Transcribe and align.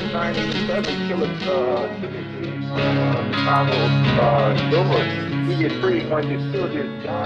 1997 0.00 1.08
killing 1.08 1.36
uh, 1.48 1.86
Chicago 3.32 3.76
uh, 4.22 4.70
Gilbert. 4.70 5.41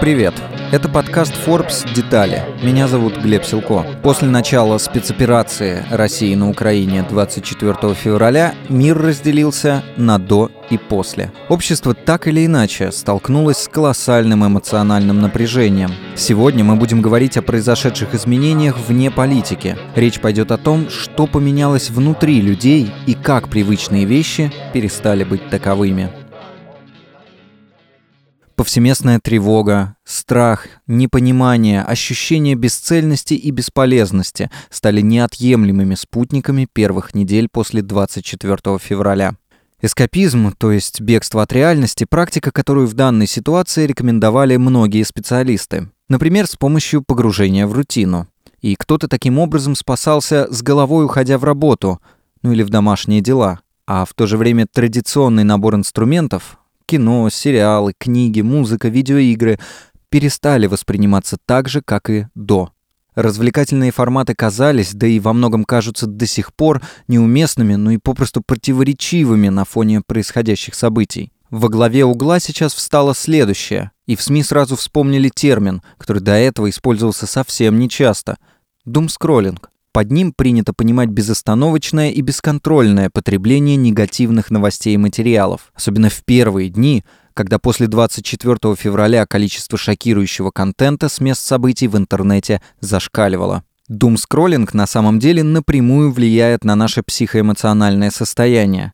Привет! 0.01 0.33
Это 0.71 0.89
подкаст 0.89 1.35
Forbes 1.45 1.87
«Детали». 1.93 2.41
Меня 2.63 2.87
зовут 2.87 3.17
Глеб 3.17 3.45
Силко. 3.45 3.85
После 4.01 4.27
начала 4.27 4.79
спецоперации 4.79 5.85
России 5.91 6.33
на 6.33 6.49
Украине 6.49 7.05
24 7.07 7.93
февраля 7.93 8.55
мир 8.69 8.97
разделился 8.97 9.83
на 9.97 10.17
«до» 10.17 10.49
и 10.71 10.79
«после». 10.79 11.31
Общество 11.47 11.93
так 11.93 12.27
или 12.27 12.45
иначе 12.45 12.91
столкнулось 12.91 13.57
с 13.57 13.67
колоссальным 13.67 14.45
эмоциональным 14.47 15.21
напряжением. 15.21 15.91
Сегодня 16.15 16.63
мы 16.63 16.75
будем 16.75 17.03
говорить 17.03 17.37
о 17.37 17.43
произошедших 17.43 18.15
изменениях 18.15 18.77
вне 18.87 19.11
политики. 19.11 19.77
Речь 19.95 20.19
пойдет 20.19 20.51
о 20.51 20.57
том, 20.57 20.89
что 20.89 21.27
поменялось 21.27 21.91
внутри 21.91 22.41
людей 22.41 22.91
и 23.05 23.13
как 23.13 23.47
привычные 23.47 24.05
вещи 24.05 24.51
перестали 24.73 25.23
быть 25.23 25.49
таковыми. 25.49 26.09
Повсеместная 28.57 29.19
тревога, 29.19 29.97
страх, 30.03 30.65
непонимание, 30.87 31.83
ощущение 31.83 32.55
бесцельности 32.55 33.35
и 33.35 33.51
бесполезности 33.51 34.49
стали 34.71 35.01
неотъемлемыми 35.01 35.93
спутниками 35.93 36.67
первых 36.73 37.13
недель 37.13 37.49
после 37.51 37.83
24 37.83 38.79
февраля. 38.79 39.35
Эскапизм, 39.79 40.53
то 40.57 40.71
есть 40.71 41.01
бегство 41.01 41.43
от 41.43 41.53
реальности, 41.53 42.07
практика, 42.09 42.49
которую 42.49 42.87
в 42.87 42.95
данной 42.95 43.27
ситуации 43.27 43.85
рекомендовали 43.85 44.55
многие 44.57 45.03
специалисты. 45.03 45.91
Например, 46.09 46.47
с 46.47 46.55
помощью 46.55 47.03
погружения 47.03 47.67
в 47.67 47.73
рутину. 47.73 48.27
И 48.59 48.75
кто-то 48.75 49.07
таким 49.07 49.37
образом 49.37 49.75
спасался 49.75 50.51
с 50.51 50.63
головой, 50.63 51.05
уходя 51.05 51.37
в 51.37 51.43
работу, 51.43 52.01
ну 52.41 52.53
или 52.53 52.63
в 52.63 52.71
домашние 52.71 53.21
дела. 53.21 53.59
А 53.85 54.03
в 54.03 54.15
то 54.15 54.25
же 54.25 54.35
время 54.35 54.65
традиционный 54.65 55.43
набор 55.43 55.75
инструментов 55.75 56.57
кино, 56.87 57.29
сериалы, 57.29 57.93
книги, 57.97 58.41
музыка, 58.41 58.87
видеоигры 58.87 59.59
перестали 60.09 60.65
восприниматься 60.65 61.37
так 61.45 61.67
же, 61.69 61.81
как 61.81 62.09
и 62.09 62.27
до. 62.33 62.71
Развлекательные 63.13 63.91
форматы 63.91 64.35
казались, 64.35 64.93
да 64.93 65.07
и 65.07 65.19
во 65.19 65.33
многом 65.33 65.65
кажутся 65.65 66.07
до 66.07 66.25
сих 66.25 66.53
пор 66.53 66.81
неуместными, 67.07 67.75
но 67.75 67.91
и 67.91 67.97
попросту 67.97 68.41
противоречивыми 68.41 69.49
на 69.49 69.65
фоне 69.65 70.01
происходящих 70.05 70.75
событий. 70.75 71.31
Во 71.49 71.69
главе 71.69 72.05
угла 72.05 72.39
сейчас 72.39 72.73
встало 72.73 73.15
следующее, 73.15 73.91
и 74.05 74.15
в 74.15 74.21
СМИ 74.21 74.43
сразу 74.43 74.75
вспомнили 74.75 75.29
термин, 75.29 75.81
который 75.97 76.21
до 76.21 76.33
этого 76.33 76.69
использовался 76.69 77.25
совсем 77.25 77.79
нечасто– 77.79 78.37
думскроллинг. 78.85 79.69
Под 79.97 80.11
ним 80.11 80.31
принято 80.31 80.73
понимать 80.73 81.09
безостановочное 81.09 82.11
и 82.11 82.21
бесконтрольное 82.21 83.09
потребление 83.09 83.77
негативных 83.77 84.51
новостей 84.51 84.93
и 84.93 84.97
материалов, 84.97 85.71
особенно 85.73 86.11
в 86.11 86.23
первые 86.23 86.69
дни, 86.69 87.03
когда 87.33 87.57
после 87.57 87.87
24 87.87 88.75
февраля 88.75 89.25
количество 89.25 89.75
шокирующего 89.75 90.51
контента 90.51 91.09
с 91.09 91.19
мест 91.19 91.41
событий 91.41 91.87
в 91.87 91.97
интернете 91.97 92.61
зашкаливало. 92.79 93.63
Думскроллинг 93.87 94.75
на 94.75 94.85
самом 94.85 95.17
деле 95.17 95.41
напрямую 95.41 96.11
влияет 96.11 96.63
на 96.63 96.75
наше 96.75 97.01
психоэмоциональное 97.01 98.11
состояние. 98.11 98.93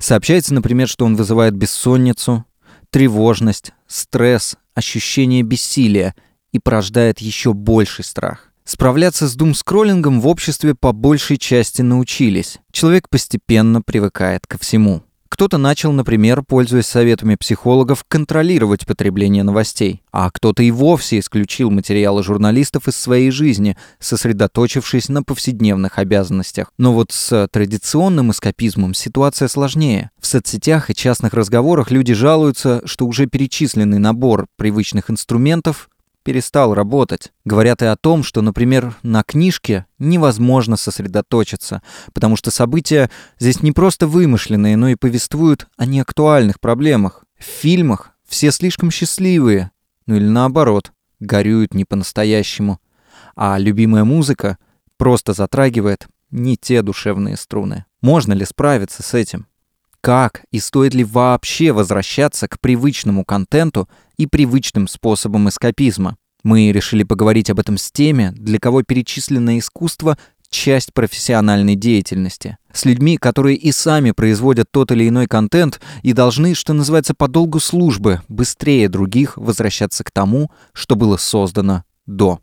Сообщается, 0.00 0.52
например, 0.52 0.86
что 0.86 1.06
он 1.06 1.16
вызывает 1.16 1.56
бессонницу, 1.56 2.44
тревожность, 2.90 3.72
стресс, 3.86 4.58
ощущение 4.74 5.44
бессилия 5.44 6.14
и 6.52 6.58
порождает 6.58 7.20
еще 7.20 7.54
больший 7.54 8.04
страх. 8.04 8.51
Справляться 8.64 9.26
с 9.26 9.34
думскроллингом 9.34 10.20
в 10.20 10.28
обществе 10.28 10.74
по 10.74 10.92
большей 10.92 11.36
части 11.36 11.82
научились. 11.82 12.58
Человек 12.70 13.08
постепенно 13.08 13.82
привыкает 13.82 14.46
ко 14.46 14.58
всему. 14.58 15.02
Кто-то 15.32 15.56
начал, 15.56 15.92
например, 15.92 16.42
пользуясь 16.42 16.84
советами 16.84 17.36
психологов, 17.36 18.04
контролировать 18.06 18.86
потребление 18.86 19.42
новостей, 19.42 20.02
а 20.12 20.30
кто-то 20.30 20.62
и 20.62 20.70
вовсе 20.70 21.18
исключил 21.18 21.70
материалы 21.70 22.22
журналистов 22.22 22.86
из 22.86 22.96
своей 22.96 23.30
жизни, 23.30 23.78
сосредоточившись 23.98 25.08
на 25.08 25.22
повседневных 25.22 25.98
обязанностях. 25.98 26.70
Но 26.76 26.92
вот 26.92 27.12
с 27.12 27.48
традиционным 27.50 28.30
эскапизмом 28.30 28.92
ситуация 28.92 29.48
сложнее. 29.48 30.10
В 30.20 30.26
соцсетях 30.26 30.90
и 30.90 30.94
частных 30.94 31.32
разговорах 31.32 31.90
люди 31.90 32.12
жалуются, 32.12 32.82
что 32.84 33.06
уже 33.06 33.24
перечисленный 33.24 33.98
набор 33.98 34.46
привычных 34.58 35.10
инструментов 35.10 35.88
перестал 36.22 36.74
работать. 36.74 37.32
Говорят 37.44 37.82
и 37.82 37.86
о 37.86 37.96
том, 37.96 38.22
что, 38.22 38.40
например, 38.42 38.96
на 39.02 39.22
книжке 39.22 39.86
невозможно 39.98 40.76
сосредоточиться, 40.76 41.82
потому 42.14 42.36
что 42.36 42.50
события 42.50 43.10
здесь 43.38 43.62
не 43.62 43.72
просто 43.72 44.06
вымышленные, 44.06 44.76
но 44.76 44.88
и 44.88 44.94
повествуют 44.94 45.66
о 45.76 45.86
неактуальных 45.86 46.60
проблемах. 46.60 47.24
В 47.38 47.44
фильмах 47.44 48.12
все 48.26 48.50
слишком 48.50 48.90
счастливые, 48.90 49.70
ну 50.06 50.16
или 50.16 50.26
наоборот, 50.26 50.92
горюют 51.20 51.74
не 51.74 51.84
по-настоящему. 51.84 52.80
А 53.36 53.58
любимая 53.58 54.04
музыка 54.04 54.58
просто 54.96 55.32
затрагивает 55.32 56.06
не 56.30 56.56
те 56.56 56.82
душевные 56.82 57.36
струны. 57.36 57.84
Можно 58.00 58.32
ли 58.32 58.44
справиться 58.44 59.02
с 59.02 59.14
этим? 59.14 59.46
Как 60.02 60.42
и 60.50 60.58
стоит 60.58 60.94
ли 60.94 61.04
вообще 61.04 61.70
возвращаться 61.70 62.48
к 62.48 62.58
привычному 62.58 63.24
контенту 63.24 63.88
и 64.16 64.26
привычным 64.26 64.88
способам 64.88 65.48
эскапизма? 65.48 66.16
Мы 66.42 66.72
решили 66.72 67.04
поговорить 67.04 67.50
об 67.50 67.60
этом 67.60 67.78
с 67.78 67.92
теми, 67.92 68.32
для 68.34 68.58
кого 68.58 68.82
перечисленное 68.82 69.60
искусство— 69.60 70.18
часть 70.50 70.92
профессиональной 70.92 71.76
деятельности. 71.76 72.58
С 72.72 72.84
людьми, 72.84 73.16
которые 73.16 73.56
и 73.56 73.70
сами 73.70 74.10
производят 74.10 74.66
тот 74.70 74.90
или 74.90 75.08
иной 75.08 75.28
контент 75.28 75.80
и 76.02 76.12
должны, 76.12 76.54
что 76.54 76.72
называется, 76.72 77.14
по 77.14 77.28
долгу 77.28 77.60
службы, 77.60 78.20
быстрее 78.28 78.88
других 78.88 79.36
возвращаться 79.36 80.02
к 80.02 80.10
тому, 80.10 80.50
что 80.72 80.96
было 80.96 81.16
создано 81.16 81.84
до. 82.06 82.40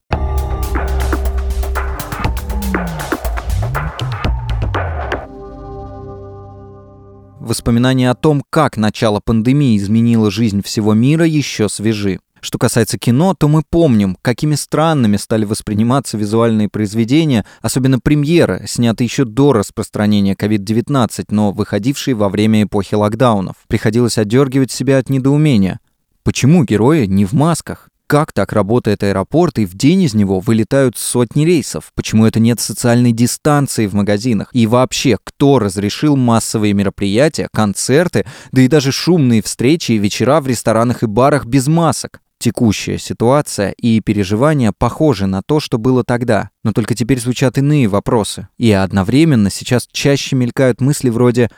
Воспоминания 7.50 8.12
о 8.12 8.14
том, 8.14 8.44
как 8.52 8.78
начало 8.78 9.22
пандемии 9.22 9.76
изменило 9.76 10.30
жизнь 10.30 10.62
всего 10.62 10.94
мира, 10.94 11.26
еще 11.26 11.68
свежи. 11.68 12.20
Что 12.42 12.60
касается 12.60 13.00
кино, 13.00 13.34
то 13.34 13.48
мы 13.48 13.64
помним, 13.68 14.20
какими 14.22 14.54
странными 14.54 15.18
стали 15.18 15.46
восприниматься 15.46 16.16
визуальные 16.16 16.70
произведения, 16.70 17.48
особенно 17.64 17.98
премьеры, 18.00 18.66
снятые 18.68 19.08
еще 19.08 19.26
до 19.26 19.54
распространения 19.54 20.36
COVID-19, 20.36 21.26
но 21.32 21.52
выходившие 21.52 22.14
во 22.14 22.30
время 22.30 22.62
эпохи 22.62 22.94
локдаунов. 22.94 23.56
Приходилось 23.68 24.20
отдергивать 24.20 24.72
себя 24.72 25.00
от 25.00 25.10
недоумения. 25.10 25.80
Почему 26.22 26.64
герои 26.64 27.08
не 27.08 27.26
в 27.26 27.34
масках? 27.34 27.89
Как 28.10 28.34
так 28.34 28.54
работает 28.54 29.04
аэропорт, 29.04 29.60
и 29.60 29.68
в 29.68 29.76
день 29.76 30.02
из 30.02 30.16
него 30.16 30.40
вылетают 30.40 30.98
сотни 30.98 31.46
рейсов? 31.46 31.92
Почему 31.94 32.26
это 32.26 32.40
нет 32.40 32.60
социальной 32.60 33.12
дистанции 33.12 33.86
в 33.86 33.94
магазинах? 33.94 34.50
И 34.52 34.66
вообще, 34.66 35.20
кто 35.24 35.60
разрешил 35.60 36.16
массовые 36.16 36.74
мероприятия, 36.74 37.50
концерты, 37.54 38.26
да 38.52 38.64
и 38.64 38.68
даже 38.68 38.92
шумные 38.92 39.44
встречи 39.44 39.92
и 39.92 40.00
вечера 40.00 40.42
в 40.42 40.48
ресторанах 40.48 41.04
и 41.04 41.06
барах 41.06 41.46
без 41.46 41.68
масок? 41.68 42.20
Текущая 42.40 42.98
ситуация 42.98 43.76
и 43.78 44.00
переживания 44.02 44.74
похожи 44.76 45.28
на 45.28 45.44
то, 45.44 45.60
что 45.60 45.78
было 45.78 46.04
тогда, 46.04 46.50
но 46.64 46.74
только 46.74 46.96
теперь 46.96 47.20
звучат 47.20 47.60
иные 47.60 47.88
вопросы. 47.88 48.48
И 48.58 48.72
одновременно 48.72 49.52
сейчас 49.52 49.88
чаще 49.92 50.36
мелькают 50.36 50.82
мысли 50.82 51.12
вроде 51.12 51.52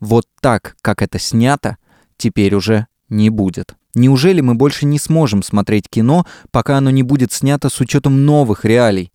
«вот 0.00 0.24
так, 0.40 0.74
как 0.80 1.02
это 1.02 1.18
снято, 1.18 1.76
теперь 2.16 2.54
уже 2.54 2.86
не 3.08 3.30
будет». 3.30 3.76
Неужели 3.94 4.40
мы 4.40 4.54
больше 4.54 4.86
не 4.86 4.98
сможем 4.98 5.42
смотреть 5.42 5.88
кино, 5.88 6.24
пока 6.52 6.78
оно 6.78 6.90
не 6.90 7.02
будет 7.02 7.32
снято 7.32 7.68
с 7.68 7.80
учетом 7.80 8.24
новых 8.24 8.64
реалий? 8.64 9.12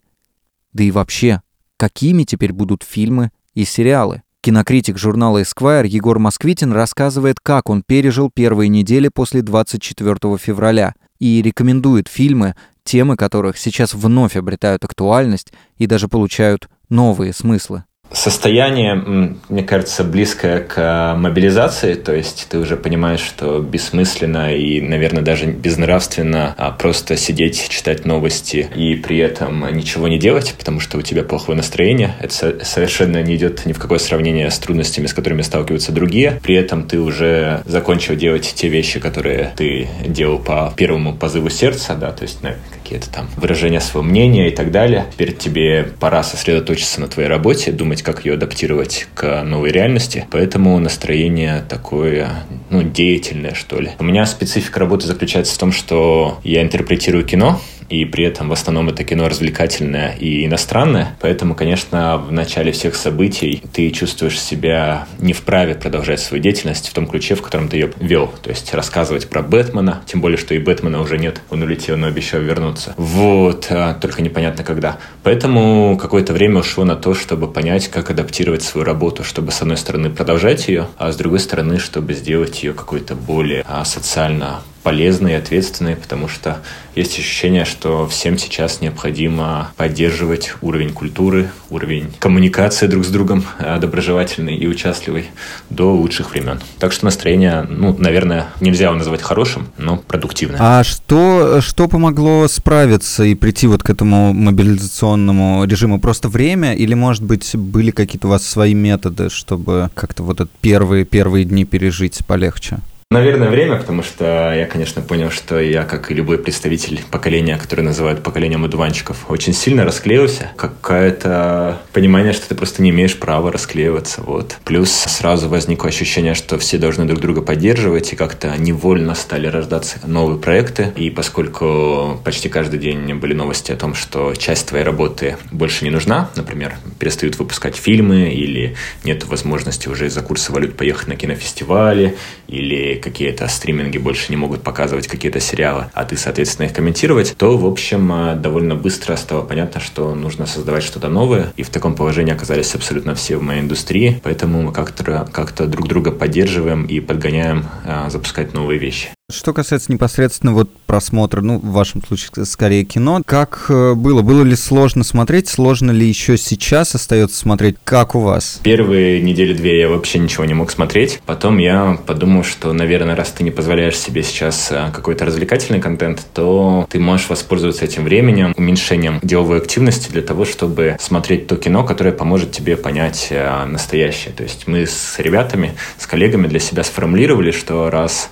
Да 0.73 0.83
и 0.83 0.91
вообще, 0.91 1.41
какими 1.77 2.23
теперь 2.23 2.51
будут 2.51 2.83
фильмы 2.83 3.31
и 3.53 3.63
сериалы? 3.63 4.23
Кинокритик 4.41 4.97
журнала 4.97 5.41
Esquire 5.41 5.87
Егор 5.87 6.19
Москвитин 6.19 6.73
рассказывает, 6.73 7.39
как 7.41 7.69
он 7.69 7.81
пережил 7.81 8.29
первые 8.29 8.67
недели 8.67 9.07
после 9.07 9.41
24 9.41 10.37
февраля 10.37 10.95
и 11.17 11.41
рекомендует 11.41 12.09
фильмы, 12.09 12.55
темы 12.83 13.15
которых 13.15 13.57
сейчас 13.57 13.93
вновь 13.93 14.35
обретают 14.35 14.83
актуальность 14.83 15.53
и 15.77 15.87
даже 15.87 16.09
получают 16.09 16.67
новые 16.89 17.31
смыслы 17.31 17.85
состояние, 18.13 19.35
мне 19.49 19.63
кажется, 19.63 20.03
близкое 20.03 20.59
к 20.59 20.77
э, 20.77 21.17
мобилизации, 21.17 21.95
то 21.95 22.13
есть 22.13 22.47
ты 22.49 22.59
уже 22.59 22.77
понимаешь, 22.77 23.19
что 23.19 23.59
бессмысленно 23.59 24.55
и, 24.55 24.79
наверное, 24.81 25.23
даже 25.23 25.47
безнравственно 25.47 26.53
а, 26.57 26.71
просто 26.71 27.17
сидеть, 27.17 27.67
читать 27.69 28.05
новости 28.05 28.69
и 28.75 28.95
при 28.95 29.17
этом 29.17 29.75
ничего 29.75 30.07
не 30.07 30.19
делать, 30.19 30.53
потому 30.57 30.79
что 30.79 30.97
у 30.97 31.01
тебя 31.01 31.23
плохое 31.23 31.57
настроение. 31.57 32.15
Это 32.21 32.63
совершенно 32.63 33.21
не 33.23 33.35
идет 33.35 33.65
ни 33.65 33.73
в 33.73 33.79
какое 33.79 33.99
сравнение 33.99 34.49
с 34.51 34.59
трудностями, 34.59 35.07
с 35.07 35.13
которыми 35.13 35.41
сталкиваются 35.41 35.91
другие. 35.91 36.39
При 36.43 36.55
этом 36.55 36.87
ты 36.87 36.99
уже 36.99 37.61
закончил 37.65 38.15
делать 38.15 38.53
те 38.55 38.67
вещи, 38.67 38.99
которые 38.99 39.53
ты 39.55 39.87
делал 40.05 40.39
по 40.39 40.73
первому 40.75 41.13
позыву 41.13 41.49
сердца, 41.49 41.95
да, 41.95 42.11
то 42.11 42.23
есть 42.23 42.43
какие-то 42.83 43.09
там 43.09 43.27
выражения 43.37 43.79
своего 43.79 44.07
мнения 44.07 44.49
и 44.49 44.55
так 44.55 44.71
далее. 44.71 45.05
Теперь 45.13 45.33
тебе 45.33 45.87
пора 45.99 46.21
сосредоточиться 46.23 47.01
на 47.01 47.07
твоей 47.07 47.29
работе, 47.29 47.71
думать, 47.71 48.03
как 48.03 48.25
ее 48.25 48.33
адаптировать 48.33 49.07
к 49.15 49.43
новой 49.43 49.71
реальности. 49.71 50.27
Поэтому 50.31 50.77
настроение 50.79 51.63
такое, 51.67 52.29
ну, 52.69 52.83
деятельное, 52.83 53.53
что 53.53 53.79
ли. 53.79 53.91
У 53.99 54.03
меня 54.03 54.25
специфика 54.25 54.79
работы 54.79 55.07
заключается 55.07 55.55
в 55.55 55.57
том, 55.57 55.71
что 55.71 56.39
я 56.43 56.61
интерпретирую 56.61 57.25
кино, 57.25 57.59
и 57.89 58.05
при 58.05 58.25
этом 58.25 58.49
в 58.49 58.53
основном 58.53 58.89
это 58.89 59.03
кино 59.03 59.29
развлекательное 59.29 60.15
и 60.19 60.45
иностранное. 60.45 61.15
Поэтому, 61.21 61.53
конечно, 61.53 62.17
в 62.17 62.31
начале 62.31 62.71
всех 62.71 62.95
событий 62.95 63.61
ты 63.71 63.91
чувствуешь 63.91 64.41
себя 64.41 65.07
не 65.19 65.33
вправе 65.33 65.75
продолжать 65.75 66.19
свою 66.19 66.41
деятельность 66.41 66.89
в 66.89 66.93
том 66.93 67.07
ключе, 67.07 67.35
в 67.35 67.43
котором 67.43 67.69
ты 67.69 67.77
ее 67.77 67.91
вел. 67.99 68.33
То 68.41 68.49
есть 68.49 68.73
рассказывать 68.73 69.29
про 69.29 69.43
Бэтмена, 69.43 70.01
тем 70.07 70.21
более, 70.21 70.37
что 70.37 70.55
и 70.55 70.59
Бэтмена 70.59 71.01
уже 71.01 71.19
нет, 71.19 71.41
он 71.51 71.61
улетел, 71.61 71.95
но 71.97 72.07
обещал 72.07 72.41
вернуться. 72.41 72.72
Вот, 72.97 73.67
а, 73.69 73.93
только 73.93 74.21
непонятно 74.21 74.63
когда. 74.63 74.97
Поэтому 75.23 75.97
какое-то 75.97 76.33
время 76.33 76.59
ушло 76.59 76.83
на 76.85 76.95
то, 76.95 77.13
чтобы 77.13 77.47
понять, 77.47 77.87
как 77.87 78.09
адаптировать 78.09 78.63
свою 78.63 78.85
работу, 78.85 79.23
чтобы, 79.23 79.51
с 79.51 79.61
одной 79.61 79.77
стороны, 79.77 80.09
продолжать 80.09 80.67
ее, 80.67 80.87
а 80.97 81.11
с 81.11 81.15
другой 81.15 81.39
стороны, 81.39 81.79
чтобы 81.79 82.13
сделать 82.13 82.63
ее 82.63 82.73
какой-то 82.73 83.15
более 83.15 83.63
а, 83.67 83.85
социально 83.85 84.61
полезные 84.83 85.35
и 85.35 85.37
ответственные, 85.37 85.95
потому 85.95 86.27
что 86.27 86.57
есть 86.95 87.17
ощущение, 87.17 87.65
что 87.65 88.07
всем 88.07 88.37
сейчас 88.37 88.81
необходимо 88.81 89.71
поддерживать 89.77 90.53
уровень 90.61 90.91
культуры, 90.91 91.49
уровень 91.69 92.13
коммуникации 92.19 92.85
друг 92.87 93.05
с 93.05 93.07
другом 93.07 93.45
э, 93.57 93.79
доброжелательный 93.79 94.55
и 94.55 94.67
участливый 94.67 95.25
до 95.69 95.91
лучших 95.93 96.31
времен. 96.31 96.59
Так 96.77 96.91
что 96.91 97.05
настроение, 97.05 97.65
ну, 97.67 97.95
наверное, 97.97 98.47
нельзя 98.61 98.85
его 98.85 98.95
назвать 98.95 99.21
хорошим, 99.21 99.67
но 99.77 99.97
продуктивное. 99.97 100.59
А 100.61 100.83
что, 100.83 101.61
что 101.61 101.87
помогло 101.87 102.47
справиться 102.47 103.23
и 103.23 103.33
прийти 103.33 103.65
вот 103.65 103.81
к 103.81 103.89
этому 103.89 104.33
мобилизационному 104.33 105.63
режиму? 105.65 105.99
Просто 105.99 106.29
время 106.29 106.75
или, 106.75 106.93
может 106.93 107.23
быть, 107.23 107.55
были 107.55 107.89
какие-то 107.91 108.27
у 108.27 108.31
вас 108.31 108.45
свои 108.45 108.73
методы, 108.73 109.29
чтобы 109.29 109.89
как-то 109.95 110.23
вот 110.23 110.41
этот 110.41 110.51
первые, 110.61 111.05
первые 111.05 111.45
дни 111.45 111.65
пережить 111.65 112.19
полегче? 112.27 112.79
Наверное, 113.13 113.51
время, 113.51 113.75
потому 113.75 114.01
что 114.01 114.55
я, 114.55 114.65
конечно, 114.65 115.03
понял, 115.03 115.29
что 115.29 115.59
я, 115.59 115.83
как 115.83 116.09
и 116.09 116.15
любой 116.15 116.39
представитель 116.39 116.99
поколения, 117.11 117.59
которое 117.59 117.83
называют 117.83 118.23
поколением 118.23 118.65
одуванчиков, 118.65 119.29
очень 119.29 119.53
сильно 119.53 119.85
расклеился. 119.85 120.49
Какое-то 120.57 121.77
понимание, 121.93 122.33
что 122.33 122.49
ты 122.49 122.55
просто 122.55 122.81
не 122.81 122.89
имеешь 122.89 123.15
права 123.19 123.51
расклеиваться. 123.51 124.23
Вот. 124.23 124.57
Плюс 124.65 124.89
сразу 124.89 125.47
возникло 125.47 125.89
ощущение, 125.89 126.33
что 126.33 126.57
все 126.57 126.79
должны 126.79 127.05
друг 127.05 127.19
друга 127.19 127.43
поддерживать, 127.43 128.13
и 128.13 128.15
как-то 128.15 128.51
невольно 128.57 129.13
стали 129.13 129.45
рождаться 129.45 129.99
новые 130.07 130.39
проекты. 130.39 130.91
И 130.95 131.11
поскольку 131.11 132.19
почти 132.25 132.49
каждый 132.49 132.79
день 132.79 133.13
были 133.13 133.35
новости 133.35 133.71
о 133.71 133.75
том, 133.75 133.93
что 133.93 134.33
часть 134.33 134.69
твоей 134.69 134.83
работы 134.83 135.37
больше 135.51 135.85
не 135.85 135.91
нужна, 135.91 136.31
например, 136.35 136.73
перестают 136.97 137.37
выпускать 137.37 137.75
фильмы, 137.75 138.33
или 138.33 138.75
нет 139.03 139.23
возможности 139.25 139.87
уже 139.87 140.07
из-за 140.07 140.23
курса 140.23 140.51
валют 140.51 140.75
поехать 140.75 141.09
на 141.09 141.15
кинофестивали, 141.15 142.17
или 142.47 143.02
какие-то 143.03 143.47
стриминги 143.47 143.97
больше 143.97 144.27
не 144.29 144.37
могут 144.37 144.63
показывать 144.63 145.07
какие-то 145.07 145.39
сериалы, 145.39 145.85
а 145.93 146.05
ты, 146.05 146.17
соответственно, 146.17 146.67
их 146.67 146.73
комментировать, 146.73 147.35
то, 147.37 147.57
в 147.57 147.65
общем, 147.65 148.11
э, 148.11 148.35
довольно 148.35 148.75
быстро 148.75 149.15
стало 149.15 149.43
понятно, 149.43 149.81
что 149.81 150.15
нужно 150.15 150.45
создавать 150.45 150.83
что-то 150.83 151.09
новое. 151.09 151.53
И 151.57 151.63
в 151.63 151.69
таком 151.69 151.95
положении 151.95 152.33
оказались 152.33 152.73
абсолютно 152.75 153.15
все 153.15 153.37
в 153.37 153.43
моей 153.43 153.61
индустрии, 153.61 154.19
поэтому 154.23 154.61
мы 154.61 154.71
как-то 154.71 155.27
как 155.31 155.53
друг 155.69 155.87
друга 155.87 156.11
поддерживаем 156.11 156.85
и 156.85 156.99
подгоняем 156.99 157.65
а, 157.85 158.09
запускать 158.09 158.53
новые 158.53 158.79
вещи. 158.79 159.09
Что 159.33 159.51
касается 159.51 159.91
непосредственно 159.91 160.53
вот 160.53 160.69
просмотра, 160.85 161.41
ну, 161.41 161.57
в 161.57 161.71
вашем 161.71 162.03
случае 162.05 162.45
скорее 162.45 162.83
кино, 162.85 163.21
как 163.25 163.65
э, 163.69 163.95
было? 163.95 164.21
Было 164.21 164.43
ли 164.43 164.55
сложно 164.55 165.03
смотреть? 165.03 165.49
Сложно 165.49 165.89
ли 165.89 166.07
еще 166.07 166.37
сейчас 166.37 166.93
остается 166.93 167.35
смотреть? 167.37 167.77
Как 167.83 168.13
у 168.13 168.19
вас? 168.19 168.59
Первые 168.61 169.21
недели-две 169.21 169.79
я 169.79 169.89
вообще 169.89 170.19
ничего 170.19 170.45
не 170.45 170.53
мог 170.53 170.69
смотреть. 170.69 171.19
Потом 171.25 171.57
я 171.57 171.97
подумал, 172.05 172.43
что, 172.43 172.73
наверное, 172.73 173.15
раз 173.15 173.31
ты 173.31 173.43
не 173.43 173.49
позволяешь 173.49 173.97
себе 173.97 174.21
сейчас 174.21 174.71
э, 174.71 174.91
какой-то 174.93 175.25
развлекательный 175.25 175.81
контент, 175.81 176.23
то 176.35 176.85
ты 176.91 176.99
можешь 176.99 177.27
воспользоваться 177.27 177.85
этим 177.85 178.03
временем, 178.03 178.53
уменьшением 178.55 179.19
деловой 179.23 179.57
активности 179.57 180.11
для 180.11 180.21
того, 180.21 180.45
чтобы 180.45 180.97
смотреть 180.99 181.47
то 181.47 181.55
кино, 181.55 181.83
которое 181.83 182.11
поможет 182.11 182.51
тебе 182.51 182.77
понять 182.77 183.29
э, 183.31 183.65
настоящее. 183.65 184.31
То 184.31 184.43
есть 184.43 184.67
мы 184.67 184.85
с 184.85 185.17
ребятами, 185.17 185.73
с 185.97 186.05
коллегами 186.05 186.45
для 186.45 186.59
себя 186.59 186.83
сформулировали, 186.83 187.49
что 187.49 187.89
раз 187.89 188.29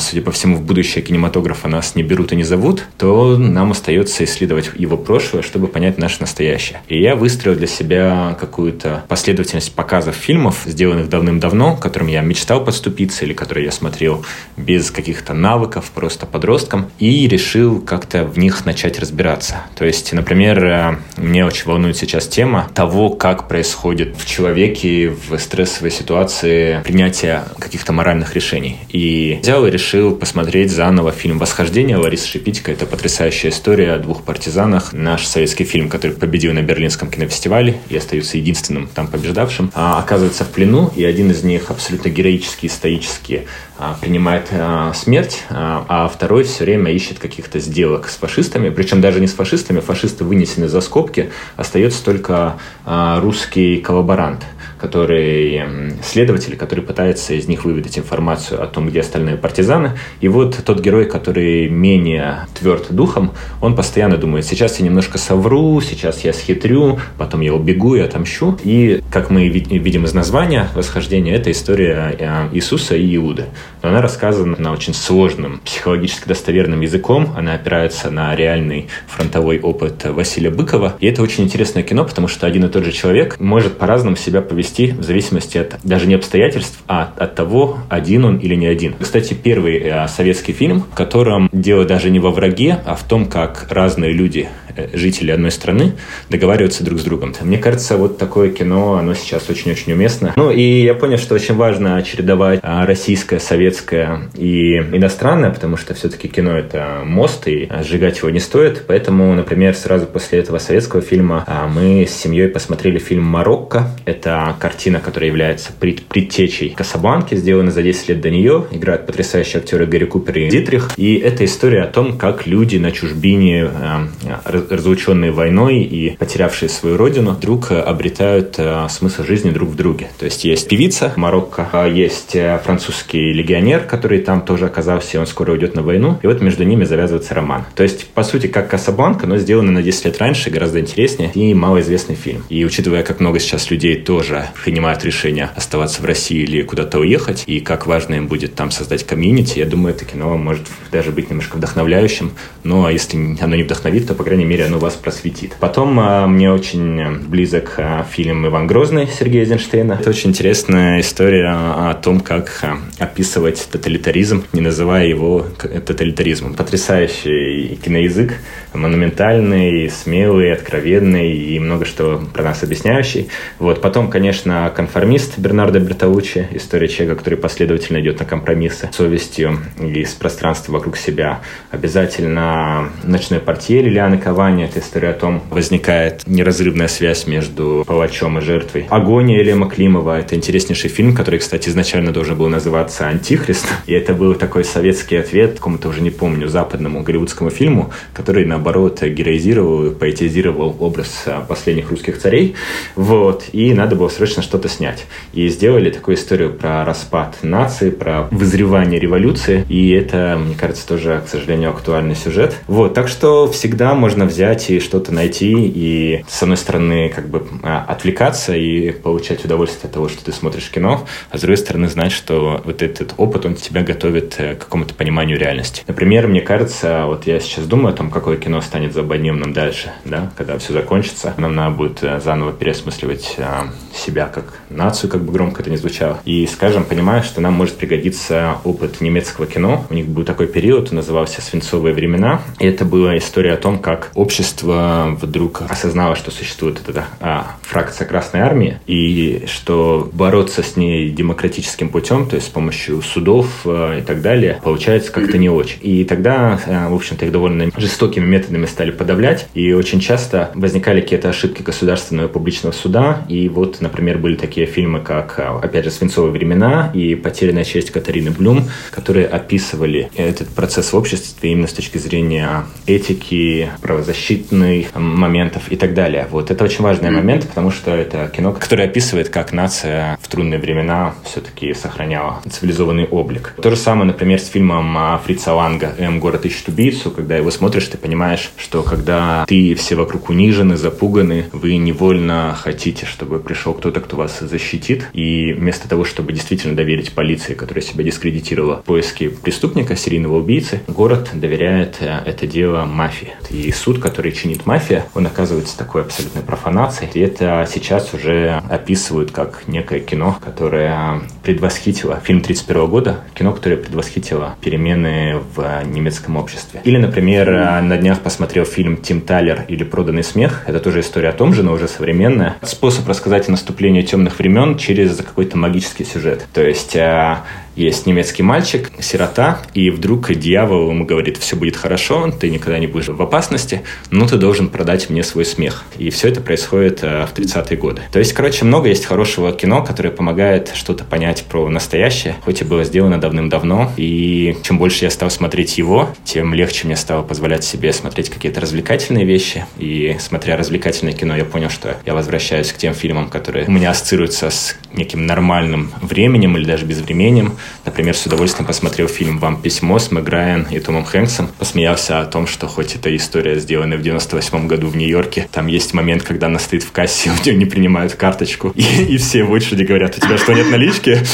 судя 0.00 0.25
по 0.26 0.32
всему, 0.32 0.56
в 0.56 0.62
будущее 0.62 1.04
кинематографа 1.04 1.68
нас 1.68 1.94
не 1.94 2.02
берут 2.02 2.32
и 2.32 2.36
не 2.36 2.42
зовут, 2.42 2.82
то 2.98 3.38
нам 3.38 3.70
остается 3.70 4.24
исследовать 4.24 4.72
его 4.74 4.96
прошлое, 4.96 5.42
чтобы 5.42 5.68
понять 5.68 5.98
наше 5.98 6.20
настоящее. 6.20 6.80
И 6.88 7.00
я 7.00 7.14
выстроил 7.14 7.56
для 7.56 7.68
себя 7.68 8.36
какую-то 8.40 9.04
последовательность 9.06 9.72
показов 9.72 10.16
фильмов, 10.16 10.62
сделанных 10.66 11.08
давным-давно, 11.08 11.76
которым 11.76 12.08
я 12.08 12.22
мечтал 12.22 12.64
подступиться 12.64 13.24
или 13.24 13.34
которые 13.34 13.66
я 13.66 13.70
смотрел 13.70 14.24
без 14.56 14.90
каких-то 14.90 15.32
навыков, 15.32 15.92
просто 15.94 16.26
подростком, 16.26 16.90
и 16.98 17.28
решил 17.28 17.80
как-то 17.80 18.24
в 18.24 18.36
них 18.36 18.66
начать 18.66 18.98
разбираться. 18.98 19.62
То 19.76 19.84
есть, 19.84 20.12
например, 20.12 20.64
э, 20.64 20.96
мне 21.18 21.46
очень 21.46 21.66
волнует 21.66 21.96
сейчас 21.96 22.26
тема 22.26 22.68
того, 22.74 23.10
как 23.10 23.46
происходит 23.46 24.16
в 24.16 24.26
человеке 24.26 25.08
в 25.10 25.38
стрессовой 25.38 25.92
ситуации 25.92 26.82
принятие 26.82 27.44
каких-то 27.60 27.92
моральных 27.92 28.34
решений. 28.34 28.78
И 28.88 29.38
взял 29.40 29.64
и 29.64 29.70
решил 29.70 30.05
посмотреть 30.12 30.70
заново 30.70 31.12
фильм 31.12 31.38
«Восхождение» 31.38 31.96
Ларисы 31.96 32.28
Шипитько. 32.28 32.70
Это 32.70 32.86
потрясающая 32.86 33.50
история 33.50 33.94
о 33.94 33.98
двух 33.98 34.22
партизанах. 34.22 34.92
Наш 34.92 35.26
советский 35.26 35.64
фильм, 35.64 35.88
который 35.88 36.12
победил 36.12 36.52
на 36.52 36.62
Берлинском 36.62 37.10
кинофестивале 37.10 37.80
и 37.88 37.96
остается 37.96 38.36
единственным 38.36 38.88
там 38.88 39.08
побеждавшим, 39.08 39.72
а, 39.74 39.98
оказывается 39.98 40.44
в 40.44 40.48
плену, 40.48 40.92
и 40.94 41.04
один 41.04 41.30
из 41.30 41.42
них 41.42 41.70
абсолютно 41.70 42.08
героически, 42.08 42.68
стоически 42.68 43.46
а, 43.78 43.96
принимает 44.00 44.48
а, 44.52 44.92
смерть, 44.94 45.42
а, 45.50 46.10
второй 46.12 46.44
все 46.44 46.64
время 46.64 46.92
ищет 46.92 47.18
каких-то 47.18 47.58
сделок 47.60 48.08
с 48.08 48.16
фашистами, 48.16 48.70
причем 48.70 49.00
даже 49.00 49.20
не 49.20 49.26
с 49.26 49.34
фашистами, 49.34 49.80
фашисты 49.80 50.24
вынесены 50.24 50.68
за 50.68 50.80
скобки, 50.80 51.30
остается 51.56 52.04
только 52.04 52.56
русский 52.86 53.78
коллаборант– 53.78 54.44
который 54.78 55.62
следователь, 56.02 56.56
который 56.56 56.80
пытается 56.80 57.34
из 57.34 57.48
них 57.48 57.64
выведать 57.64 57.98
информацию 57.98 58.62
о 58.62 58.66
том, 58.66 58.88
где 58.88 59.00
остальные 59.00 59.36
партизаны. 59.36 59.92
И 60.20 60.28
вот 60.28 60.56
тот 60.64 60.80
герой, 60.80 61.06
который 61.06 61.68
менее 61.68 62.46
тверд 62.58 62.90
духом, 62.90 63.32
он 63.60 63.74
постоянно 63.74 64.16
думает, 64.16 64.44
сейчас 64.44 64.78
я 64.78 64.84
немножко 64.84 65.18
совру, 65.18 65.80
сейчас 65.80 66.24
я 66.24 66.32
схитрю, 66.32 66.98
потом 67.18 67.40
я 67.40 67.54
убегу 67.54 67.94
и 67.94 68.00
отомщу. 68.00 68.58
И, 68.64 69.02
как 69.10 69.30
мы 69.30 69.48
видим 69.48 70.04
из 70.04 70.14
названия 70.14 70.68
«Восхождение», 70.74 71.34
это 71.34 71.50
история 71.50 72.14
э, 72.18 72.48
Иисуса 72.52 72.96
и 72.96 73.16
Иуды. 73.16 73.46
Но 73.82 73.90
она 73.90 74.02
рассказана 74.02 74.56
на 74.58 74.72
очень 74.72 74.94
сложным, 74.94 75.60
психологически 75.64 76.28
достоверным 76.28 76.80
языком. 76.80 77.32
Она 77.36 77.54
опирается 77.54 78.10
на 78.10 78.34
реальный 78.34 78.88
фронтовой 79.06 79.60
опыт 79.60 80.04
Василия 80.04 80.50
Быкова. 80.50 80.96
И 81.00 81.06
это 81.06 81.22
очень 81.22 81.44
интересное 81.44 81.82
кино, 81.82 82.04
потому 82.04 82.28
что 82.28 82.46
один 82.46 82.64
и 82.64 82.68
тот 82.68 82.84
же 82.84 82.92
человек 82.92 83.38
может 83.38 83.78
по-разному 83.78 84.16
себя 84.16 84.42
повести 84.42 84.65
вести 84.66 84.92
в 84.92 85.02
зависимости 85.04 85.58
от 85.58 85.76
даже 85.84 86.06
не 86.06 86.14
обстоятельств, 86.14 86.80
а 86.88 87.12
от 87.16 87.34
того, 87.34 87.78
один 87.88 88.24
он 88.24 88.38
или 88.38 88.54
не 88.54 88.66
один. 88.66 88.94
Кстати, 89.00 89.34
первый 89.34 89.78
э, 89.78 90.08
советский 90.08 90.52
фильм, 90.52 90.84
в 90.92 90.94
котором 90.94 91.48
дело 91.52 91.84
даже 91.84 92.10
не 92.10 92.18
во 92.18 92.30
враге, 92.30 92.80
а 92.84 92.96
в 92.96 93.04
том, 93.04 93.26
как 93.26 93.68
разные 93.70 94.12
люди 94.12 94.48
Э, 94.76 94.88
жители 94.92 95.30
одной 95.30 95.50
страны 95.50 95.94
договариваются 96.30 96.84
друг 96.84 97.00
с 97.00 97.04
другом. 97.04 97.34
Мне 97.40 97.58
кажется, 97.58 97.96
вот 97.96 98.18
такое 98.18 98.50
кино, 98.50 98.94
оно 98.94 99.14
сейчас 99.14 99.48
очень-очень 99.48 99.92
уместно. 99.92 100.34
Ну 100.36 100.50
и 100.50 100.82
я 100.82 100.94
понял, 100.94 101.18
что 101.18 101.34
очень 101.34 101.54
важно 101.54 102.02
чередовать 102.02 102.60
а, 102.62 102.86
российское, 102.86 103.40
советское 103.40 104.28
и 104.34 104.76
иностранное, 104.76 105.50
потому 105.50 105.76
что 105.76 105.94
все-таки 105.94 106.28
кино— 106.28 106.52
это 106.56 107.02
мост, 107.04 107.48
и 107.48 107.68
сжигать 107.82 108.18
его 108.18 108.30
не 108.30 108.38
стоит. 108.38 108.84
Поэтому, 108.86 109.32
например, 109.34 109.74
сразу 109.74 110.06
после 110.06 110.40
этого 110.40 110.58
советского 110.58 111.02
фильма 111.02 111.44
а, 111.46 111.66
мы 111.66 112.06
с 112.06 112.14
семьей 112.14 112.48
посмотрели 112.48 112.98
фильм 112.98 113.24
«Марокко». 113.24 113.90
Это 114.04 114.55
картина, 114.58 115.00
которая 115.00 115.30
является 115.30 115.72
предтечей 115.72 116.70
«Касабланки», 116.70 117.34
сделана 117.34 117.70
за 117.70 117.82
10 117.82 118.08
лет 118.08 118.20
до 118.20 118.30
нее. 118.30 118.66
Играют 118.70 119.06
потрясающие 119.06 119.60
актеры 119.60 119.86
Гарри 119.86 120.04
Купер 120.04 120.38
и 120.38 120.48
Дитрих. 120.48 120.90
И 120.96 121.16
это 121.16 121.44
история 121.44 121.82
о 121.82 121.86
том, 121.86 122.18
как 122.18 122.46
люди 122.46 122.76
на 122.76 122.92
чужбине 122.92 123.64
а, 123.64 124.08
разлученные 124.44 125.32
войной 125.32 125.82
и 125.82 126.16
потерявшие 126.16 126.68
свою 126.68 126.96
родину, 126.96 127.32
вдруг 127.32 127.70
э, 127.70 127.80
обретают 127.80 128.56
э, 128.58 128.86
смысл 128.88 129.24
жизни 129.24 129.50
друг 129.50 129.70
в 129.70 129.76
друге. 129.76 130.08
То 130.18 130.24
есть 130.24 130.44
есть 130.44 130.68
певица 130.68 131.12
Марокко, 131.16 131.68
а 131.72 131.86
есть 131.86 132.34
э, 132.34 132.60
французский 132.64 133.32
легионер, 133.32 133.80
который 133.80 134.20
там 134.20 134.42
тоже 134.42 134.66
оказался, 134.66 135.16
и 135.16 135.20
он 135.20 135.26
скоро 135.26 135.52
уйдет 135.52 135.74
на 135.74 135.82
войну, 135.82 136.18
и 136.22 136.26
вот 136.26 136.40
между 136.40 136.64
ними 136.64 136.84
завязывается 136.84 137.34
роман. 137.34 137.64
То 137.74 137.82
есть, 137.82 138.08
по 138.08 138.22
сути, 138.22 138.46
как 138.46 138.68
Касабланка, 138.68 139.26
но 139.26 139.38
сделано 139.38 139.72
на 139.72 139.82
10 139.82 140.06
лет 140.06 140.18
раньше, 140.18 140.50
гораздо 140.50 140.80
интереснее 140.80 141.30
и 141.34 141.54
малоизвестный 141.54 142.14
фильм. 142.16 142.44
И 142.48 142.64
учитывая, 142.64 143.02
как 143.02 143.20
много 143.20 143.38
сейчас 143.38 143.70
людей 143.70 143.96
тоже 143.96 144.45
принимают 144.64 145.04
решение 145.04 145.50
оставаться 145.54 146.02
в 146.02 146.04
России 146.04 146.38
или 146.38 146.62
куда-то 146.62 146.98
уехать, 146.98 147.44
и 147.46 147.60
как 147.60 147.86
важно 147.86 148.14
им 148.14 148.28
будет 148.28 148.54
там 148.54 148.70
создать 148.70 149.04
комьюнити. 149.04 149.58
Я 149.58 149.66
думаю, 149.66 149.94
это 149.94 150.04
кино 150.04 150.36
может 150.36 150.66
даже 150.92 151.10
быть 151.10 151.30
немножко 151.30 151.56
вдохновляющим, 151.56 152.32
но 152.64 152.88
если 152.90 153.36
оно 153.40 153.56
не 153.56 153.62
вдохновит, 153.62 154.06
то, 154.06 154.14
по 154.14 154.24
крайней 154.24 154.44
мере, 154.44 154.66
оно 154.66 154.78
вас 154.78 154.94
просветит. 154.94 155.56
Потом 155.60 155.98
а, 156.00 156.26
мне 156.26 156.50
очень 156.50 157.18
близок 157.26 157.74
а, 157.78 158.04
фильм 158.10 158.46
«Иван 158.46 158.66
Грозный» 158.66 159.06
Сергея 159.06 159.42
Эйзенштейна. 159.42 159.98
Это 160.00 160.10
очень 160.10 160.30
интересная 160.30 161.00
история 161.00 161.48
о 161.48 161.94
том, 161.94 162.20
как 162.20 162.60
а, 162.62 162.78
описывать 162.98 163.66
тоталитаризм, 163.70 164.44
не 164.52 164.60
называя 164.60 165.06
его 165.06 165.46
тоталитаризмом. 165.58 166.54
Потрясающий 166.54 167.78
киноязык, 167.82 168.34
монументальный, 168.74 169.90
смелый, 169.90 170.52
откровенный 170.52 171.32
и 171.32 171.58
много 171.58 171.84
что 171.84 172.22
про 172.32 172.42
нас 172.42 172.62
объясняющий. 172.62 173.28
Вот. 173.58 173.80
Потом, 173.80 174.08
конечно, 174.08 174.35
«Конформист» 174.44 175.38
Бернардо 175.38 175.80
Бертолуччи, 175.80 176.48
история 176.52 176.88
человека, 176.88 177.18
который 177.18 177.38
последовательно 177.38 178.00
идет 178.00 178.18
на 178.18 178.24
компромиссы 178.24 178.88
с 178.92 178.96
совестью 178.96 179.58
и 179.80 180.04
с 180.04 180.12
пространством 180.12 180.74
вокруг 180.74 180.96
себя. 180.96 181.40
Обязательно 181.70 182.90
«Ночной 183.04 183.40
портье» 183.40 183.80
Лилианы 183.80 184.18
Кавани. 184.18 184.64
Это 184.64 184.80
история 184.80 185.10
о 185.10 185.14
том, 185.14 185.42
возникает 185.50 186.22
неразрывная 186.26 186.88
связь 186.88 187.26
между 187.26 187.84
палачом 187.86 188.38
и 188.38 188.40
жертвой. 188.40 188.86
«Агония» 188.90 189.40
Элема 189.40 189.68
Климова. 189.68 190.18
Это 190.18 190.34
интереснейший 190.34 190.90
фильм, 190.90 191.14
который, 191.14 191.38
кстати, 191.38 191.68
изначально 191.68 192.12
должен 192.12 192.36
был 192.36 192.48
называться 192.48 193.06
«Антихрист». 193.06 193.66
И 193.86 193.92
это 193.92 194.12
был 194.12 194.34
такой 194.34 194.64
советский 194.64 195.16
ответ 195.16 195.54
какому-то 195.54 195.88
уже 195.88 196.02
не 196.02 196.10
помню, 196.10 196.48
западному 196.48 197.02
голливудскому 197.02 197.50
фильму, 197.50 197.92
который, 198.12 198.44
наоборот, 198.44 199.02
героизировал, 199.02 199.90
поэтизировал 199.92 200.76
образ 200.80 201.24
последних 201.48 201.90
русских 201.90 202.18
царей. 202.18 202.54
Вот. 202.96 203.44
И 203.52 203.72
надо 203.72 203.94
было 203.96 204.08
срочно 204.08 204.25
что-то 204.26 204.68
снять. 204.68 205.06
И 205.32 205.48
сделали 205.48 205.90
такую 205.90 206.16
историю 206.16 206.52
про 206.52 206.84
распад 206.84 207.36
нации, 207.42 207.90
про 207.90 208.28
вызревание 208.30 208.98
революции. 209.00 209.64
И 209.68 209.90
это, 209.90 210.38
мне 210.42 210.54
кажется, 210.54 210.86
тоже, 210.86 211.22
к 211.24 211.28
сожалению, 211.28 211.70
актуальный 211.70 212.14
сюжет. 212.16 212.54
Вот. 212.66 212.94
Так 212.94 213.08
что 213.08 213.50
всегда 213.50 213.94
можно 213.94 214.24
взять 214.24 214.70
и 214.70 214.80
что-то 214.80 215.12
найти. 215.12 215.52
И, 215.52 216.24
с 216.28 216.42
одной 216.42 216.56
стороны, 216.56 217.08
как 217.14 217.28
бы 217.28 217.46
а, 217.62 217.84
отвлекаться 217.88 218.54
и 218.54 218.92
получать 218.92 219.44
удовольствие 219.44 219.86
от 219.88 219.92
того, 219.92 220.08
что 220.08 220.24
ты 220.24 220.32
смотришь 220.32 220.70
кино, 220.70 221.06
а 221.30 221.38
с 221.38 221.40
другой 221.40 221.56
стороны, 221.56 221.88
знать, 221.88 222.12
что 222.12 222.60
вот 222.64 222.82
этот 222.82 223.14
опыт, 223.16 223.46
он 223.46 223.54
тебя 223.54 223.82
готовит 223.82 224.36
э, 224.38 224.54
к 224.54 224.60
какому-то 224.60 224.94
пониманию 224.94 225.38
реальности. 225.38 225.82
Например, 225.86 226.26
мне 226.26 226.40
кажется, 226.40 227.04
вот 227.06 227.26
я 227.26 227.40
сейчас 227.40 227.66
думаю 227.66 227.94
о 227.94 227.96
том, 227.96 228.10
какое 228.10 228.36
кино 228.36 228.60
станет 228.60 228.92
злободневным 228.92 229.52
дальше, 229.52 229.92
да, 230.04 230.30
когда 230.36 230.58
все 230.58 230.72
закончится. 230.72 231.34
Нам 231.36 231.54
надо 231.54 231.76
будет 231.76 232.02
э, 232.02 232.20
заново 232.20 232.52
переосмысливать 232.52 233.36
а, 233.38 233.68
себя 234.16 234.28
как 234.32 234.54
нацию, 234.70 235.10
как 235.10 235.22
бы 235.22 235.32
громко 235.32 235.60
это 235.60 235.70
ни 235.70 235.76
звучало. 235.76 236.20
И, 236.24 236.46
скажем, 236.46 236.84
понимаю, 236.84 237.22
что 237.22 237.42
нам 237.42 237.52
может 237.52 237.74
пригодиться 237.76 238.56
опыт 238.64 239.02
немецкого 239.02 239.46
кино. 239.46 239.84
У 239.90 239.94
них 239.94 240.06
был 240.06 240.24
такой 240.24 240.46
период, 240.46 240.90
назывался 240.90 241.42
«Свинцовые 241.42 241.94
времена». 241.94 242.40
И 242.58 242.66
это 242.66 242.86
была 242.86 243.18
история 243.18 243.52
о 243.52 243.56
том, 243.58 243.78
как 243.78 244.10
общество 244.14 245.18
вдруг 245.20 245.62
осознало, 245.68 246.16
что 246.16 246.30
существует 246.30 246.80
эта 246.88 247.04
а, 247.20 247.56
фракция 247.60 248.06
Красной 248.06 248.40
Армии, 248.40 248.78
и 248.86 249.44
что 249.46 250.08
бороться 250.12 250.62
с 250.62 250.76
ней 250.76 251.10
демократическим 251.10 251.90
путем, 251.90 252.26
то 252.26 252.36
есть 252.36 252.48
с 252.48 252.50
помощью 252.50 253.02
судов 253.02 253.46
а, 253.66 253.98
и 253.98 254.02
так 254.02 254.22
далее, 254.22 254.60
получается 254.64 255.12
как-то 255.12 255.36
не 255.36 255.50
очень. 255.50 255.78
И 255.82 256.04
тогда, 256.04 256.58
а, 256.66 256.88
в 256.88 256.94
общем-то, 256.94 257.26
их 257.26 257.32
довольно 257.32 257.70
жестокими 257.76 258.24
методами 258.24 258.64
стали 258.64 258.92
подавлять, 258.92 259.48
и 259.52 259.74
очень 259.74 260.00
часто 260.00 260.50
возникали 260.54 261.02
какие-то 261.02 261.28
ошибки 261.28 261.60
государственного 261.60 262.28
и 262.28 262.32
публичного 262.32 262.72
суда, 262.72 263.26
и 263.28 263.48
вот, 263.48 263.80
например, 263.80 264.05
были 264.14 264.36
такие 264.36 264.66
фильмы, 264.66 265.00
как, 265.00 265.38
а, 265.38 265.58
опять 265.62 265.84
же, 265.84 265.90
«Свинцовые 265.90 266.32
времена» 266.32 266.90
и 266.94 267.14
«Потерянная 267.14 267.64
честь» 267.64 267.90
Катарины 267.90 268.30
Блюм, 268.30 268.68
которые 268.90 269.26
описывали 269.26 270.10
этот 270.16 270.48
процесс 270.48 270.92
в 270.92 270.96
обществе 270.96 271.52
именно 271.52 271.66
с 271.66 271.72
точки 271.72 271.98
зрения 271.98 272.64
этики, 272.86 273.68
правозащитных 273.82 274.94
моментов 274.94 275.70
и 275.70 275.76
так 275.76 275.94
далее. 275.94 276.26
Вот 276.30 276.50
это 276.50 276.64
очень 276.64 276.82
важный 276.82 277.10
момент, 277.10 277.46
потому 277.48 277.70
что 277.70 277.94
это 277.94 278.30
кино, 278.34 278.52
которое 278.52 278.84
описывает, 278.84 279.28
как 279.28 279.52
нация 279.52 280.18
в 280.22 280.28
трудные 280.28 280.58
времена 280.58 281.14
все-таки 281.24 281.74
сохраняла 281.74 282.40
цивилизованный 282.48 283.06
облик. 283.06 283.54
То 283.60 283.70
же 283.70 283.76
самое, 283.76 284.06
например, 284.06 284.38
с 284.38 284.48
фильмом 284.48 284.96
а, 284.96 285.18
Фрица 285.24 285.52
Ланга 285.54 285.94
«М. 285.98 286.20
Город 286.20 286.46
ищет 286.46 286.68
убийцу». 286.68 287.10
Когда 287.10 287.36
его 287.36 287.50
смотришь, 287.50 287.86
ты 287.88 287.98
понимаешь, 287.98 288.50
что 288.56 288.82
когда 288.82 289.44
ты 289.46 289.74
все 289.74 289.94
вокруг 289.94 290.28
унижены, 290.30 290.76
запуганы, 290.76 291.46
вы 291.52 291.76
невольно 291.76 292.56
хотите, 292.58 293.06
чтобы 293.06 293.38
пришел 293.38 293.74
кто-то, 293.74 293.95
кто 294.00 294.16
вас 294.16 294.40
защитит. 294.40 295.08
И 295.12 295.52
вместо 295.52 295.88
того, 295.88 296.04
чтобы 296.04 296.32
действительно 296.32 296.76
доверить 296.76 297.12
полиции, 297.12 297.54
которая 297.54 297.82
себя 297.82 298.04
дискредитировала 298.04 298.76
в 298.76 298.84
поиске 298.84 299.30
преступника, 299.30 299.96
серийного 299.96 300.38
убийцы, 300.38 300.80
город 300.86 301.30
доверяет 301.34 301.96
э, 302.00 302.20
это 302.24 302.46
дело 302.46 302.84
мафии. 302.84 303.34
И 303.50 303.70
суд, 303.72 303.98
который 303.98 304.32
чинит 304.32 304.66
мафия, 304.66 305.06
он 305.14 305.26
оказывается 305.26 305.76
такой 305.76 306.02
абсолютной 306.02 306.42
профанацией. 306.42 307.10
И 307.14 307.20
это 307.20 307.68
сейчас 307.72 308.12
уже 308.14 308.62
описывают 308.68 309.30
как 309.30 309.64
некое 309.66 310.00
кино, 310.00 310.38
которое 310.44 311.22
предвосхитило 311.42 312.20
фильм 312.22 312.40
31 312.40 312.86
года, 312.86 313.20
кино, 313.34 313.52
которое 313.52 313.76
предвосхитило 313.76 314.56
перемены 314.60 315.40
в 315.54 315.84
немецком 315.84 316.36
обществе. 316.36 316.80
Или, 316.84 316.98
например, 316.98 317.50
на 317.82 317.96
днях 317.96 318.20
посмотрел 318.20 318.64
фильм 318.64 318.96
«Тим 318.96 319.20
Талер» 319.20 319.64
или 319.68 319.84
«Проданный 319.84 320.24
смех». 320.24 320.64
Это 320.66 320.80
тоже 320.80 321.00
история 321.00 321.30
о 321.30 321.32
том 321.32 321.54
же, 321.54 321.62
но 321.62 321.72
уже 321.72 321.88
современная. 321.88 322.56
Способ 322.62 323.08
рассказать 323.08 323.48
о 323.48 323.52
наступлении 323.52 323.75
темных 324.02 324.38
времен 324.38 324.76
через 324.76 325.16
какой-то 325.16 325.56
магический 325.56 326.04
сюжет. 326.04 326.46
То 326.52 326.66
есть 326.66 326.96
э, 326.96 327.38
есть 327.76 328.06
немецкий 328.06 328.42
мальчик, 328.42 328.90
сирота, 329.00 329.62
и 329.74 329.90
вдруг 329.90 330.32
дьявол 330.32 330.90
ему 330.90 331.04
говорит, 331.04 331.36
все 331.36 331.56
будет 331.56 331.76
хорошо, 331.76 332.30
ты 332.30 332.50
никогда 332.50 332.78
не 332.78 332.86
будешь 332.86 333.08
в 333.08 333.22
опасности, 333.22 333.82
но 334.10 334.26
ты 334.26 334.36
должен 334.36 334.68
продать 334.68 335.10
мне 335.10 335.22
свой 335.22 335.44
смех. 335.44 335.84
И 335.98 336.10
все 336.10 336.28
это 336.28 336.40
происходит 336.40 337.00
э, 337.02 337.26
в 337.26 337.38
30-е 337.38 337.76
годы. 337.76 338.02
То 338.10 338.18
есть, 338.18 338.32
короче, 338.32 338.64
много 338.64 338.88
есть 338.88 339.04
хорошего 339.04 339.52
кино, 339.52 339.84
которое 339.84 340.10
помогает 340.10 340.72
что-то 340.74 341.04
понять 341.04 341.44
про 341.44 341.68
настоящее, 341.68 342.36
хоть 342.44 342.62
и 342.62 342.64
было 342.64 342.84
сделано 342.84 343.20
давным-давно. 343.20 343.92
И 343.96 344.56
чем 344.62 344.78
больше 344.78 345.04
я 345.04 345.10
стал 345.10 345.30
смотреть 345.30 345.78
его, 345.78 346.08
тем 346.24 346.54
легче 346.54 346.86
мне 346.86 346.96
стало 346.96 347.22
позволять 347.22 347.64
себе 347.64 347.92
смотреть 347.92 348.30
какие-то 348.30 348.60
развлекательные 348.60 349.24
вещи. 349.26 349.66
И 349.78 350.16
смотря 350.18 350.56
развлекательное 350.56 351.12
кино, 351.12 351.36
я 351.36 351.44
понял, 351.44 351.68
что 351.70 351.96
я 352.06 352.14
возвращаюсь 352.14 352.72
к 352.72 352.78
тем 352.78 352.94
фильмам, 352.94 353.28
которые 353.28 353.66
у 353.66 353.70
меня 353.70 353.90
ассоциируются 353.90 354.50
с 354.50 354.76
неким 354.94 355.26
нормальным 355.26 355.92
временем 356.00 356.56
или 356.56 356.64
даже 356.64 356.86
безвременем, 356.86 357.56
Например, 357.84 358.16
с 358.16 358.26
удовольствием 358.26 358.66
посмотрел 358.66 359.08
фильм 359.08 359.38
«Вам 359.38 359.62
письмо» 359.62 359.98
с 359.98 360.10
Мэг 360.10 360.26
и 360.70 360.80
Томом 360.80 361.04
Хэнксом. 361.04 361.48
Посмеялся 361.58 362.20
о 362.20 362.24
том, 362.24 362.46
что 362.46 362.66
хоть 362.66 362.96
эта 362.96 363.14
история 363.14 363.58
сделана 363.60 363.96
в 363.96 364.02
98 364.02 364.66
году 364.66 364.88
в 364.88 364.96
Нью-Йорке, 364.96 365.48
там 365.52 365.68
есть 365.68 365.94
момент, 365.94 366.22
когда 366.22 366.46
она 366.46 366.58
стоит 366.58 366.82
в 366.82 366.90
кассе, 366.90 367.30
у 367.40 367.44
нее 367.44 367.56
не 367.56 367.64
принимают 367.64 368.14
карточку, 368.14 368.72
и, 368.74 368.82
и 368.82 369.16
все 369.18 369.44
в 369.44 369.50
очереди 369.52 369.84
говорят, 369.84 370.16
у 370.18 370.20
тебя 370.20 370.36
что, 370.38 370.52
нет 370.52 370.70
налички? 370.70 371.18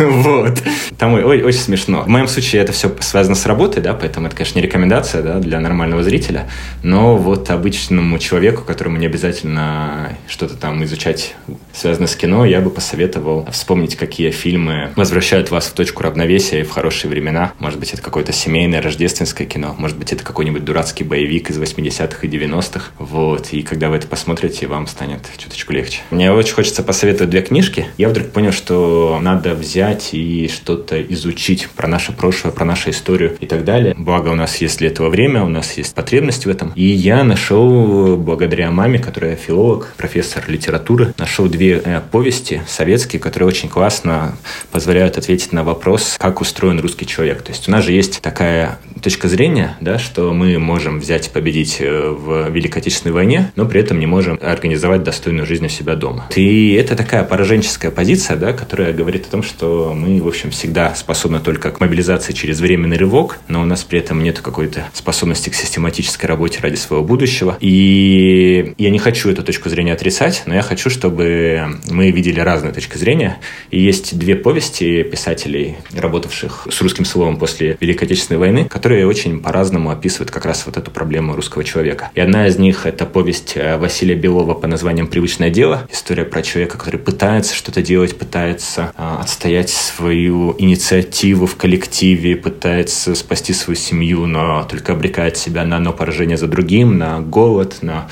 Вот. 0.00 0.62
Там 0.98 1.14
ой, 1.14 1.42
очень 1.42 1.60
смешно. 1.60 2.02
В 2.02 2.08
моем 2.08 2.26
случае 2.26 2.62
это 2.62 2.72
все 2.72 2.94
связано 3.00 3.34
с 3.34 3.46
работой, 3.46 3.82
да, 3.82 3.94
поэтому 3.94 4.26
это, 4.26 4.36
конечно, 4.36 4.58
не 4.58 4.64
рекомендация, 4.64 5.22
да, 5.22 5.38
для 5.38 5.60
нормального 5.60 6.02
зрителя, 6.02 6.48
но 6.82 7.16
вот 7.16 7.50
обычному 7.50 8.18
человеку, 8.18 8.62
которому 8.64 8.96
не 8.96 9.06
обязательно 9.06 10.16
что-то 10.28 10.56
там 10.56 10.82
изучать 10.84 11.34
связано 11.72 12.06
с 12.06 12.16
кино, 12.16 12.44
я 12.44 12.60
бы 12.60 12.70
посоветовал 12.70 13.46
вспомнить, 13.50 13.96
какие 13.96 14.30
фильмы 14.30 14.90
возвращают 14.96 15.50
вас 15.50 15.66
в 15.66 15.74
точку 15.80 16.02
равновесия 16.02 16.60
и 16.60 16.62
в 16.62 16.70
хорошие 16.72 17.10
времена. 17.10 17.54
Может 17.58 17.80
быть, 17.80 17.94
это 17.94 18.02
какое-то 18.02 18.32
семейное 18.32 18.82
рождественское 18.82 19.46
кино, 19.46 19.74
может 19.78 19.96
быть, 19.96 20.12
это 20.12 20.22
какой-нибудь 20.22 20.62
дурацкий 20.62 21.04
боевик 21.04 21.48
из 21.48 21.58
80-х 21.58 22.18
и 22.20 22.28
90-х. 22.28 22.90
Вот, 22.98 23.48
и 23.52 23.62
когда 23.62 23.88
вы 23.88 23.96
это 23.96 24.06
посмотрите, 24.06 24.66
вам 24.66 24.86
станет 24.86 25.20
чуточку 25.38 25.72
легче. 25.72 26.00
Мне 26.10 26.30
очень 26.32 26.52
хочется 26.52 26.82
посоветовать 26.82 27.30
две 27.30 27.40
книжки. 27.40 27.86
Я 27.96 28.10
вдруг 28.10 28.28
понял, 28.28 28.52
что 28.52 29.18
надо 29.22 29.54
взять 29.54 30.10
и 30.12 30.50
что-то 30.52 31.00
изучить 31.00 31.66
про 31.74 31.88
наше 31.88 32.12
прошлое, 32.12 32.52
про 32.52 32.66
нашу 32.66 32.90
историю 32.90 33.38
и 33.40 33.46
так 33.46 33.64
далее. 33.64 33.94
Благо, 33.96 34.28
у 34.28 34.34
нас 34.34 34.56
есть 34.58 34.80
для 34.80 34.88
этого 34.88 35.08
время, 35.08 35.42
у 35.44 35.48
нас 35.48 35.78
есть 35.78 35.94
потребность 35.94 36.44
в 36.44 36.50
этом. 36.50 36.72
И 36.74 36.84
я 36.84 37.24
нашел, 37.24 38.18
благодаря 38.18 38.70
маме, 38.70 38.98
которая 38.98 39.34
филолог, 39.34 39.94
профессор 39.96 40.44
литературы, 40.46 41.14
нашел 41.16 41.48
две 41.48 41.80
э, 41.82 42.02
повести 42.10 42.60
советские, 42.68 43.18
которые 43.18 43.48
очень 43.48 43.70
классно 43.70 44.36
позволяют 44.70 45.16
ответить 45.16 45.52
на 45.52 45.64
вопрос, 45.70 46.16
как 46.18 46.40
устроен 46.40 46.80
русский 46.80 47.06
человек. 47.06 47.42
То 47.42 47.52
есть 47.52 47.68
у 47.68 47.70
нас 47.70 47.84
же 47.84 47.92
есть 47.92 48.20
такая 48.20 48.78
точка 49.02 49.28
зрения, 49.28 49.76
да, 49.80 49.98
что 49.98 50.32
мы 50.32 50.58
можем 50.58 51.00
взять 51.00 51.28
и 51.28 51.30
победить 51.30 51.76
э, 51.80 52.10
в 52.10 52.50
Великой 52.50 52.78
Отечественной 52.78 53.14
войне, 53.14 53.52
но 53.56 53.66
при 53.66 53.80
этом 53.80 53.98
не 53.98 54.06
можем 54.06 54.38
организовать 54.42 55.02
достойную 55.02 55.46
жизнь 55.46 55.66
у 55.66 55.68
себя 55.68 55.94
дома. 55.94 56.26
И 56.34 56.72
это 56.74 56.96
такая 56.96 57.24
пораженческая 57.24 57.90
позиция, 57.90 58.36
да, 58.36 58.52
которая 58.52 58.92
говорит 58.92 59.26
о 59.26 59.30
том, 59.30 59.42
что 59.42 59.94
мы, 59.94 60.20
в 60.20 60.26
общем, 60.26 60.50
всегда 60.50 60.94
способны 60.94 61.40
только 61.40 61.70
к 61.70 61.80
мобилизации 61.80 62.32
через 62.32 62.60
временный 62.60 62.96
рывок, 62.96 63.38
но 63.48 63.62
у 63.62 63.64
нас 63.64 63.84
при 63.84 64.00
этом 64.00 64.22
нет 64.22 64.40
какой-то 64.40 64.88
способности 64.92 65.50
к 65.50 65.54
систематической 65.54 66.28
работе 66.28 66.58
ради 66.60 66.76
своего 66.76 67.04
будущего. 67.04 67.56
И 67.60 68.74
я 68.76 68.90
не 68.90 68.98
хочу 68.98 69.30
эту 69.30 69.42
точку 69.42 69.68
зрения 69.68 69.92
отрицать, 69.92 70.42
но 70.46 70.54
я 70.54 70.62
хочу, 70.62 70.90
чтобы 70.90 71.78
мы 71.88 72.10
видели 72.10 72.40
разные 72.40 72.72
точки 72.72 72.98
зрения. 72.98 73.38
И 73.70 73.80
есть 73.80 74.18
две 74.18 74.34
повести 74.34 75.02
писателей, 75.02 75.59
работавших 75.94 76.66
с 76.70 76.80
русским 76.80 77.04
словом 77.04 77.36
после 77.36 77.76
Великой 77.80 78.04
Отечественной 78.04 78.38
войны, 78.38 78.64
которые 78.68 79.06
очень 79.06 79.40
по-разному 79.40 79.90
описывают 79.90 80.30
как 80.30 80.44
раз 80.44 80.66
вот 80.66 80.76
эту 80.76 80.90
проблему 80.90 81.34
русского 81.34 81.64
человека. 81.64 82.10
И 82.14 82.20
одна 82.20 82.46
из 82.46 82.58
них— 82.58 82.76
это 82.86 83.06
повесть 83.06 83.52
э, 83.56 83.76
Василия 83.76 84.14
Белова 84.14 84.54
по 84.54 84.66
названием 84.66 85.06
«Привычное 85.06 85.50
дело». 85.50 85.86
История 85.90 86.24
про 86.24 86.42
человека, 86.42 86.78
который 86.78 86.98
пытается 86.98 87.54
что-то 87.54 87.82
делать, 87.82 88.18
пытается 88.18 88.92
э, 88.96 89.16
отстоять 89.20 89.70
свою 89.70 90.54
инициативу 90.58 91.46
в 91.46 91.56
коллективе, 91.56 92.36
пытается 92.36 93.14
спасти 93.14 93.52
свою 93.52 93.76
семью, 93.76 94.26
но 94.26 94.66
только 94.68 94.92
обрекает 94.92 95.36
себя 95.36 95.64
на 95.64 95.76
одно 95.76 95.92
поражение 95.92 96.36
за 96.36 96.46
другим, 96.46 96.98
на 96.98 97.20
голод, 97.20 97.78
на 97.82 98.08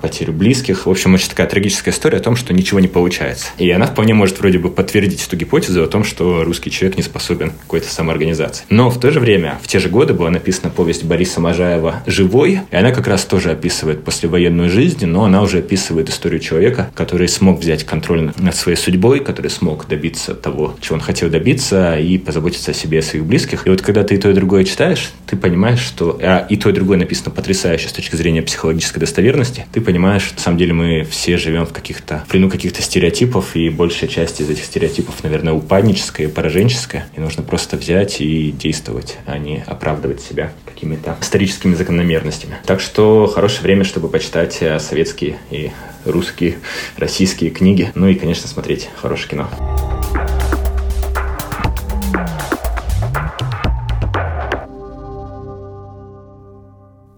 потерю 0.00 0.32
близких. 0.32 0.86
В 0.86 0.90
общем, 0.90 1.14
очень 1.14 1.28
такая 1.28 1.46
трагическая 1.46 1.92
история 1.92 2.18
о 2.18 2.20
том, 2.20 2.36
что 2.36 2.52
ничего 2.54 2.80
не 2.80 2.88
получается. 2.88 3.48
И 3.58 3.70
она 3.70 3.86
вполне 3.86 4.14
может 4.14 4.38
вроде 4.38 4.58
бы 4.58 4.70
подтвердить 4.70 5.26
эту 5.26 5.36
гипотезу 5.36 5.82
о 5.82 5.86
том, 5.86 6.04
что 6.04 6.44
русский 6.44 6.70
человек 6.70 6.96
не 6.96 7.02
способен 7.02 7.50
к 7.50 7.60
какой-то 7.60 7.88
самоорганизации. 7.88 8.64
Но 8.68 8.90
в 8.90 8.98
то 8.98 9.10
же 9.10 9.20
время, 9.20 9.58
в 9.62 9.68
те 9.68 9.78
же 9.78 9.88
годы 9.88 10.14
была 10.14 10.30
написана 10.30 10.70
повесть 10.70 11.04
Бориса 11.04 11.40
Можаева 11.40 12.02
«Живой», 12.06 12.60
и 12.70 12.76
она 12.76 12.92
как 12.92 13.06
раз 13.06 13.24
тоже 13.24 13.50
описывает 13.50 14.04
послевоенную 14.04 14.70
жизнь, 14.70 15.04
но 15.06 15.24
она 15.24 15.42
уже 15.42 15.58
описывает 15.58 16.08
историю 16.08 16.40
человека, 16.40 16.90
который 16.94 17.28
смог 17.28 17.60
взять 17.60 17.84
контроль 17.84 18.32
над 18.36 18.56
своей 18.56 18.78
судьбой, 18.78 19.20
который 19.20 19.50
смог 19.50 19.86
добиться 19.88 20.34
того, 20.34 20.76
чего 20.80 20.96
он 20.96 21.00
хотел 21.00 21.28
добиться, 21.28 21.98
и 21.98 22.18
позаботиться 22.18 22.70
о 22.70 22.74
себе 22.74 22.98
и 22.98 23.00
о 23.00 23.02
своих 23.02 23.24
близких. 23.24 23.66
И 23.66 23.70
вот 23.70 23.82
когда 23.82 24.04
ты 24.04 24.14
и 24.14 24.18
то, 24.18 24.30
и 24.30 24.34
другое 24.34 24.64
читаешь, 24.64 25.10
ты 25.26 25.36
понимаешь, 25.36 25.80
что 25.80 26.18
а, 26.22 26.46
и 26.48 26.56
то, 26.56 26.70
и 26.70 26.72
другое 26.72 26.98
написано 26.98 27.30
потрясающе 27.30 27.88
с 27.88 27.92
точки 27.92 28.16
зрения 28.16 28.42
психологической 28.42 29.00
достоверности, 29.00 29.65
ты 29.72 29.80
понимаешь, 29.80 30.22
что 30.22 30.36
на 30.36 30.40
самом 30.40 30.58
деле 30.58 30.72
мы 30.72 31.04
все 31.04 31.36
живем 31.36 31.66
в 31.66 31.72
каких-то, 31.72 32.24
в 32.26 32.30
плену 32.30 32.50
каких-то 32.50 32.82
стереотипов, 32.82 33.56
и 33.56 33.68
большая 33.68 34.08
часть 34.08 34.40
из 34.40 34.48
этих 34.48 34.64
стереотипов, 34.64 35.22
наверное, 35.22 35.52
упадническая 35.52 36.26
и 36.26 36.30
пораженческая, 36.30 37.06
и 37.16 37.20
нужно 37.20 37.42
просто 37.42 37.76
взять 37.76 38.20
и 38.20 38.52
действовать, 38.52 39.18
а 39.26 39.38
не 39.38 39.62
оправдывать 39.66 40.20
себя 40.20 40.52
какими-то 40.64 41.16
историческими 41.20 41.74
закономерностями. 41.74 42.56
Так 42.66 42.80
что 42.80 43.26
хорошее 43.26 43.62
время, 43.62 43.84
чтобы 43.84 44.08
почитать 44.08 44.58
э, 44.60 44.78
советские 44.78 45.38
и 45.50 45.70
русские, 46.04 46.58
российские 46.96 47.50
книги, 47.50 47.90
ну 47.94 48.08
и, 48.08 48.14
конечно, 48.14 48.48
смотреть 48.48 48.88
хорошее 48.96 49.28
кино. 49.28 49.48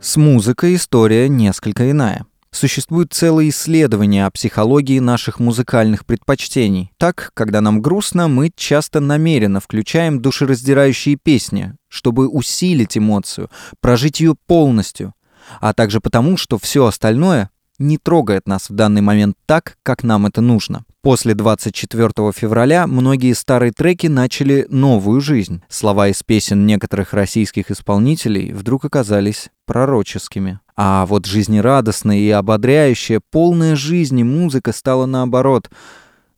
С 0.00 0.16
музыкой 0.16 0.76
история 0.76 1.28
несколько 1.28 1.90
иная. 1.90 2.24
Существует 2.58 3.12
целое 3.12 3.50
исследование 3.50 4.26
о 4.26 4.32
психологии 4.32 4.98
наших 4.98 5.38
музыкальных 5.38 6.04
предпочтений. 6.04 6.90
Так, 6.96 7.30
когда 7.34 7.60
нам 7.60 7.80
грустно, 7.80 8.26
мы 8.26 8.50
часто 8.52 8.98
намеренно 8.98 9.60
включаем 9.60 10.20
душераздирающие 10.20 11.14
песни, 11.14 11.74
чтобы 11.86 12.26
усилить 12.26 12.98
эмоцию, 12.98 13.48
прожить 13.80 14.18
ее 14.18 14.34
полностью, 14.48 15.14
а 15.60 15.72
также 15.72 16.00
потому, 16.00 16.36
что 16.36 16.58
все 16.58 16.86
остальное 16.86 17.50
не 17.78 17.96
трогает 17.96 18.48
нас 18.48 18.70
в 18.70 18.74
данный 18.74 19.02
момент 19.02 19.36
так, 19.46 19.76
как 19.84 20.02
нам 20.02 20.26
это 20.26 20.40
нужно. 20.40 20.84
После 21.00 21.34
24 21.34 22.10
февраля 22.32 22.88
многие 22.88 23.34
старые 23.34 23.70
треки 23.70 24.08
начали 24.08 24.66
новую 24.68 25.20
жизнь. 25.20 25.62
Слова 25.68 26.08
из 26.08 26.24
песен 26.24 26.66
некоторых 26.66 27.12
российских 27.12 27.70
исполнителей 27.70 28.52
вдруг 28.52 28.84
оказались 28.84 29.48
пророческими. 29.64 30.58
А 30.80 31.06
вот 31.06 31.26
жизнерадостная 31.26 32.18
и 32.18 32.30
ободряющая, 32.30 33.20
полная 33.32 33.75
жизни 33.75 34.23
музыка 34.23 34.73
стала 34.73 35.06
наоборот 35.06 35.68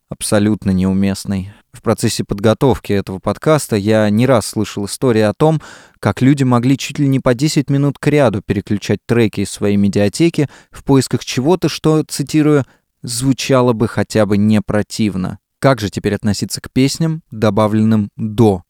абсолютно 0.08 0.70
неуместной. 0.70 1.52
В 1.74 1.82
процессе 1.82 2.24
подготовки 2.24 2.90
этого 2.94 3.18
подкаста 3.18 3.76
я 3.76 4.08
не 4.08 4.26
раз 4.26 4.46
слышал 4.46 4.86
истории 4.86 5.20
о 5.20 5.34
том, 5.34 5.60
как 5.98 6.22
люди 6.22 6.42
могли 6.44 6.78
чуть 6.78 6.98
ли 6.98 7.06
не 7.06 7.20
по 7.20 7.34
10 7.34 7.68
минут 7.68 7.98
к 7.98 8.06
ряду 8.06 8.40
переключать 8.40 9.00
треки 9.04 9.42
из 9.42 9.50
своей 9.50 9.76
медиатеки 9.76 10.48
в 10.70 10.84
поисках 10.84 11.22
чего-то, 11.22 11.68
что, 11.68 12.02
цитирую, 12.08 12.64
звучало 13.02 13.74
бы 13.74 13.88
хотя 13.88 14.24
бы 14.24 14.38
не 14.38 14.62
противно. 14.62 15.38
Как 15.58 15.80
же 15.80 15.90
теперь 15.90 16.14
относиться 16.14 16.62
к 16.62 16.70
песням, 16.70 17.22
добавленным 17.30 18.08
«до»? 18.16 18.62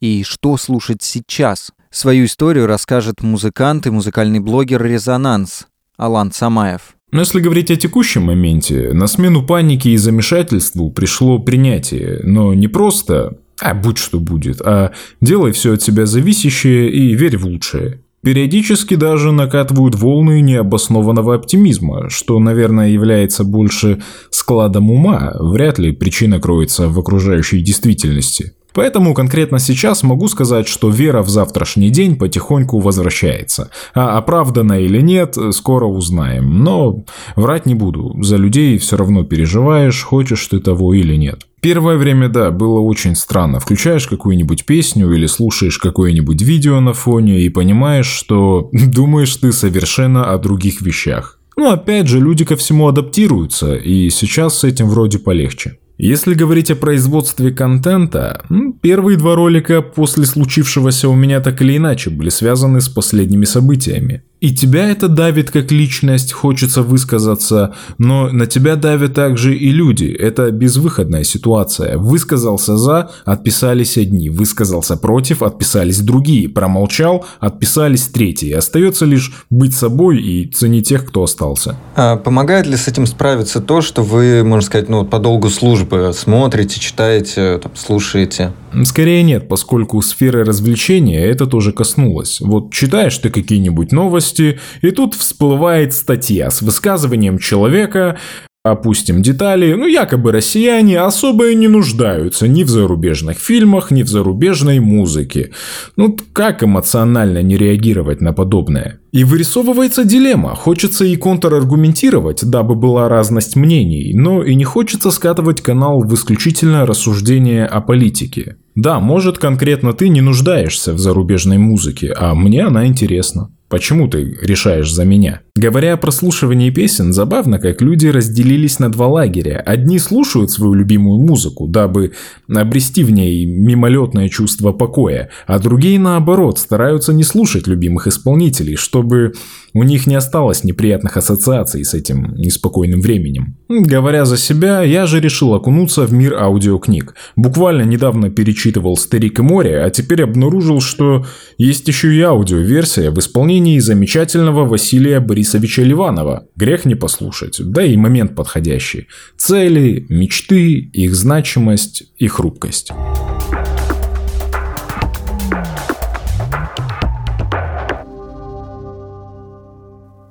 И 0.00 0.24
что 0.24 0.56
слушать 0.56 1.02
сейчас? 1.02 1.72
Свою 1.96 2.26
историю 2.26 2.66
расскажет 2.66 3.22
музыкант 3.22 3.86
и 3.86 3.90
музыкальный 3.90 4.38
блогер 4.38 4.84
«Резонанс» 4.84 5.66
Алан 5.96 6.30
Самаев. 6.30 6.94
Но 7.10 7.20
если 7.20 7.40
говорить 7.40 7.70
о 7.70 7.76
текущем 7.76 8.24
моменте, 8.24 8.92
на 8.92 9.06
смену 9.06 9.42
панике 9.42 9.88
и 9.92 9.96
замешательству 9.96 10.90
пришло 10.90 11.38
принятие, 11.38 12.20
но 12.22 12.52
не 12.52 12.68
просто 12.68 13.38
«а 13.58 13.72
будь 13.72 13.96
что 13.96 14.20
будет», 14.20 14.60
а 14.60 14.92
«делай 15.22 15.52
все 15.52 15.72
от 15.72 15.80
себя 15.80 16.04
зависящее 16.04 16.90
и 16.90 17.14
верь 17.14 17.38
в 17.38 17.46
лучшее». 17.46 18.02
Периодически 18.22 18.94
даже 18.94 19.32
накатывают 19.32 19.94
волны 19.94 20.42
необоснованного 20.42 21.34
оптимизма, 21.36 22.10
что, 22.10 22.38
наверное, 22.38 22.90
является 22.90 23.42
больше 23.42 24.02
складом 24.28 24.90
ума, 24.90 25.34
вряд 25.40 25.78
ли 25.78 25.92
причина 25.92 26.40
кроется 26.40 26.90
в 26.90 26.98
окружающей 26.98 27.62
действительности. 27.62 28.52
Поэтому 28.76 29.14
конкретно 29.14 29.58
сейчас 29.58 30.02
могу 30.02 30.28
сказать, 30.28 30.68
что 30.68 30.90
вера 30.90 31.22
в 31.22 31.30
завтрашний 31.30 31.88
день 31.88 32.14
потихоньку 32.16 32.78
возвращается. 32.78 33.70
А 33.94 34.18
оправдана 34.18 34.74
или 34.78 35.00
нет, 35.00 35.34
скоро 35.52 35.86
узнаем. 35.86 36.62
Но 36.62 37.06
врать 37.36 37.64
не 37.64 37.74
буду, 37.74 38.14
за 38.22 38.36
людей 38.36 38.76
все 38.76 38.98
равно 38.98 39.24
переживаешь, 39.24 40.02
хочешь 40.02 40.46
ты 40.46 40.60
того 40.60 40.92
или 40.92 41.16
нет. 41.16 41.46
Первое 41.62 41.96
время, 41.96 42.28
да, 42.28 42.50
было 42.50 42.80
очень 42.80 43.14
странно. 43.14 43.60
Включаешь 43.60 44.06
какую-нибудь 44.08 44.66
песню 44.66 45.10
или 45.10 45.24
слушаешь 45.24 45.78
какое-нибудь 45.78 46.42
видео 46.42 46.78
на 46.80 46.92
фоне 46.92 47.40
и 47.40 47.48
понимаешь, 47.48 48.08
что 48.08 48.68
думаешь 48.72 49.34
ты 49.36 49.52
совершенно 49.52 50.34
о 50.34 50.36
других 50.36 50.82
вещах. 50.82 51.40
Но 51.56 51.72
опять 51.72 52.08
же, 52.08 52.20
люди 52.20 52.44
ко 52.44 52.56
всему 52.56 52.88
адаптируются, 52.88 53.74
и 53.74 54.10
сейчас 54.10 54.58
с 54.58 54.64
этим 54.64 54.90
вроде 54.90 55.18
полегче. 55.18 55.78
Если 55.98 56.34
говорить 56.34 56.70
о 56.70 56.76
производстве 56.76 57.52
контента, 57.52 58.44
первые 58.82 59.16
два 59.16 59.34
ролика 59.34 59.80
после 59.80 60.26
случившегося 60.26 61.08
у 61.08 61.14
меня 61.14 61.40
так 61.40 61.62
или 61.62 61.76
иначе 61.76 62.10
были 62.10 62.28
связаны 62.28 62.82
с 62.82 62.88
последними 62.88 63.46
событиями. 63.46 64.22
И 64.46 64.54
тебя 64.54 64.88
это 64.88 65.08
давит 65.08 65.50
как 65.50 65.72
личность, 65.72 66.32
хочется 66.32 66.82
высказаться, 66.82 67.74
но 67.98 68.28
на 68.30 68.46
тебя 68.46 68.76
давят 68.76 69.14
также 69.14 69.56
и 69.56 69.72
люди. 69.72 70.04
Это 70.04 70.52
безвыходная 70.52 71.24
ситуация. 71.24 71.98
Высказался 71.98 72.76
за, 72.76 73.10
отписались 73.24 73.98
одни. 73.98 74.30
Высказался 74.30 74.96
против, 74.96 75.42
отписались 75.42 75.98
другие. 75.98 76.48
Промолчал, 76.48 77.26
отписались 77.40 78.06
третьи. 78.06 78.52
Остается 78.52 79.04
лишь 79.04 79.32
быть 79.50 79.74
собой 79.74 80.22
и 80.22 80.46
ценить 80.48 80.86
тех, 80.86 81.06
кто 81.06 81.24
остался. 81.24 81.74
А 81.96 82.14
помогает 82.14 82.68
ли 82.68 82.76
с 82.76 82.86
этим 82.86 83.06
справиться 83.06 83.60
то, 83.60 83.80
что 83.80 84.02
вы, 84.02 84.44
можно 84.44 84.64
сказать, 84.64 84.88
ну, 84.88 85.04
по 85.04 85.18
долгу 85.18 85.50
службы 85.50 86.12
смотрите, 86.14 86.78
читаете, 86.78 87.58
там, 87.58 87.72
слушаете? 87.74 88.52
Скорее 88.84 89.22
нет, 89.22 89.48
поскольку 89.48 90.00
сферы 90.02 90.44
развлечения 90.44 91.24
это 91.24 91.46
тоже 91.46 91.72
коснулось. 91.72 92.40
Вот 92.40 92.72
читаешь 92.72 93.16
ты 93.18 93.30
какие-нибудь 93.30 93.90
новости, 93.90 94.35
и 94.40 94.90
тут 94.90 95.14
всплывает 95.14 95.92
статья 95.92 96.50
с 96.50 96.62
высказыванием 96.62 97.38
человека, 97.38 98.18
Опустим 98.66 99.22
детали, 99.22 99.74
ну 99.74 99.86
якобы 99.86 100.32
россияне 100.32 101.00
особо 101.00 101.50
и 101.50 101.54
не 101.54 101.68
нуждаются 101.68 102.48
ни 102.48 102.64
в 102.64 102.68
зарубежных 102.68 103.38
фильмах, 103.38 103.92
ни 103.92 104.02
в 104.02 104.08
зарубежной 104.08 104.80
музыке. 104.80 105.52
Ну 105.94 106.16
как 106.32 106.64
эмоционально 106.64 107.42
не 107.42 107.56
реагировать 107.56 108.20
на 108.20 108.32
подобное? 108.32 108.98
И 109.12 109.22
вырисовывается 109.22 110.02
дилемма. 110.02 110.56
Хочется 110.56 111.04
и 111.04 111.14
контраргументировать, 111.14 112.44
дабы 112.44 112.74
была 112.74 113.08
разность 113.08 113.54
мнений, 113.54 114.12
но 114.14 114.42
и 114.42 114.56
не 114.56 114.64
хочется 114.64 115.12
скатывать 115.12 115.60
канал 115.60 116.02
в 116.02 116.12
исключительно 116.12 116.86
рассуждение 116.86 117.66
о 117.66 117.80
политике. 117.80 118.56
Да, 118.74 118.98
может 118.98 119.38
конкретно 119.38 119.92
ты 119.92 120.08
не 120.08 120.22
нуждаешься 120.22 120.92
в 120.92 120.98
зарубежной 120.98 121.58
музыке, 121.58 122.12
а 122.18 122.34
мне 122.34 122.64
она 122.64 122.88
интересна. 122.88 123.48
Почему 123.68 124.08
ты 124.08 124.36
решаешь 124.40 124.92
за 124.92 125.04
меня? 125.04 125.42
Говоря 125.56 125.94
о 125.94 125.96
прослушивании 125.96 126.68
песен, 126.68 127.14
забавно, 127.14 127.58
как 127.58 127.80
люди 127.80 128.08
разделились 128.08 128.78
на 128.78 128.92
два 128.92 129.06
лагеря. 129.06 129.62
Одни 129.64 129.98
слушают 129.98 130.50
свою 130.50 130.74
любимую 130.74 131.18
музыку, 131.18 131.66
дабы 131.66 132.12
обрести 132.46 133.02
в 133.02 133.10
ней 133.10 133.46
мимолетное 133.46 134.28
чувство 134.28 134.72
покоя, 134.72 135.30
а 135.46 135.58
другие, 135.58 135.98
наоборот, 135.98 136.58
стараются 136.58 137.14
не 137.14 137.22
слушать 137.22 137.66
любимых 137.66 138.06
исполнителей, 138.06 138.76
чтобы 138.76 139.32
у 139.72 139.82
них 139.82 140.06
не 140.06 140.14
осталось 140.14 140.62
неприятных 140.62 141.16
ассоциаций 141.16 141.84
с 141.84 141.94
этим 141.94 142.34
неспокойным 142.36 143.00
временем. 143.00 143.56
Говоря 143.68 144.26
за 144.26 144.36
себя, 144.36 144.82
я 144.82 145.06
же 145.06 145.20
решил 145.20 145.54
окунуться 145.54 146.06
в 146.06 146.12
мир 146.12 146.34
аудиокниг. 146.34 147.14
Буквально 147.34 147.82
недавно 147.82 148.30
перечитывал 148.30 148.96
«Старик 148.96 149.38
и 149.38 149.42
море», 149.42 149.82
а 149.82 149.90
теперь 149.90 150.22
обнаружил, 150.22 150.80
что 150.80 151.24
есть 151.58 151.88
еще 151.88 152.14
и 152.14 152.20
аудиоверсия 152.20 153.10
в 153.10 153.18
исполнении 153.18 153.78
замечательного 153.78 154.64
Василия 154.66 155.20
Борисовича 155.46 155.82
Ливанова. 155.82 156.48
Грех 156.56 156.86
не 156.86 156.96
послушать, 156.96 157.60
да 157.60 157.84
и 157.84 157.96
момент 157.96 158.34
подходящий. 158.34 159.06
Цели, 159.36 160.04
мечты, 160.08 160.72
их 160.92 161.14
значимость 161.14 162.02
и 162.16 162.26
хрупкость. 162.26 162.90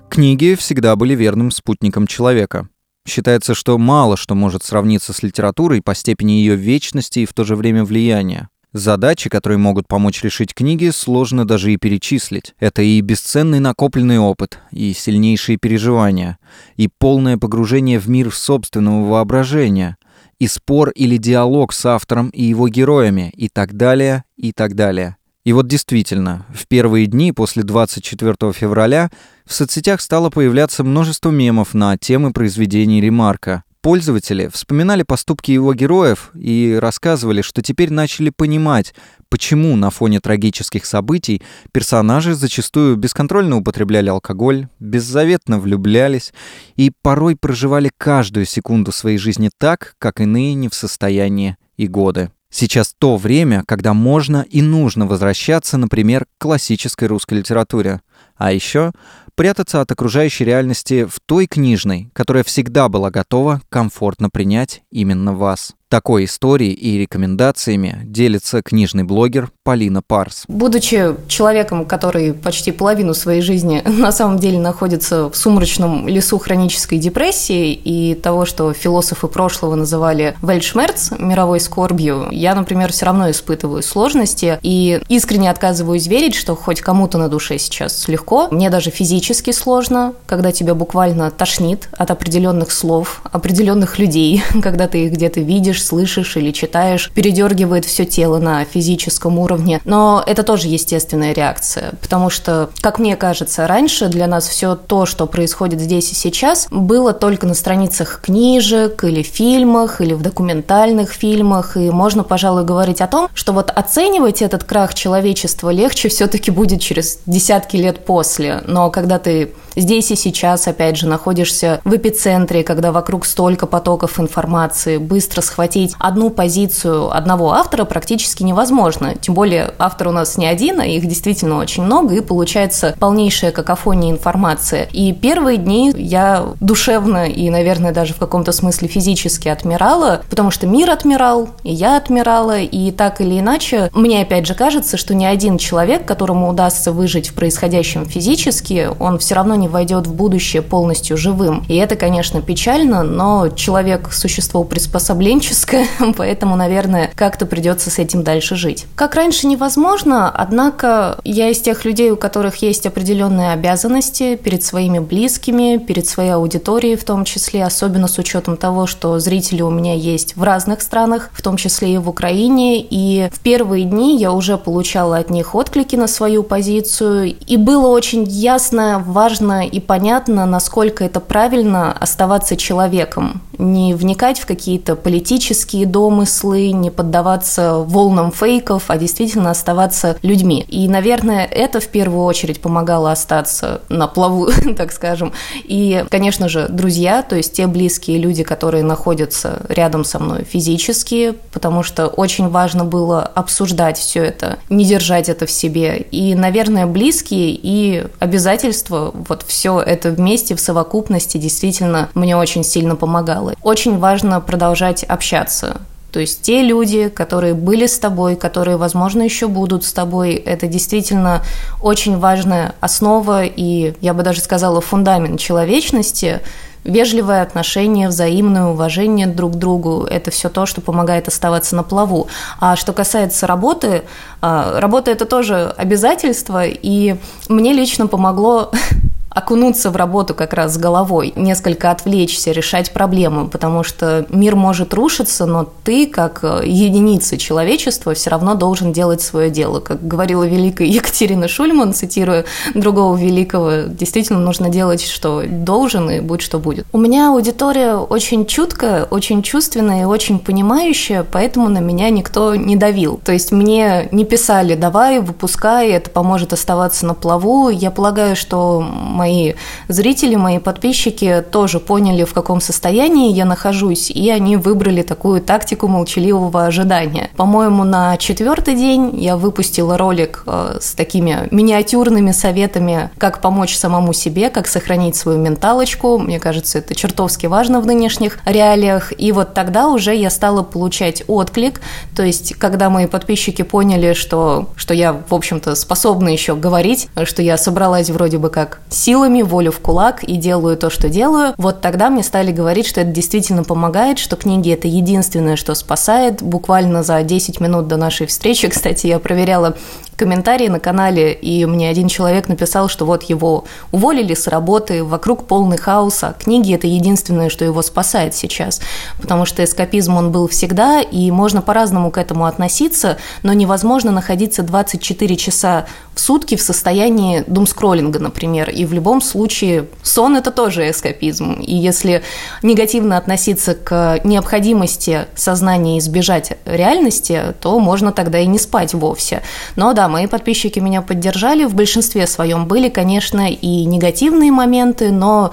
Книги 0.10 0.56
всегда 0.56 0.98
были 0.98 1.16
верным 1.16 1.50
спутником 1.50 2.08
человека. 2.08 2.68
Считается, 3.08 3.54
что 3.54 3.78
мало 3.78 4.18
что 4.18 4.36
может 4.36 4.64
сравниться 4.64 5.14
с 5.14 5.24
литературой 5.24 5.82
по 5.82 5.96
степени 5.96 6.34
ее 6.34 6.56
вечности 6.56 7.20
и 7.20 7.26
в 7.26 7.32
то 7.32 7.46
же 7.46 7.56
время 7.56 7.86
влияния. 7.86 8.50
Задачи, 8.78 9.30
которые 9.30 9.58
могут 9.58 9.88
помочь 9.88 10.22
решить 10.22 10.54
книги, 10.54 10.90
сложно 10.90 11.48
даже 11.48 11.72
и 11.72 11.78
перечислить. 11.78 12.56
Это 12.60 12.82
и 12.82 13.00
бесценный 13.00 13.62
накопленный 13.62 14.20
опыт, 14.20 14.60
и 14.70 14.92
сильнейшие 14.92 15.58
переживания, 15.58 16.38
и 16.76 16.90
полное 16.90 17.38
погружение 17.38 18.00
в 18.00 18.10
мир 18.10 18.36
собственного 18.36 19.08
воображения, 19.08 19.96
и 20.40 20.48
спор 20.48 20.90
или 20.90 21.16
диалог 21.16 21.72
с 21.72 21.86
автором 21.86 22.28
и 22.32 22.44
его 22.44 22.68
героями, 22.68 23.32
и 23.38 23.48
так 23.48 23.78
далее, 23.78 24.26
и 24.36 24.52
так 24.52 24.76
далее. 24.76 25.16
И 25.46 25.54
вот 25.54 25.70
действительно, 25.70 26.46
в 26.54 26.68
первые 26.68 27.06
дни 27.06 27.32
после 27.32 27.64
24 27.64 28.52
февраля 28.52 29.10
в 29.46 29.54
соцсетях 29.54 30.02
стало 30.02 30.30
появляться 30.30 30.84
множество 30.84 31.32
мемов 31.32 31.76
на 31.76 31.98
темы 31.98 32.34
произведений 32.34 33.00
Ремарка. 33.00 33.64
Пользователи 33.86 34.48
вспоминали 34.48 35.04
поступки 35.04 35.52
его 35.52 35.76
героев 35.76 36.32
и 36.34 36.76
рассказывали, 36.82 37.44
что 37.44 37.62
теперь 37.62 37.94
начали 37.94 38.32
понимать, 38.32 38.96
почему 39.30 39.76
на 39.76 39.92
фоне 39.92 40.20
трагических 40.20 40.88
событий 40.88 41.44
персонажи 41.72 42.34
зачастую 42.34 42.96
бесконтрольно 42.96 43.58
употребляли 43.58 44.10
алкоголь, 44.10 44.70
беззаветно 44.80 45.60
влюблялись 45.60 46.34
и 46.76 46.92
порой 47.04 47.36
проживали 47.36 47.92
каждую 47.96 48.48
секунду 48.48 48.92
своей 48.92 49.20
жизни 49.20 49.52
так, 49.56 49.94
как 50.00 50.20
иные 50.20 50.56
не 50.56 50.68
в 50.68 50.74
состоянии 50.74 51.56
и 51.78 51.88
годы. 51.88 52.32
Сейчас 52.50 52.92
то 52.98 53.18
время, 53.18 53.64
когда 53.68 53.94
можно 53.94 54.46
и 54.50 54.64
нужно 54.64 55.06
возвращаться, 55.06 55.78
например, 55.78 56.26
к 56.26 56.42
классической 56.42 57.08
русской 57.08 57.36
литературе. 57.36 58.02
А 58.36 58.52
еще 58.52 58.92
прятаться 59.36 59.82
от 59.82 59.92
окружающей 59.92 60.46
реальности 60.46 61.06
в 61.06 61.20
той 61.26 61.48
книжной, 61.48 62.10
которая 62.14 62.44
всегда 62.44 62.90
была 62.90 63.12
готова 63.12 63.62
комфортно 63.70 64.30
принять 64.30 64.84
именно 64.92 65.34
вас. 65.34 65.76
Такой 65.96 66.26
историей 66.26 66.74
и 66.74 66.98
рекомендациями 66.98 68.02
делится 68.04 68.62
книжный 68.62 69.06
блогер 69.06 69.50
Полина 69.64 70.02
Парс. 70.02 70.44
Будучи 70.50 71.16
человеком, 71.30 71.86
который 71.86 72.34
почти 72.34 72.74
половину 72.74 73.14
своей 73.14 73.40
жизни 73.40 73.82
на 73.86 74.12
самом 74.12 74.38
деле 74.38 74.60
находится 74.60 75.30
в 75.30 75.38
сумрачном 75.38 76.06
лесу 76.10 76.38
хронической 76.38 76.98
депрессии 76.98 77.72
и 77.72 78.14
того, 78.14 78.46
что 78.46 78.74
философы 78.74 79.30
прошлого 79.30 79.76
называли 79.76 80.36
вельшмерц, 80.42 81.12
мировой 81.18 81.62
скорбью, 81.62 82.28
я, 82.30 82.56
например, 82.56 82.92
все 82.92 83.06
равно 83.06 83.32
испытываю 83.32 83.82
сложности 83.82 84.60
и 84.64 85.02
искренне 85.08 85.50
отказываюсь 85.50 86.08
верить, 86.08 86.36
что 86.36 86.58
хоть 86.58 86.82
кому-то 86.82 87.18
на 87.18 87.30
душе 87.30 87.58
сейчас 87.58 88.10
легко. 88.10 88.50
Мне 88.52 88.70
даже 88.70 88.90
физически 88.90 89.52
сложно, 89.52 90.12
когда 90.26 90.52
тебя 90.52 90.76
буквально 90.76 91.32
тошнит 91.32 91.88
от 91.94 92.12
определенных 92.12 92.74
слов, 92.74 93.22
определенных 93.32 93.98
людей, 93.98 94.44
когда 94.62 94.90
ты 94.90 95.06
их 95.06 95.14
где-то 95.14 95.40
видишь, 95.40 95.85
слышишь 95.86 96.38
или 96.38 96.52
читаешь, 96.52 97.12
передергивает 97.14 97.86
все 97.86 98.06
тело 98.06 98.40
на 98.40 98.66
физическом 98.66 99.40
уровне. 99.40 99.82
Но 99.86 100.24
это 100.26 100.44
тоже 100.44 100.68
естественная 100.68 101.34
реакция, 101.34 101.94
потому 102.02 102.30
что, 102.30 102.70
как 102.82 103.00
мне 103.00 103.16
кажется, 103.16 103.68
раньше 103.68 104.08
для 104.08 104.28
нас 104.28 104.48
все 104.48 104.76
то, 104.76 105.06
что 105.06 105.26
происходит 105.28 105.80
здесь 105.80 106.12
и 106.12 106.16
сейчас, 106.16 106.68
было 106.72 107.14
только 107.14 107.48
на 107.48 107.54
страницах 107.54 108.22
книжек 108.22 109.04
или 109.04 109.22
фильмах, 109.22 110.02
или 110.02 110.14
в 110.14 110.22
документальных 110.22 111.12
фильмах, 111.12 111.78
и 111.78 111.90
можно, 111.90 112.24
пожалуй, 112.24 112.64
говорить 112.64 113.02
о 113.02 113.08
том, 113.08 113.30
что 113.34 113.54
вот 113.54 113.72
оценивать 113.72 114.42
этот 114.42 114.64
крах 114.64 114.94
человечества 114.94 115.70
легче 115.70 116.10
все-таки 116.10 116.52
будет 116.52 116.82
через 116.82 117.20
десятки 117.26 117.78
лет 117.78 118.06
после. 118.06 118.64
Но 118.66 118.90
когда 118.90 119.20
ты 119.20 119.54
здесь 119.76 120.12
и 120.12 120.16
сейчас, 120.16 120.68
опять 120.68 120.98
же, 120.98 121.08
находишься 121.08 121.82
в 121.84 121.96
эпицентре, 121.96 122.64
когда 122.64 122.92
вокруг 122.92 123.26
столько 123.26 123.68
потоков 123.68 124.20
информации, 124.20 124.98
быстро 124.98 125.42
схватить 125.42 125.75
одну 126.00 126.30
позицию 126.30 127.16
одного 127.16 127.54
автора 127.54 127.86
практически 127.86 128.44
невозможно. 128.44 129.16
Тем 129.16 129.34
более 129.34 129.74
автор 129.78 130.10
у 130.10 130.12
нас 130.12 130.38
не 130.38 130.46
один, 130.46 130.80
а 130.80 130.86
их 130.86 131.06
действительно 131.06 131.58
очень 131.58 131.84
много, 131.84 132.16
и 132.16 132.22
получается 132.22 132.96
полнейшая 133.00 133.52
какофония 133.52 134.12
информации. 134.12 134.88
И 134.92 135.14
первые 135.14 135.58
дни 135.58 135.94
я 135.96 136.46
душевно 136.60 137.28
и, 137.30 137.50
наверное, 137.50 137.92
даже 137.92 138.14
в 138.14 138.18
каком-то 138.18 138.52
смысле 138.52 138.88
физически 138.88 139.48
отмирала, 139.48 140.22
потому 140.30 140.52
что 140.52 140.68
мир 140.68 140.90
отмирал, 140.90 141.50
и 141.64 141.74
я 141.74 141.98
отмирала, 141.98 142.60
и 142.60 142.92
так 142.92 143.22
или 143.22 143.40
иначе, 143.40 143.90
мне 143.94 144.22
опять 144.22 144.46
же 144.46 144.54
кажется, 144.54 144.98
что 144.98 145.14
ни 145.14 145.26
один 145.26 145.58
человек, 145.58 146.06
которому 146.06 146.50
удастся 146.50 146.92
выжить 146.92 147.30
в 147.30 147.34
происходящем 147.34 148.06
физически, 148.06 148.90
он 149.00 149.20
все 149.20 149.36
равно 149.36 149.56
не 149.56 149.68
войдет 149.68 150.08
в 150.08 150.14
будущее 150.14 150.62
полностью 150.62 151.18
живым. 151.18 151.66
И 151.68 151.76
это, 151.76 151.96
конечно, 151.96 152.42
печально, 152.42 153.04
но 153.04 153.50
человек– 153.50 154.10
существо 154.14 154.64
приспособленческое, 154.64 155.55
поэтому, 156.18 156.56
наверное, 156.56 157.12
как-то 157.16 157.46
придется 157.46 157.90
с 157.90 158.00
этим 158.00 158.24
дальше 158.24 158.56
жить. 158.56 158.86
Как 158.96 159.16
раньше 159.16 159.48
невозможно, 159.48 160.30
однако 160.30 161.18
я 161.24 161.50
из 161.50 161.62
тех 161.62 161.86
людей, 161.86 162.12
у 162.12 162.18
которых 162.18 162.58
есть 162.58 162.86
определенные 162.86 163.52
обязанности 163.52 164.36
перед 164.36 164.64
своими 164.64 165.00
близкими, 165.00 165.78
перед 165.78 166.08
своей 166.08 166.32
аудиторией 166.32 166.96
в 166.96 167.04
том 167.04 167.26
числе, 167.26 167.64
особенно 167.64 168.08
с 168.08 168.18
учетом 168.18 168.58
того, 168.58 168.88
что 168.88 169.20
зрители 169.20 169.62
у 169.62 169.70
меня 169.70 169.94
есть 169.94 170.36
в 170.36 170.44
разных 170.44 170.82
странах, 170.82 171.30
в 171.32 171.42
том 171.42 171.58
числе 171.58 171.94
и 171.94 171.98
в 171.98 172.10
Украине, 172.10 172.82
и 172.82 173.30
в 173.32 173.40
первые 173.40 173.86
дни 173.86 174.18
я 174.18 174.32
уже 174.32 174.58
получала 174.58 175.18
от 175.18 175.30
них 175.30 175.56
отклики 175.56 175.96
на 175.96 176.08
свою 176.08 176.44
позицию, 176.44 177.36
и 177.36 177.58
было 177.58 177.88
очень 177.88 178.24
ясно, 178.24 179.04
важно 179.06 179.66
и 179.66 179.80
понятно, 179.80 180.46
насколько 180.46 181.04
это 181.04 181.20
правильно 181.20 181.92
оставаться 181.92 182.56
человеком, 182.58 183.42
не 183.58 183.94
вникать 183.94 184.40
в 184.40 184.46
какие-то 184.46 184.96
политические 184.96 185.86
домыслы, 185.86 186.72
не 186.72 186.90
поддаваться 186.90 187.76
волнам 187.76 188.32
фейков, 188.32 188.86
а 188.88 188.98
действительно 188.98 189.52
оставаться 189.52 190.18
людьми. 190.22 190.66
И, 190.68 190.88
наверное, 190.88 191.46
это 191.46 191.80
в 191.80 191.88
первую 191.88 192.24
очередь 192.24 192.62
помогало 192.62 193.12
остаться 193.12 193.82
на 193.90 194.08
плаву, 194.08 194.50
так 194.78 194.92
скажем. 194.92 195.34
И, 195.64 196.04
конечно 196.10 196.50
же, 196.50 196.68
друзья, 196.70 197.22
то 197.22 197.36
есть 197.36 197.54
те 197.54 197.68
близкие 197.68 198.18
люди, 198.18 198.44
которые 198.44 198.84
находятся 198.84 199.62
рядом 199.70 200.04
со 200.04 200.20
мной 200.20 200.44
физически, 200.44 201.36
потому 201.52 201.84
что 201.84 202.08
очень 202.08 202.50
важно 202.50 202.86
было 202.86 203.22
обсуждать 203.22 203.98
все 203.98 204.24
это, 204.24 204.60
не 204.70 204.86
держать 204.86 205.30
это 205.30 205.46
в 205.46 205.52
себе. 205.52 205.98
И, 206.12 206.36
наверное, 206.36 206.86
близкие 206.86 207.52
и 207.52 208.06
обязательства 208.20 209.12
вот 209.14 209.44
все 209.48 209.80
это 209.80 210.12
вместе 210.12 210.56
в 210.56 210.60
совокупности 210.60 211.38
действительно 211.38 212.10
мне 212.14 212.36
очень 212.36 212.64
сильно 212.64 212.96
помогало. 212.96 213.45
Очень 213.62 214.00
важно 214.00 214.42
продолжать 214.42 215.04
общаться. 215.04 215.82
То 216.16 216.22
есть 216.22 216.44
те 216.44 216.62
люди, 216.62 217.10
которые 217.10 217.54
были 217.54 217.88
с 217.88 218.00
тобой, 218.00 218.38
которые, 218.38 218.78
возможно, 218.78 219.22
еще 219.22 219.50
будут 219.50 219.84
с 219.84 219.92
тобой, 219.92 220.36
это 220.36 220.66
действительно 220.66 221.42
очень 221.82 222.18
важная 222.18 222.74
основа 222.80 223.44
и, 223.44 223.96
я 224.00 224.14
бы 224.14 224.24
даже 224.24 224.40
сказала, 224.40 224.80
фундамент 224.80 225.42
человечности, 225.42 226.40
вежливое 226.86 227.42
отношение, 227.42 228.08
взаимное 228.08 228.68
уважение 228.68 229.28
друг 229.28 229.54
к 229.54 229.56
другу– 229.56 230.08
это 230.10 230.32
все 230.32 230.48
то, 230.48 230.66
что 230.66 230.80
помогает 230.80 231.28
оставаться 231.28 231.76
на 231.76 231.84
плаву. 231.84 232.28
А 232.62 232.78
что 232.78 232.94
касается 232.94 233.46
работы, 233.46 234.04
а, 234.40 234.80
работа– 234.80 235.12
это 235.12 235.26
тоже 235.26 235.74
обязательство, 235.76 236.66
и 236.66 237.18
мне 237.50 237.74
лично 237.74 238.08
помогло 238.08 238.72
окунуться 239.36 239.92
в 239.92 239.98
работу 239.98 240.34
как 240.34 240.54
раз 240.54 240.76
с 240.76 240.78
головой, 240.78 241.34
несколько 241.36 241.92
отвлечься, 241.92 242.52
решать 242.52 242.94
проблемы, 242.94 243.48
потому 243.48 243.84
что 243.84 244.26
мир 244.30 244.56
может 244.56 244.94
рушиться, 244.94 245.46
но 245.46 245.68
ты, 245.84 246.08
как 246.08 246.40
э, 246.42 246.62
единица 246.66 247.38
человечества, 247.38 248.14
все 248.14 248.30
равно 248.30 248.56
должен 248.56 248.94
делать 248.94 249.22
свое 249.22 249.50
дело. 249.50 249.82
Как 249.82 250.08
говорила 250.08 250.46
великая 250.46 250.88
Екатерина 250.88 251.50
Шульман, 251.50 251.94
цитируя 251.94 252.46
другого 252.74 253.18
великого, 253.18 253.72
действительно 253.90 254.40
нужно 254.40 254.70
делать, 254.70 255.06
что 255.06 255.44
должен, 255.46 256.10
и 256.10 256.22
будь 256.22 256.42
что 256.42 256.58
будет. 256.58 256.88
У 256.94 256.98
меня 256.98 257.32
аудитория 257.32 257.96
очень 257.96 258.46
чуткая, 258.46 259.04
очень 259.04 259.44
чувственная 259.44 260.04
и 260.04 260.06
очень 260.06 260.40
понимающая, 260.40 261.26
поэтому 261.30 261.68
на 261.68 261.80
меня 261.80 262.10
никто 262.10 262.56
не 262.56 262.78
давил. 262.78 263.20
То 263.26 263.34
есть 263.34 263.52
мне 263.52 264.08
не 264.14 264.24
писали 264.24 264.76
«давай, 264.76 265.20
выпускай, 265.20 265.90
это 265.90 266.10
поможет 266.10 266.54
оставаться 266.54 267.06
на 267.06 267.16
плаву». 267.16 267.68
Я 267.68 267.92
полагаю, 267.92 268.38
что 268.38 268.80
мои 269.26 269.54
зрители, 269.88 270.36
мои 270.36 270.60
подписчики 270.60 271.44
тоже 271.52 271.80
поняли, 271.80 272.26
в 272.26 272.34
каком 272.34 272.62
состоянии 272.62 273.34
я 273.34 273.46
нахожусь, 273.46 274.12
и 274.12 274.30
они 274.30 274.56
выбрали 274.56 275.02
такую 275.02 275.42
тактику 275.42 275.88
молчаливого 275.88 276.66
ожидания. 276.66 277.32
По-моему, 277.36 277.84
на 277.84 278.18
четвертый 278.18 278.76
день 278.76 279.20
я 279.20 279.36
выпустила 279.36 279.98
ролик 279.98 280.44
э, 280.46 280.78
с 280.80 280.94
такими 280.94 281.48
миниатюрными 281.50 282.32
советами, 282.32 283.10
как 283.18 283.42
помочь 283.42 283.76
самому 283.76 284.14
себе, 284.14 284.52
как 284.52 284.68
сохранить 284.68 285.16
свою 285.16 285.40
менталочку. 285.40 286.20
Мне 286.20 286.40
кажется, 286.40 286.78
это 286.78 286.94
чертовски 286.94 287.48
важно 287.48 287.82
в 287.82 287.88
нынешних 287.88 288.38
реалиях. 288.46 289.12
И 289.18 289.32
вот 289.32 289.56
тогда 289.56 289.88
уже 289.88 290.14
я 290.14 290.30
стала 290.30 290.62
получать 290.62 291.24
отклик. 291.28 291.82
То 292.16 292.24
есть, 292.24 292.54
когда 292.56 292.92
мои 292.92 293.08
подписчики 293.08 293.64
поняли, 293.64 294.14
что, 294.14 294.70
что 294.76 294.94
я, 294.94 295.14
в 295.14 295.34
общем-то, 295.34 295.74
способна 295.74 296.30
еще 296.30 296.56
говорить, 296.56 297.08
что 297.24 297.42
я 297.42 297.58
собралась 297.58 298.12
вроде 298.12 298.38
бы 298.38 298.50
как 298.50 298.82
силами, 299.16 299.44
волю 299.44 299.72
в 299.72 299.80
кулак 299.80 300.24
и 300.24 300.36
делаю 300.36 300.76
то, 300.76 300.90
что 300.90 301.08
делаю, 301.08 301.54
вот 301.58 301.80
тогда 301.80 302.10
мне 302.10 302.22
стали 302.22 302.52
говорить, 302.52 302.86
что 302.86 303.00
это 303.00 303.12
действительно 303.12 303.64
помогает, 303.64 304.20
что 304.20 304.36
книги 304.36 304.70
это 304.74 304.90
единственное, 304.90 305.56
что 305.56 305.74
спасает. 305.74 306.44
Буквально 306.44 307.02
за 307.02 307.24
10 307.24 307.62
минут 307.62 307.88
до 307.88 307.96
нашей 307.96 308.28
встречи, 308.28 308.68
кстати, 308.76 309.08
я 309.08 309.20
проверяла 309.20 309.78
комментарии 310.16 310.68
на 310.68 310.80
канале, 310.80 311.34
и 311.34 311.66
мне 311.66 311.90
один 311.90 312.08
человек 312.08 312.48
написал, 312.48 312.90
что 312.90 313.06
вот 313.06 313.24
его 313.24 313.66
уволили 313.92 314.34
с 314.34 314.48
работы, 314.48 315.04
вокруг 315.04 315.46
полный 315.48 315.78
хаос, 315.78 316.24
а 316.24 316.34
книги– 316.34 316.74
это 316.76 316.88
единственное, 316.88 317.50
что 317.50 317.66
его 317.66 317.82
спасает 317.82 318.36
сейчас, 318.36 318.82
потому 319.22 319.46
что 319.46 319.64
эскапизм 319.64 320.16
он 320.16 320.32
был 320.32 320.48
всегда, 320.48 321.02
и 321.02 321.32
можно 321.32 321.62
по-разному 321.62 322.12
к 322.12 322.18
этому 322.18 322.46
относиться, 322.46 323.18
но 323.44 323.54
невозможно 323.54 324.12
находиться 324.12 324.64
24 324.64 325.36
часа 325.36 325.86
в 326.14 326.20
сутки 326.20 326.56
в 326.56 326.62
состоянии 326.62 327.44
думскроллинга, 327.46 328.20
например, 328.20 328.70
и 328.70 328.86
в 328.86 328.94
любом 328.94 329.22
случае 329.22 329.88
сон– 330.02 330.36
это 330.38 330.52
тоже 330.52 330.90
эскапизм, 330.90 331.54
и 331.62 331.76
если 331.76 332.24
негативно 332.64 333.18
относиться 333.18 333.76
к 333.76 334.22
необходимости 334.24 335.26
сознания 335.36 336.00
избежать 336.00 336.54
реальности, 336.66 337.54
то 337.60 337.80
можно 337.80 338.12
тогда 338.12 338.40
и 338.40 338.48
не 338.48 338.60
спать 338.60 338.94
вовсе. 338.94 339.42
Но 339.76 339.94
да, 339.94 340.05
мои 340.08 340.28
подписчики 340.28 340.80
меня 340.80 341.02
поддержали. 341.02 341.66
В 341.66 341.76
большинстве 341.76 342.28
своем 342.28 342.68
были, 342.68 342.90
конечно, 342.90 343.52
и 343.52 343.86
негативные 343.86 344.52
моменты, 344.52 345.12
но 345.12 345.52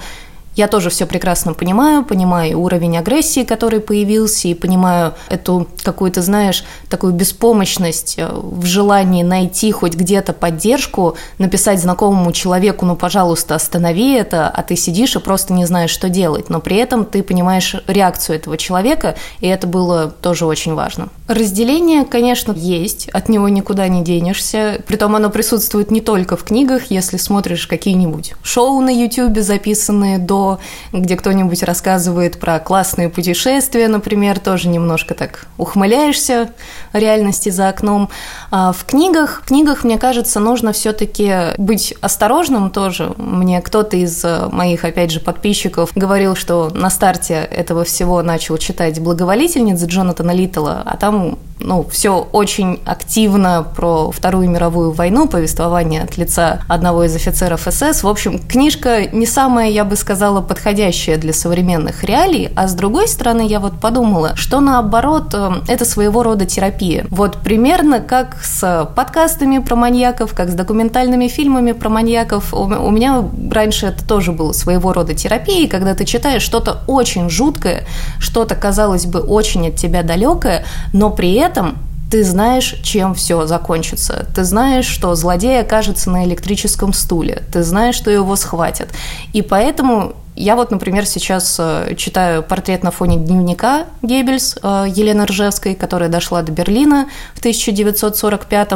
я 0.55 0.67
тоже 0.67 0.89
все 0.89 1.05
прекрасно 1.05 1.53
понимаю, 1.53 2.05
понимаю 2.05 2.59
уровень 2.59 2.97
агрессии, 2.97 3.43
который 3.43 3.79
появился, 3.79 4.47
и 4.47 4.53
понимаю 4.53 5.13
эту 5.29 5.67
какую-то, 5.83 6.21
знаешь, 6.21 6.63
такую 6.89 7.13
беспомощность 7.13 8.15
э, 8.17 8.29
в 8.31 8.65
желании 8.65 9.23
найти 9.23 9.71
хоть 9.71 9.95
где-то 9.95 10.33
поддержку, 10.33 11.15
написать 11.37 11.79
знакомому 11.79 12.31
человеку, 12.31 12.85
ну, 12.85 12.95
пожалуйста, 12.95 13.55
останови 13.55 14.13
это, 14.13 14.47
а 14.47 14.63
ты 14.63 14.75
сидишь 14.75 15.15
и 15.15 15.19
просто 15.19 15.53
не 15.53 15.65
знаешь, 15.65 15.89
что 15.89 16.09
делать. 16.09 16.49
Но 16.49 16.59
при 16.59 16.77
этом 16.77 17.05
ты 17.05 17.23
понимаешь 17.23 17.75
реакцию 17.87 18.35
этого 18.37 18.57
человека, 18.57 19.15
и 19.39 19.47
это 19.47 19.65
было 19.67 20.09
тоже 20.09 20.45
очень 20.45 20.75
важно. 20.75 21.09
Разделение, 21.27 22.05
конечно, 22.05 22.51
есть, 22.51 23.09
от 23.09 23.29
него 23.29 23.49
никуда 23.49 23.87
не 23.87 24.03
денешься. 24.03 24.81
Притом 24.85 25.15
оно 25.15 25.29
присутствует 25.29 25.89
не 25.89 26.01
только 26.01 26.37
в 26.37 26.43
книгах, 26.43 26.91
если 26.91 27.17
смотришь 27.17 27.65
какие-нибудь 27.65 28.33
шоу 28.43 28.81
на 28.81 28.89
YouTube, 28.89 29.39
записанные 29.39 30.19
до 30.19 30.42
где 30.91 31.15
кто-нибудь 31.15 31.63
рассказывает 31.63 32.39
про 32.39 32.59
классные 32.59 33.09
путешествия, 33.09 33.87
например, 33.87 34.39
тоже 34.39 34.69
немножко 34.69 35.13
так 35.13 35.47
ухмыляешься 35.57 36.49
реальности 36.93 37.49
за 37.49 37.69
окном. 37.69 38.09
А 38.51 38.71
в 38.71 38.85
книгах, 38.85 39.41
в 39.43 39.47
книгах, 39.47 39.83
мне 39.83 39.97
кажется, 39.97 40.39
нужно 40.39 40.71
все-таки 40.71 41.55
быть 41.57 41.93
осторожным 42.01 42.69
тоже. 42.69 43.13
Мне 43.17 43.61
кто-то 43.61 43.97
из 43.97 44.23
моих, 44.51 44.85
опять 44.85 45.11
же, 45.11 45.19
подписчиков 45.19 45.91
говорил, 45.95 46.35
что 46.35 46.69
на 46.73 46.89
старте 46.89 47.35
этого 47.35 47.83
всего 47.83 48.21
начал 48.21 48.57
читать 48.57 48.99
«Благоволительниц» 48.99 49.83
Джонатана 49.83 50.31
Литтла, 50.31 50.83
а 50.85 50.97
там 50.97 51.37
ну, 51.63 51.85
все 51.89 52.27
очень 52.31 52.79
активно 52.85 53.65
про 53.75 54.11
Вторую 54.11 54.49
мировую 54.49 54.91
войну, 54.91 55.27
повествование 55.27 56.03
от 56.03 56.17
лица 56.17 56.61
одного 56.67 57.05
из 57.05 57.15
офицеров 57.15 57.67
СС. 57.69 58.03
В 58.03 58.07
общем, 58.07 58.39
книжка 58.39 59.05
не 59.05 59.25
самая, 59.25 59.69
я 59.69 59.85
бы 59.85 59.95
сказала, 59.95 60.32
подходящая 60.41 61.17
для 61.17 61.33
современных 61.33 62.03
реалий, 62.03 62.51
а 62.55 62.67
с 62.67 62.73
другой 62.73 63.07
стороны, 63.07 63.45
я 63.47 63.59
вот 63.59 63.79
подумала, 63.79 64.35
что 64.35 64.59
наоборот, 64.59 65.33
э, 65.33 65.51
это 65.67 65.85
своего 65.85 66.23
рода 66.23 66.45
терапия. 66.45 67.05
Вот 67.09 67.37
примерно 67.37 67.99
как 67.99 68.37
с 68.43 68.89
подкастами 68.95 69.59
про 69.59 69.75
маньяков, 69.75 70.33
как 70.33 70.49
с 70.49 70.53
документальными 70.53 71.27
фильмами 71.27 71.71
про 71.71 71.89
маньяков. 71.89 72.53
У 72.53 72.91
меня 72.91 73.23
раньше 73.51 73.87
это 73.87 74.05
тоже 74.07 74.31
было 74.31 74.51
своего 74.51 74.93
рода 74.93 75.13
терапией, 75.13 75.67
когда 75.67 75.93
ты 75.95 76.05
читаешь 76.05 76.41
что-то 76.41 76.83
очень 76.87 77.29
жуткое, 77.29 77.85
что-то, 78.19 78.55
казалось 78.55 79.05
бы, 79.05 79.19
очень 79.19 79.67
от 79.67 79.75
тебя 79.75 80.03
далекое, 80.03 80.65
но 80.93 81.09
при 81.09 81.33
этом 81.33 81.77
ты 82.13 82.23
знаешь, 82.23 82.75
чем 82.83 83.15
все 83.15 83.47
закончится. 83.47 84.27
Ты 84.35 84.43
знаешь, 84.43 84.85
что 84.85 85.15
злодей 85.15 85.59
окажется 85.59 86.11
на 86.11 86.25
электрическом 86.25 86.93
стуле. 86.93 87.41
Ты 87.51 87.63
знаешь, 87.63 87.95
что 87.95 88.11
его 88.11 88.35
схватят. 88.35 88.89
И 89.33 89.41
поэтому 89.41 90.13
я 90.35 90.55
вот, 90.55 90.71
например, 90.71 91.05
сейчас 91.05 91.57
э, 91.59 91.95
читаю 91.95 92.43
портрет 92.43 92.83
на 92.83 92.91
фоне 92.91 93.17
дневника 93.17 93.85
Геббельс 94.01 94.57
э, 94.61 94.85
Елены 94.87 95.25
Ржевской, 95.25 95.75
которая 95.75 96.09
дошла 96.09 96.41
до 96.41 96.51
Берлина 96.51 97.07
в 97.35 97.39
1945 97.39 98.71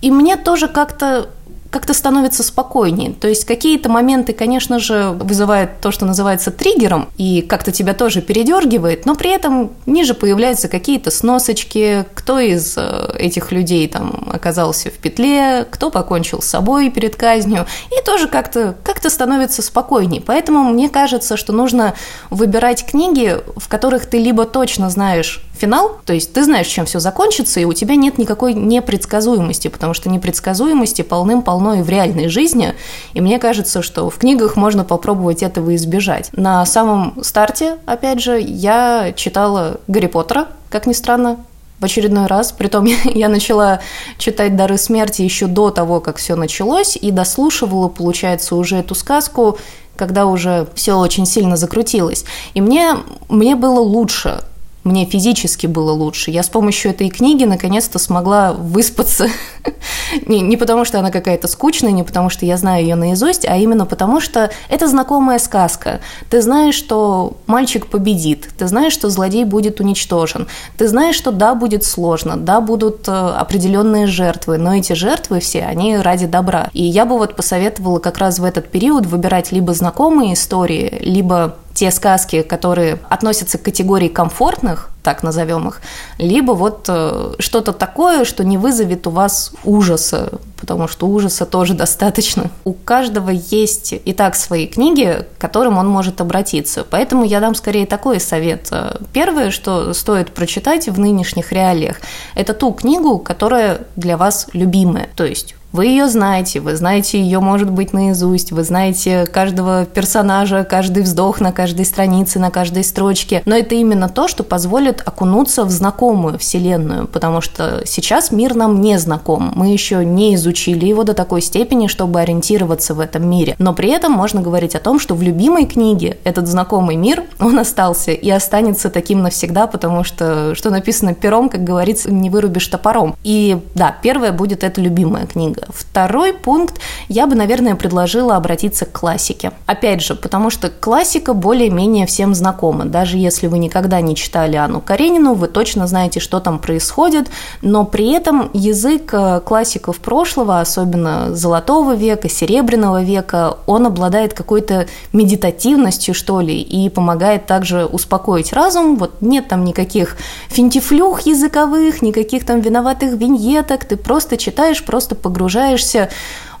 и 0.00 0.10
мне 0.10 0.36
тоже 0.36 0.68
как-то 0.68 1.28
как-то 1.70 1.94
становится 1.94 2.42
спокойнее. 2.42 3.12
То 3.12 3.28
есть 3.28 3.44
какие-то 3.44 3.88
моменты, 3.88 4.32
конечно 4.32 4.78
же, 4.78 5.10
вызывают 5.10 5.80
то, 5.80 5.90
что 5.90 6.06
называется 6.06 6.50
триггером, 6.50 7.08
и 7.18 7.42
как-то 7.42 7.72
тебя 7.72 7.94
тоже 7.94 8.22
передергивает, 8.22 9.06
но 9.06 9.14
при 9.14 9.30
этом 9.30 9.72
ниже 9.86 10.14
появляются 10.14 10.68
какие-то 10.68 11.10
сносочки, 11.10 12.06
кто 12.14 12.38
из 12.38 12.74
э, 12.76 13.12
этих 13.18 13.52
людей 13.52 13.88
там 13.88 14.28
оказался 14.32 14.90
в 14.90 14.94
петле, 14.94 15.66
кто 15.70 15.90
покончил 15.90 16.40
с 16.40 16.46
собой 16.46 16.90
перед 16.90 17.16
казнью, 17.16 17.66
и 17.90 18.04
тоже 18.04 18.28
как-то 18.28 18.74
как 18.84 18.98
становится 19.10 19.62
спокойнее. 19.62 20.20
Поэтому 20.24 20.64
мне 20.64 20.88
кажется, 20.88 21.36
что 21.36 21.52
нужно 21.52 21.94
выбирать 22.30 22.84
книги, 22.84 23.36
в 23.56 23.68
которых 23.68 24.06
ты 24.06 24.18
либо 24.18 24.44
точно 24.44 24.90
знаешь 24.90 25.42
финал, 25.58 25.98
то 26.06 26.12
есть 26.12 26.32
ты 26.32 26.44
знаешь, 26.44 26.66
чем 26.66 26.86
все 26.86 27.00
закончится, 27.00 27.60
и 27.60 27.64
у 27.64 27.72
тебя 27.72 27.96
нет 27.96 28.18
никакой 28.18 28.54
непредсказуемости, 28.54 29.68
потому 29.68 29.94
что 29.94 30.08
непредсказуемости 30.08 31.02
полным-полно 31.02 31.74
и 31.74 31.82
в 31.82 31.88
реальной 31.88 32.28
жизни, 32.28 32.74
и 33.12 33.20
мне 33.20 33.38
кажется, 33.38 33.82
что 33.82 34.08
в 34.08 34.16
книгах 34.16 34.56
можно 34.56 34.84
попробовать 34.84 35.42
этого 35.42 35.74
избежать. 35.76 36.30
На 36.32 36.64
самом 36.64 37.22
старте, 37.22 37.78
опять 37.86 38.20
же, 38.20 38.40
я 38.40 39.12
читала 39.16 39.80
Гарри 39.88 40.06
Поттера, 40.06 40.48
как 40.70 40.86
ни 40.86 40.92
странно, 40.92 41.38
в 41.80 41.84
очередной 41.84 42.26
раз. 42.26 42.52
Притом 42.52 42.84
я 43.04 43.28
начала 43.28 43.80
читать 44.18 44.56
«Дары 44.56 44.78
смерти» 44.78 45.22
еще 45.22 45.46
до 45.46 45.70
того, 45.70 46.00
как 46.00 46.16
все 46.16 46.36
началось, 46.36 46.96
и 46.96 47.10
дослушивала, 47.10 47.88
получается, 47.88 48.56
уже 48.56 48.76
эту 48.76 48.94
сказку, 48.94 49.58
когда 49.96 50.26
уже 50.26 50.68
все 50.74 50.94
очень 50.94 51.26
сильно 51.26 51.56
закрутилось. 51.56 52.24
И 52.54 52.60
мне, 52.60 52.96
мне 53.28 53.56
было 53.56 53.80
лучше 53.80 54.42
мне 54.88 55.04
физически 55.04 55.66
было 55.66 55.92
лучше. 55.92 56.30
Я 56.30 56.42
с 56.42 56.48
помощью 56.48 56.90
этой 56.90 57.10
книги 57.10 57.44
наконец-то 57.44 57.98
смогла 57.98 58.52
выспаться. 58.54 59.28
не, 60.26 60.40
не 60.40 60.56
потому, 60.56 60.84
что 60.84 60.98
она 60.98 61.10
какая-то 61.10 61.46
скучная, 61.46 61.92
не 61.92 62.02
потому, 62.02 62.30
что 62.30 62.46
я 62.46 62.56
знаю 62.56 62.82
ее 62.82 62.94
наизусть, 62.94 63.44
а 63.46 63.56
именно 63.56 63.84
потому, 63.84 64.20
что 64.20 64.50
это 64.70 64.88
знакомая 64.88 65.38
сказка. 65.38 66.00
Ты 66.30 66.40
знаешь, 66.40 66.74
что 66.74 67.36
мальчик 67.46 67.86
победит, 67.86 68.48
ты 68.56 68.66
знаешь, 68.66 68.94
что 68.94 69.10
злодей 69.10 69.44
будет 69.44 69.80
уничтожен, 69.80 70.48
ты 70.78 70.88
знаешь, 70.88 71.16
что 71.16 71.32
да, 71.32 71.54
будет 71.54 71.84
сложно, 71.84 72.36
да, 72.36 72.60
будут 72.60 73.06
э, 73.08 73.12
определенные 73.12 74.06
жертвы, 74.06 74.56
но 74.56 74.74
эти 74.74 74.94
жертвы 74.94 75.40
все, 75.40 75.64
они 75.64 75.98
ради 75.98 76.26
добра. 76.26 76.70
И 76.72 76.82
я 76.82 77.04
бы 77.04 77.18
вот 77.18 77.36
посоветовала 77.36 77.98
как 77.98 78.18
раз 78.18 78.38
в 78.38 78.44
этот 78.44 78.70
период 78.70 79.06
выбирать 79.06 79.52
либо 79.52 79.74
знакомые 79.74 80.34
истории, 80.34 80.98
либо 81.02 81.56
те 81.78 81.92
сказки, 81.92 82.42
которые 82.42 82.98
относятся 83.08 83.56
к 83.56 83.62
категории 83.62 84.08
комфортных, 84.08 84.90
так 85.04 85.22
назовем 85.22 85.68
их, 85.68 85.80
либо 86.18 86.50
вот 86.50 86.86
э, 86.88 87.34
что-то 87.38 87.72
такое, 87.72 88.24
что 88.24 88.42
не 88.42 88.58
вызовет 88.58 89.06
у 89.06 89.10
вас 89.10 89.52
ужаса, 89.62 90.40
потому 90.60 90.88
что 90.88 91.06
ужаса 91.06 91.46
тоже 91.46 91.74
достаточно. 91.74 92.50
У 92.64 92.72
каждого 92.72 93.30
есть 93.30 93.92
и 93.92 94.12
так 94.12 94.34
свои 94.34 94.66
книги, 94.66 95.24
к 95.36 95.40
которым 95.40 95.78
он 95.78 95.86
может 95.86 96.20
обратиться. 96.20 96.82
Поэтому 96.82 97.22
я 97.24 97.38
дам 97.38 97.54
скорее 97.54 97.86
такой 97.86 98.18
совет. 98.18 98.72
Первое, 99.12 99.52
что 99.52 99.94
стоит 99.94 100.32
прочитать 100.32 100.88
в 100.88 100.98
нынешних 100.98 101.52
реалиях, 101.52 101.98
это 102.34 102.54
ту 102.54 102.72
книгу, 102.72 103.20
которая 103.20 103.82
для 103.94 104.16
вас 104.16 104.48
любимая. 104.52 105.08
То 105.14 105.24
есть 105.24 105.54
вы 105.72 105.86
ее 105.86 106.08
знаете, 106.08 106.60
вы 106.60 106.76
знаете 106.76 107.20
ее, 107.20 107.40
может 107.40 107.70
быть, 107.70 107.92
наизусть, 107.92 108.52
вы 108.52 108.64
знаете 108.64 109.26
каждого 109.26 109.84
персонажа, 109.84 110.64
каждый 110.64 111.02
вздох 111.02 111.40
на 111.40 111.52
каждой 111.52 111.84
странице, 111.84 112.38
на 112.38 112.50
каждой 112.50 112.84
строчке. 112.84 113.42
Но 113.44 113.56
это 113.56 113.74
именно 113.74 114.08
то, 114.08 114.28
что 114.28 114.44
позволит 114.44 115.02
окунуться 115.06 115.64
в 115.64 115.70
знакомую 115.70 116.38
вселенную, 116.38 117.06
потому 117.06 117.40
что 117.40 117.82
сейчас 117.84 118.30
мир 118.30 118.54
нам 118.54 118.80
не 118.80 118.98
знаком. 118.98 119.52
Мы 119.54 119.68
еще 119.72 120.04
не 120.04 120.34
изучили 120.34 120.86
его 120.86 121.04
до 121.04 121.14
такой 121.14 121.42
степени, 121.42 121.86
чтобы 121.86 122.20
ориентироваться 122.20 122.94
в 122.94 123.00
этом 123.00 123.28
мире. 123.28 123.54
Но 123.58 123.74
при 123.74 123.90
этом 123.90 124.12
можно 124.12 124.40
говорить 124.40 124.74
о 124.74 124.80
том, 124.80 124.98
что 124.98 125.14
в 125.14 125.22
любимой 125.22 125.66
книге 125.66 126.18
этот 126.24 126.48
знакомый 126.48 126.96
мир, 126.96 127.24
он 127.38 127.58
остался 127.58 128.12
и 128.12 128.30
останется 128.30 128.88
таким 128.90 129.22
навсегда, 129.22 129.66
потому 129.66 130.02
что, 130.02 130.54
что 130.54 130.70
написано 130.70 131.14
пером, 131.14 131.48
как 131.48 131.62
говорится, 131.62 132.10
не 132.10 132.30
вырубишь 132.30 132.66
топором. 132.68 133.16
И 133.22 133.58
да, 133.74 133.94
первая 134.02 134.32
будет 134.32 134.64
эта 134.64 134.80
любимая 134.80 135.26
книга. 135.26 135.57
Второй 135.68 136.32
пункт 136.32 136.80
я 137.08 137.26
бы, 137.26 137.34
наверное, 137.34 137.74
предложила 137.74 138.36
обратиться 138.36 138.84
к 138.84 138.92
классике. 138.92 139.52
Опять 139.66 140.02
же, 140.02 140.14
потому 140.14 140.50
что 140.50 140.70
классика 140.70 141.34
более-менее 141.34 142.06
всем 142.06 142.34
знакома. 142.34 142.84
Даже 142.84 143.18
если 143.18 143.46
вы 143.46 143.58
никогда 143.58 144.00
не 144.00 144.14
читали 144.14 144.56
Анну 144.56 144.80
Каренину, 144.80 145.34
вы 145.34 145.48
точно 145.48 145.86
знаете, 145.86 146.20
что 146.20 146.40
там 146.40 146.58
происходит, 146.58 147.28
но 147.62 147.84
при 147.84 148.12
этом 148.12 148.50
язык 148.52 149.12
э, 149.12 149.40
классиков 149.44 149.98
прошлого, 149.98 150.60
особенно 150.60 151.34
Золотого 151.34 151.94
века, 151.94 152.28
Серебряного 152.28 153.02
века, 153.02 153.58
он 153.66 153.86
обладает 153.86 154.34
какой-то 154.34 154.86
медитативностью, 155.12 156.14
что 156.14 156.40
ли, 156.40 156.60
и 156.60 156.88
помогает 156.88 157.46
также 157.46 157.84
успокоить 157.84 158.52
разум. 158.52 158.96
Вот 158.96 159.20
нет 159.20 159.48
там 159.48 159.64
никаких 159.64 160.16
финтифлюх 160.48 161.22
языковых, 161.22 162.02
никаких 162.02 162.46
там 162.46 162.60
виноватых 162.60 163.12
виньеток, 163.12 163.84
ты 163.84 163.96
просто 163.96 164.36
читаешь, 164.36 164.84
просто 164.84 165.14
погружаешься 165.14 165.47
погружаешься 165.48 166.10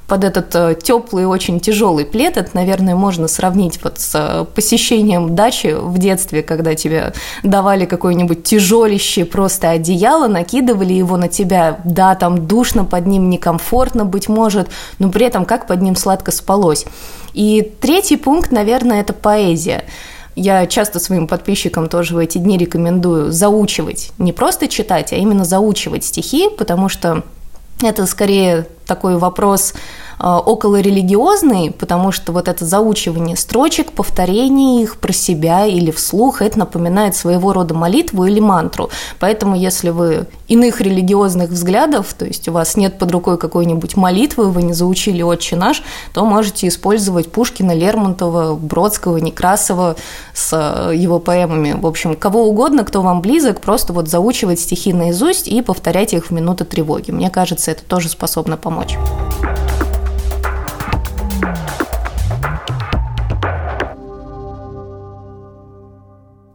под 0.06 0.24
этот 0.24 0.54
э, 0.54 0.74
теплый, 0.82 1.26
очень 1.26 1.60
тяжелый 1.60 2.06
плед. 2.06 2.38
Это, 2.38 2.48
наверное, 2.54 2.94
можно 2.94 3.28
сравнить 3.28 3.78
вот 3.84 4.00
с 4.00 4.14
э, 4.14 4.46
посещением 4.54 5.34
дачи 5.34 5.76
в 5.78 5.98
детстве, 5.98 6.42
когда 6.42 6.74
тебе 6.74 7.12
давали 7.42 7.84
какое-нибудь 7.84 8.42
тяжелище 8.42 9.26
просто 9.26 9.68
одеяло, 9.68 10.26
накидывали 10.26 10.94
его 10.94 11.18
на 11.18 11.28
тебя. 11.28 11.80
Да, 11.84 12.14
там 12.14 12.46
душно 12.46 12.86
под 12.86 13.06
ним, 13.06 13.28
некомфортно, 13.28 14.06
быть 14.06 14.30
может, 14.30 14.68
но 14.98 15.10
при 15.10 15.26
этом 15.26 15.44
как 15.44 15.66
под 15.66 15.82
ним 15.82 15.94
сладко 15.94 16.30
спалось. 16.30 16.86
И 17.34 17.70
третий 17.82 18.16
пункт, 18.16 18.50
наверное, 18.50 19.02
это 19.02 19.12
поэзия. 19.12 19.84
Я 20.34 20.66
часто 20.66 21.00
своим 21.00 21.26
подписчикам 21.26 21.90
тоже 21.90 22.14
в 22.14 22.18
эти 22.18 22.38
дни 22.38 22.56
рекомендую 22.56 23.30
заучивать, 23.30 24.12
не 24.16 24.32
просто 24.32 24.68
читать, 24.68 25.12
а 25.12 25.16
именно 25.16 25.44
заучивать 25.44 26.04
стихи, 26.04 26.48
потому 26.56 26.88
что 26.88 27.24
это 27.82 28.06
скорее 28.06 28.66
такой 28.88 29.16
вопрос 29.16 29.74
околорелигиозный, 30.18 31.70
потому 31.70 32.12
что 32.12 32.32
вот 32.32 32.48
это 32.48 32.64
заучивание 32.64 33.36
строчек, 33.36 33.92
повторение 33.92 34.82
их 34.82 34.98
про 34.98 35.12
себя 35.12 35.66
или 35.66 35.90
вслух, 35.90 36.42
это 36.42 36.58
напоминает 36.58 37.14
своего 37.14 37.52
рода 37.52 37.74
молитву 37.74 38.24
или 38.24 38.40
мантру. 38.40 38.90
Поэтому 39.20 39.56
если 39.56 39.90
вы 39.90 40.26
иных 40.48 40.80
религиозных 40.80 41.50
взглядов, 41.50 42.14
то 42.18 42.24
есть 42.24 42.48
у 42.48 42.52
вас 42.52 42.76
нет 42.76 42.98
под 42.98 43.12
рукой 43.12 43.38
какой-нибудь 43.38 43.96
молитвы, 43.96 44.50
вы 44.50 44.62
не 44.62 44.72
заучили 44.72 45.22
«Отче 45.22 45.56
наш», 45.56 45.82
то 46.12 46.24
можете 46.24 46.68
использовать 46.68 47.30
Пушкина, 47.30 47.72
Лермонтова, 47.72 48.54
Бродского, 48.54 49.18
Некрасова 49.18 49.96
с 50.34 50.52
э, 50.52 50.94
его 50.96 51.18
поэмами. 51.18 51.76
В 51.78 51.86
общем, 51.86 52.16
кого 52.16 52.48
угодно, 52.48 52.84
кто 52.84 53.02
вам 53.02 53.20
близок, 53.20 53.60
просто 53.60 53.92
вот 53.92 54.08
заучивать 54.08 54.60
стихи 54.60 54.92
наизусть 54.92 55.48
и 55.48 55.62
повторять 55.62 56.14
их 56.14 56.26
в 56.26 56.30
минуты 56.30 56.64
тревоги. 56.64 57.10
Мне 57.10 57.30
кажется, 57.30 57.70
это 57.70 57.84
тоже 57.84 58.08
способно 58.08 58.56
помочь. 58.56 58.96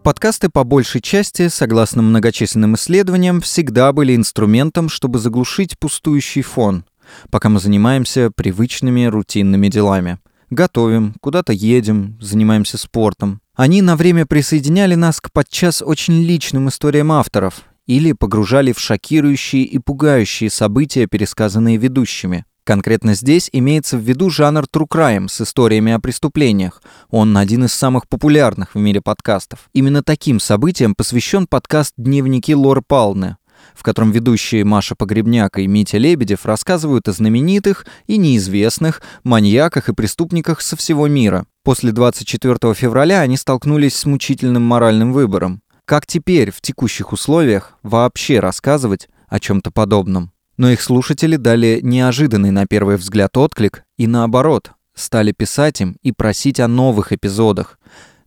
Подкасты 0.03 0.49
по 0.49 0.65
большей 0.65 0.99
части, 0.99 1.47
согласно 1.47 2.01
многочисленным 2.01 2.75
исследованиям, 2.75 3.39
всегда 3.39 3.93
были 3.93 4.13
инструментом, 4.17 4.89
чтобы 4.89 5.17
заглушить 5.17 5.79
пустующий 5.79 6.41
фон, 6.41 6.83
пока 7.31 7.47
мы 7.47 7.61
занимаемся 7.61 8.29
привычными 8.29 9.05
рутинными 9.05 9.69
делами. 9.69 10.19
Готовим, 10.49 11.15
куда-то 11.21 11.53
едем, 11.53 12.17
занимаемся 12.19 12.77
спортом. 12.77 13.39
Они 13.55 13.81
на 13.81 13.95
время 13.95 14.25
присоединяли 14.25 14.95
нас 14.95 15.21
к 15.21 15.31
подчас 15.31 15.81
очень 15.81 16.21
личным 16.21 16.67
историям 16.67 17.09
авторов 17.13 17.63
или 17.85 18.11
погружали 18.11 18.73
в 18.73 18.79
шокирующие 18.81 19.63
и 19.63 19.79
пугающие 19.79 20.49
события, 20.49 21.07
пересказанные 21.07 21.77
ведущими. 21.77 22.43
Конкретно 22.65 23.13
здесь 23.13 23.49
имеется 23.51 23.97
в 23.97 24.01
виду 24.01 24.29
жанр 24.29 24.63
true 24.73 24.87
crime 24.87 25.27
с 25.27 25.41
историями 25.41 25.91
о 25.91 25.99
преступлениях. 25.99 26.81
Он 27.09 27.37
один 27.37 27.65
из 27.65 27.73
самых 27.73 28.07
популярных 28.07 28.73
в 28.73 28.79
мире 28.79 29.01
подкастов. 29.01 29.69
Именно 29.73 30.01
таким 30.01 30.39
событиям 30.39 30.95
посвящен 30.95 31.45
подкаст 31.45 31.93
«Дневники 31.97 32.55
Лор 32.55 32.81
Палны», 32.81 33.35
в 33.75 33.83
котором 33.83 34.11
ведущие 34.11 34.63
Маша 34.63 34.95
Погребняк 34.95 35.57
и 35.57 35.67
Митя 35.67 35.97
Лебедев 35.97 36.45
рассказывают 36.45 37.09
о 37.09 37.11
знаменитых 37.11 37.85
и 38.07 38.15
неизвестных 38.15 39.01
маньяках 39.25 39.89
и 39.89 39.93
преступниках 39.93 40.61
со 40.61 40.77
всего 40.77 41.09
мира. 41.09 41.45
После 41.63 41.91
24 41.91 42.73
февраля 42.75 43.19
они 43.19 43.35
столкнулись 43.35 43.97
с 43.97 44.05
мучительным 44.05 44.63
моральным 44.63 45.11
выбором. 45.11 45.61
Как 45.83 46.05
теперь, 46.05 46.51
в 46.51 46.61
текущих 46.61 47.11
условиях, 47.11 47.77
вообще 47.83 48.39
рассказывать 48.39 49.09
о 49.27 49.41
чем-то 49.41 49.69
подобном? 49.69 50.31
Но 50.57 50.69
их 50.69 50.81
слушатели 50.81 51.35
дали 51.35 51.79
неожиданный 51.81 52.51
на 52.51 52.67
первый 52.67 52.97
взгляд 52.97 53.35
отклик 53.37 53.83
и 53.97 54.07
наоборот, 54.07 54.71
стали 54.93 55.31
писать 55.31 55.81
им 55.81 55.97
и 56.01 56.11
просить 56.11 56.59
о 56.59 56.67
новых 56.67 57.11
эпизодах. 57.11 57.79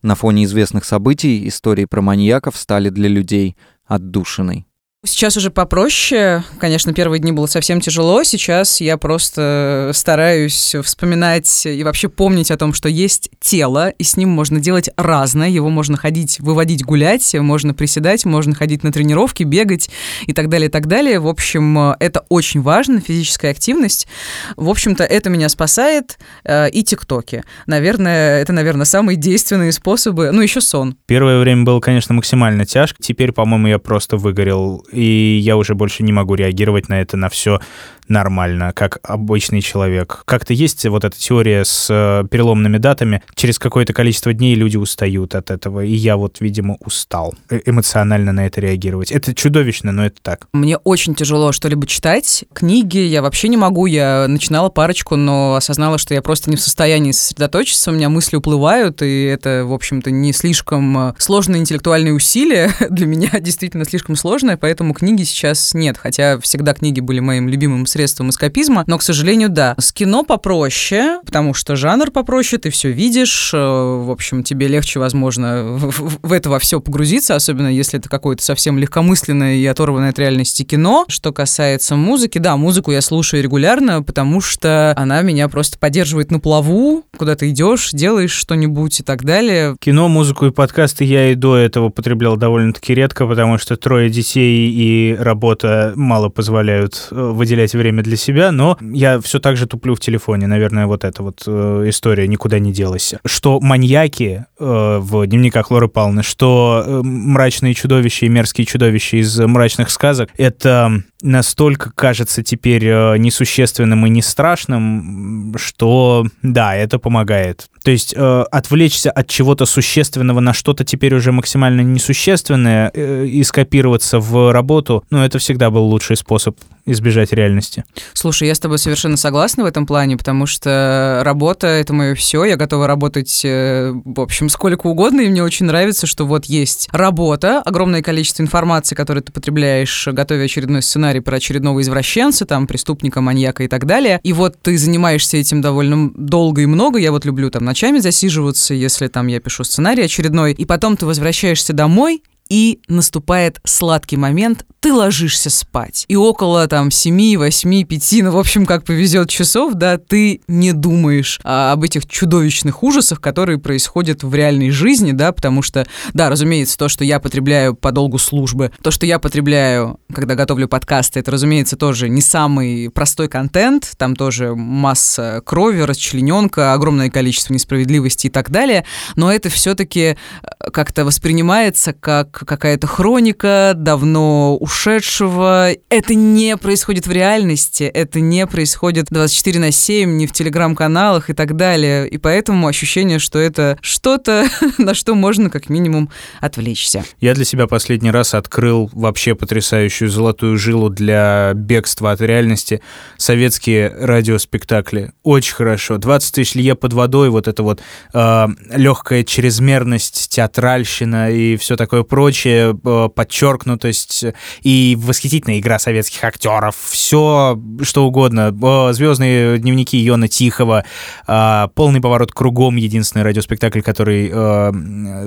На 0.02 0.14
фоне 0.14 0.44
известных 0.44 0.84
событий 0.84 1.46
истории 1.48 1.84
про 1.84 2.02
маньяков 2.02 2.56
стали 2.56 2.90
для 2.90 3.08
людей 3.08 3.56
отдушиной. 3.86 4.66
Сейчас 5.06 5.36
уже 5.36 5.50
попроще. 5.50 6.42
Конечно, 6.58 6.92
первые 6.92 7.20
дни 7.20 7.32
было 7.32 7.46
совсем 7.46 7.80
тяжело. 7.80 8.24
Сейчас 8.24 8.80
я 8.80 8.96
просто 8.98 9.92
стараюсь 9.94 10.74
вспоминать 10.82 11.64
и 11.64 11.82
вообще 11.84 12.08
помнить 12.08 12.50
о 12.50 12.56
том, 12.56 12.72
что 12.74 12.88
есть 12.88 13.30
тело, 13.40 13.90
и 13.90 14.02
с 14.02 14.16
ним 14.16 14.30
можно 14.30 14.58
делать 14.58 14.90
разное. 14.96 15.48
Его 15.48 15.70
можно 15.70 15.96
ходить, 15.96 16.40
выводить 16.40 16.84
гулять, 16.84 17.34
можно 17.34 17.72
приседать, 17.72 18.24
можно 18.24 18.54
ходить 18.54 18.82
на 18.82 18.92
тренировки, 18.92 19.44
бегать 19.44 19.88
и 20.26 20.32
так 20.32 20.48
далее, 20.48 20.68
и 20.68 20.70
так 20.70 20.86
далее. 20.86 21.20
В 21.20 21.28
общем, 21.28 21.78
это 21.78 22.24
очень 22.28 22.60
важно, 22.60 23.00
физическая 23.00 23.52
активность. 23.52 24.08
В 24.56 24.68
общем-то, 24.68 25.04
это 25.04 25.30
меня 25.30 25.48
спасает. 25.48 26.18
Э, 26.44 26.68
и 26.70 26.82
тиктоки. 26.82 27.44
Наверное, 27.66 28.40
это, 28.40 28.52
наверное, 28.52 28.84
самые 28.84 29.16
действенные 29.16 29.72
способы. 29.72 30.30
Ну, 30.32 30.42
еще 30.42 30.60
сон. 30.60 30.96
Первое 31.06 31.40
время 31.40 31.64
было, 31.64 31.80
конечно, 31.80 32.14
максимально 32.14 32.66
тяжко. 32.66 33.02
Теперь, 33.02 33.32
по-моему, 33.32 33.68
я 33.68 33.78
просто 33.78 34.16
выгорел 34.16 34.84
и 34.96 35.38
я 35.38 35.56
уже 35.56 35.74
больше 35.74 36.02
не 36.02 36.12
могу 36.12 36.34
реагировать 36.34 36.88
на 36.88 37.00
это, 37.00 37.16
на 37.16 37.28
все 37.28 37.60
нормально, 38.08 38.72
как 38.74 38.98
обычный 39.02 39.60
человек. 39.60 40.22
Как-то 40.24 40.52
есть 40.52 40.84
вот 40.86 41.04
эта 41.04 41.18
теория 41.18 41.64
с 41.64 41.88
э, 41.90 42.26
переломными 42.28 42.78
датами. 42.78 43.22
Через 43.34 43.58
какое-то 43.58 43.92
количество 43.92 44.32
дней 44.32 44.54
люди 44.54 44.76
устают 44.76 45.34
от 45.34 45.50
этого, 45.50 45.84
и 45.84 45.92
я 45.92 46.16
вот, 46.16 46.40
видимо, 46.40 46.76
устал 46.80 47.34
э, 47.50 47.60
эмоционально 47.66 48.32
на 48.32 48.46
это 48.46 48.60
реагировать. 48.60 49.10
Это 49.10 49.34
чудовищно, 49.34 49.92
но 49.92 50.06
это 50.06 50.16
так. 50.22 50.48
Мне 50.52 50.76
очень 50.78 51.14
тяжело 51.14 51.52
что-либо 51.52 51.86
читать. 51.86 52.44
Книги 52.52 52.98
я 52.98 53.22
вообще 53.22 53.48
не 53.48 53.56
могу. 53.56 53.86
Я 53.86 54.26
начинала 54.28 54.68
парочку, 54.68 55.16
но 55.16 55.54
осознала, 55.54 55.98
что 55.98 56.14
я 56.14 56.22
просто 56.22 56.50
не 56.50 56.56
в 56.56 56.60
состоянии 56.60 57.12
сосредоточиться. 57.12 57.90
У 57.90 57.94
меня 57.94 58.08
мысли 58.08 58.36
уплывают, 58.36 59.02
и 59.02 59.24
это, 59.24 59.64
в 59.64 59.72
общем-то, 59.72 60.10
не 60.10 60.32
слишком 60.32 61.10
э, 61.10 61.14
сложное 61.18 61.60
интеллектуальное 61.60 62.12
усилие. 62.12 62.70
Для 62.90 63.06
меня 63.06 63.30
действительно 63.40 63.84
слишком 63.84 64.16
сложное, 64.16 64.56
поэтому 64.56 64.94
книги 64.94 65.22
сейчас 65.24 65.74
нет. 65.74 65.96
Хотя 65.98 66.38
всегда 66.40 66.74
книги 66.74 67.00
были 67.00 67.20
моим 67.20 67.48
любимым 67.48 67.86
средством 67.96 68.28
эскапизма, 68.28 68.84
но, 68.86 68.98
к 68.98 69.02
сожалению, 69.02 69.48
да. 69.48 69.74
С 69.78 69.90
кино 69.90 70.22
попроще, 70.22 71.20
потому 71.24 71.54
что 71.54 71.76
жанр 71.76 72.10
попроще, 72.10 72.60
ты 72.60 72.68
все 72.68 72.90
видишь, 72.90 73.52
э, 73.54 73.56
в 73.56 74.10
общем, 74.10 74.42
тебе 74.42 74.68
легче, 74.68 75.00
возможно, 75.00 75.62
в, 75.64 76.18
в 76.20 76.32
это 76.32 76.50
во 76.50 76.58
все 76.58 76.78
погрузиться, 76.78 77.34
особенно 77.34 77.68
если 77.68 77.98
это 77.98 78.10
какое-то 78.10 78.44
совсем 78.44 78.78
легкомысленное 78.78 79.54
и 79.54 79.64
оторванное 79.64 80.10
от 80.10 80.18
реальности 80.18 80.62
кино. 80.62 81.06
Что 81.08 81.32
касается 81.32 81.96
музыки, 81.96 82.36
да, 82.36 82.58
музыку 82.58 82.92
я 82.92 83.00
слушаю 83.00 83.42
регулярно, 83.42 84.02
потому 84.02 84.42
что 84.42 84.92
она 84.94 85.22
меня 85.22 85.48
просто 85.48 85.78
поддерживает 85.78 86.30
на 86.30 86.38
плаву, 86.38 87.02
куда 87.16 87.34
ты 87.34 87.48
идешь, 87.48 87.92
делаешь 87.92 88.32
что-нибудь 88.32 89.00
и 89.00 89.02
так 89.02 89.24
далее. 89.24 89.74
Кино, 89.80 90.08
музыку 90.08 90.44
и 90.44 90.50
подкасты 90.50 91.04
я 91.04 91.30
и 91.30 91.34
до 91.34 91.56
этого 91.56 91.88
потреблял 91.88 92.36
довольно-таки 92.36 92.94
редко, 92.94 93.26
потому 93.26 93.56
что 93.56 93.76
трое 93.76 94.10
детей 94.10 94.70
и 94.70 95.16
работа 95.18 95.94
мало 95.96 96.28
позволяют 96.28 97.08
э, 97.10 97.14
выделять 97.14 97.72
время 97.72 97.85
для 97.90 98.16
себя, 98.16 98.52
но 98.52 98.78
я 98.80 99.20
все 99.20 99.38
так 99.38 99.56
же 99.56 99.66
туплю 99.66 99.94
в 99.94 100.00
телефоне. 100.00 100.46
Наверное, 100.46 100.86
вот 100.86 101.04
эта 101.04 101.22
вот 101.22 101.42
э, 101.46 101.84
история 101.86 102.28
никуда 102.28 102.58
не 102.58 102.72
делась. 102.72 103.14
Что 103.24 103.60
маньяки 103.60 104.46
э, 104.58 104.98
в 105.00 105.26
дневниках 105.26 105.70
Лоры 105.70 105.88
Павловны, 105.88 106.22
что 106.22 106.82
э, 106.86 107.00
мрачные 107.02 107.74
чудовища 107.74 108.26
и 108.26 108.28
мерзкие 108.28 108.66
чудовища 108.66 109.16
из 109.16 109.38
мрачных 109.38 109.90
сказок, 109.90 110.30
это 110.36 111.02
настолько 111.22 111.90
кажется 111.92 112.42
теперь 112.42 112.86
э, 112.86 113.16
несущественным 113.18 114.06
и 114.06 114.10
не 114.10 114.22
страшным, 114.22 115.54
что 115.58 116.26
да, 116.42 116.76
это 116.76 116.98
помогает. 116.98 117.68
То 117.84 117.90
есть 117.90 118.14
э, 118.16 118.44
отвлечься 118.50 119.10
от 119.10 119.28
чего-то 119.28 119.64
существенного 119.64 120.40
на 120.40 120.52
что-то 120.52 120.84
теперь 120.84 121.14
уже 121.14 121.32
максимально 121.32 121.80
несущественное 121.82 122.90
э, 122.92 123.26
и 123.26 123.42
скопироваться 123.44 124.18
в 124.18 124.52
работу, 124.52 125.04
ну, 125.10 125.22
это 125.22 125.38
всегда 125.38 125.70
был 125.70 125.84
лучший 125.84 126.16
способ 126.16 126.56
избежать 126.84 127.32
реальности. 127.32 127.75
Слушай, 128.12 128.48
я 128.48 128.54
с 128.54 128.60
тобой 128.60 128.78
совершенно 128.78 129.16
согласна 129.16 129.64
в 129.64 129.66
этом 129.66 129.86
плане, 129.86 130.16
потому 130.16 130.46
что 130.46 131.20
работа— 131.24 131.66
это 131.68 131.92
мое 131.92 132.14
все. 132.14 132.44
Я 132.44 132.56
готова 132.56 132.86
работать, 132.86 133.42
э, 133.44 133.92
в 134.04 134.20
общем, 134.20 134.48
сколько 134.48 134.86
угодно, 134.86 135.20
и 135.22 135.28
мне 135.28 135.42
очень 135.42 135.66
нравится, 135.66 136.06
что 136.06 136.26
вот 136.26 136.46
есть 136.46 136.88
работа, 136.92 137.60
огромное 137.62 138.02
количество 138.02 138.42
информации, 138.42 138.94
которую 138.94 139.22
ты 139.22 139.32
потребляешь, 139.32 140.08
готовя 140.10 140.44
очередной 140.44 140.82
сценарий 140.82 141.20
про 141.20 141.36
очередного 141.36 141.80
извращенца, 141.80 142.46
там, 142.46 142.66
преступника, 142.66 143.20
маньяка 143.20 143.64
и 143.64 143.68
так 143.68 143.86
далее. 143.86 144.20
И 144.22 144.32
вот 144.32 144.60
ты 144.62 144.78
занимаешься 144.78 145.36
этим 145.36 145.60
довольно 145.60 146.10
долго 146.14 146.62
и 146.62 146.66
много. 146.66 146.98
Я 146.98 147.12
вот 147.12 147.24
люблю 147.24 147.50
там 147.50 147.64
ночами 147.64 147.98
засиживаться, 147.98 148.74
если 148.74 149.08
там 149.08 149.26
я 149.26 149.40
пишу 149.40 149.64
сценарий 149.64 150.02
очередной, 150.02 150.52
и 150.52 150.64
потом 150.64 150.96
ты 150.96 151.06
возвращаешься 151.06 151.72
домой, 151.72 152.22
и 152.48 152.80
наступает 152.88 153.60
сладкий 153.64 154.16
момент, 154.16 154.64
ты 154.80 154.92
ложишься 154.92 155.50
спать. 155.50 156.04
И 156.06 156.14
около 156.14 156.68
там 156.68 156.90
7, 156.90 157.38
8, 157.38 157.84
5, 157.84 158.14
ну, 158.22 158.30
в 158.30 158.38
общем, 158.38 158.66
как 158.66 158.84
повезет 158.84 159.28
часов, 159.28 159.74
да, 159.74 159.98
ты 159.98 160.42
не 160.46 160.72
думаешь 160.72 161.40
а, 161.42 161.72
об 161.72 161.82
этих 161.82 162.06
чудовищных 162.06 162.82
ужасах, 162.84 163.20
которые 163.20 163.58
происходят 163.58 164.22
в 164.22 164.32
реальной 164.34 164.70
жизни, 164.70 165.10
да, 165.12 165.32
потому 165.32 165.62
что, 165.62 165.86
да, 166.12 166.30
разумеется, 166.30 166.78
то, 166.78 166.88
что 166.88 167.04
я 167.04 167.18
потребляю 167.18 167.74
по 167.74 167.90
долгу 167.90 168.18
службы, 168.18 168.70
то, 168.80 168.90
что 168.90 169.06
я 169.06 169.18
потребляю, 169.18 169.98
когда 170.12 170.36
готовлю 170.36 170.68
подкасты, 170.68 171.18
это, 171.20 171.32
разумеется, 171.32 171.76
тоже 171.76 172.08
не 172.08 172.20
самый 172.20 172.90
простой 172.90 173.28
контент, 173.28 173.92
там 173.96 174.14
тоже 174.14 174.54
масса 174.54 175.42
крови, 175.44 175.80
расчлененка, 175.80 176.74
огромное 176.74 177.10
количество 177.10 177.52
несправедливости 177.52 178.28
и 178.28 178.30
так 178.30 178.50
далее, 178.50 178.84
но 179.16 179.32
это 179.32 179.48
все-таки 179.48 180.00
э, 180.00 180.70
как-то 180.70 181.04
воспринимается 181.04 181.92
как 181.92 182.35
какая-то 182.44 182.86
хроника 182.86 183.72
давно 183.74 184.56
ушедшего. 184.56 185.70
Это 185.88 186.14
не 186.14 186.56
происходит 186.56 187.06
в 187.06 187.12
реальности, 187.12 187.84
это 187.84 188.20
не 188.20 188.46
происходит 188.46 189.06
24 189.10 189.60
на 189.60 189.70
7, 189.70 190.16
не 190.16 190.26
в 190.26 190.32
телеграм-каналах 190.32 191.30
и 191.30 191.32
так 191.32 191.56
далее. 191.56 192.08
И 192.08 192.18
поэтому 192.18 192.66
ощущение, 192.66 193.18
что 193.18 193.38
это 193.38 193.78
что-то, 193.80 194.46
на 194.78 194.94
что 194.94 195.14
можно 195.14 195.50
как 195.50 195.68
минимум 195.68 196.10
отвлечься. 196.40 197.04
Я 197.20 197.34
для 197.34 197.44
себя 197.44 197.66
последний 197.66 198.10
раз 198.10 198.34
открыл 198.34 198.90
вообще 198.92 199.34
потрясающую 199.34 200.10
золотую 200.10 200.58
жилу 200.58 200.90
для 200.90 201.52
бегства 201.54 202.12
от 202.12 202.20
реальности. 202.20 202.80
Советские 203.16 203.88
радиоспектакли. 203.88 205.12
Очень 205.22 205.54
хорошо. 205.54 205.98
20 205.98 206.34
тысяч 206.34 206.54
лье 206.54 206.74
под 206.74 206.92
водой, 206.92 207.30
вот 207.30 207.48
это 207.48 207.62
вот 207.62 207.80
э, 208.12 208.46
легкая 208.74 209.24
чрезмерность, 209.24 210.28
театральщина 210.30 211.30
и 211.30 211.56
все 211.56 211.76
такое 211.76 212.02
прочее, 212.02 212.25
э, 212.34 213.08
подчеркнутость 213.14 214.24
и 214.62 214.96
восхитительная 214.98 215.58
игра 215.58 215.78
советских 215.78 216.24
актеров, 216.24 216.76
все 216.88 217.60
что 217.82 218.06
угодно. 218.06 218.56
Э, 218.62 218.92
Звездные 218.92 219.58
дневники 219.58 219.96
Йона 219.96 220.28
Тихого, 220.28 220.84
э, 221.26 221.68
полный 221.74 222.00
поворот 222.00 222.32
кругом, 222.32 222.76
единственный 222.76 223.22
радиоспектакль, 223.22 223.80
который 223.80 224.26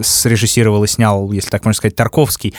срежиссировал 0.03 0.83
и 0.83 0.87
снял, 0.87 1.31
если 1.31 1.49
так 1.49 1.65
можно 1.65 1.77
сказать, 1.77 1.95
Тарковский. 1.95 2.53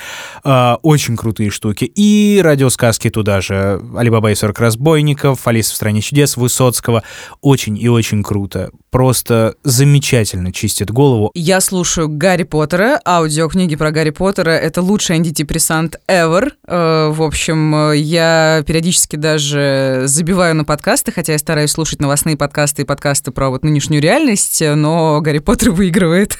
Очень 0.45 1.17
крутые 1.17 1.51
штуки. 1.51 1.85
И 1.85 2.41
радиосказки 2.43 3.11
туда 3.11 3.41
же. 3.41 3.81
Алибаба 3.97 4.31
и 4.31 4.35
40 4.35 4.59
разбойников, 4.59 5.47
Алиса 5.47 5.73
в 5.73 5.77
стране 5.77 6.01
чудес 6.01 6.37
Высоцкого. 6.37 7.03
Очень 7.41 7.77
и 7.79 7.89
очень 7.89 8.23
круто. 8.23 8.71
Просто 8.91 9.55
замечательно 9.63 10.53
чистит 10.53 10.91
голову. 10.91 11.31
Я 11.35 11.61
слушаю 11.61 12.09
Гарри 12.09 12.43
Поттера, 12.43 13.01
аудиокниги 13.07 13.77
про 13.77 13.91
Гарри 13.91 14.11
Поттера. 14.11 14.30
Это 14.39 14.83
лучший 14.83 15.17
антидепрессант 15.17 15.97
ever. 16.09 16.53
Э, 16.67 17.09
в 17.11 17.23
общем, 17.23 17.93
я 17.93 18.63
периодически 18.67 19.17
даже 19.17 20.03
забиваю 20.05 20.55
на 20.55 20.65
подкасты, 20.65 21.13
хотя 21.13 21.33
я 21.33 21.39
стараюсь 21.39 21.73
слушать 21.73 22.01
новостные 22.01 22.37
подкасты 22.37 22.83
и 22.83 22.85
подкасты 22.85 23.31
про 23.31 23.51
вот 23.51 23.65
нынешнюю 23.65 24.03
реальность, 24.03 24.63
но 24.63 25.21
Гарри 25.21 25.39
Поттер 25.39 25.71
выигрывает. 25.73 26.39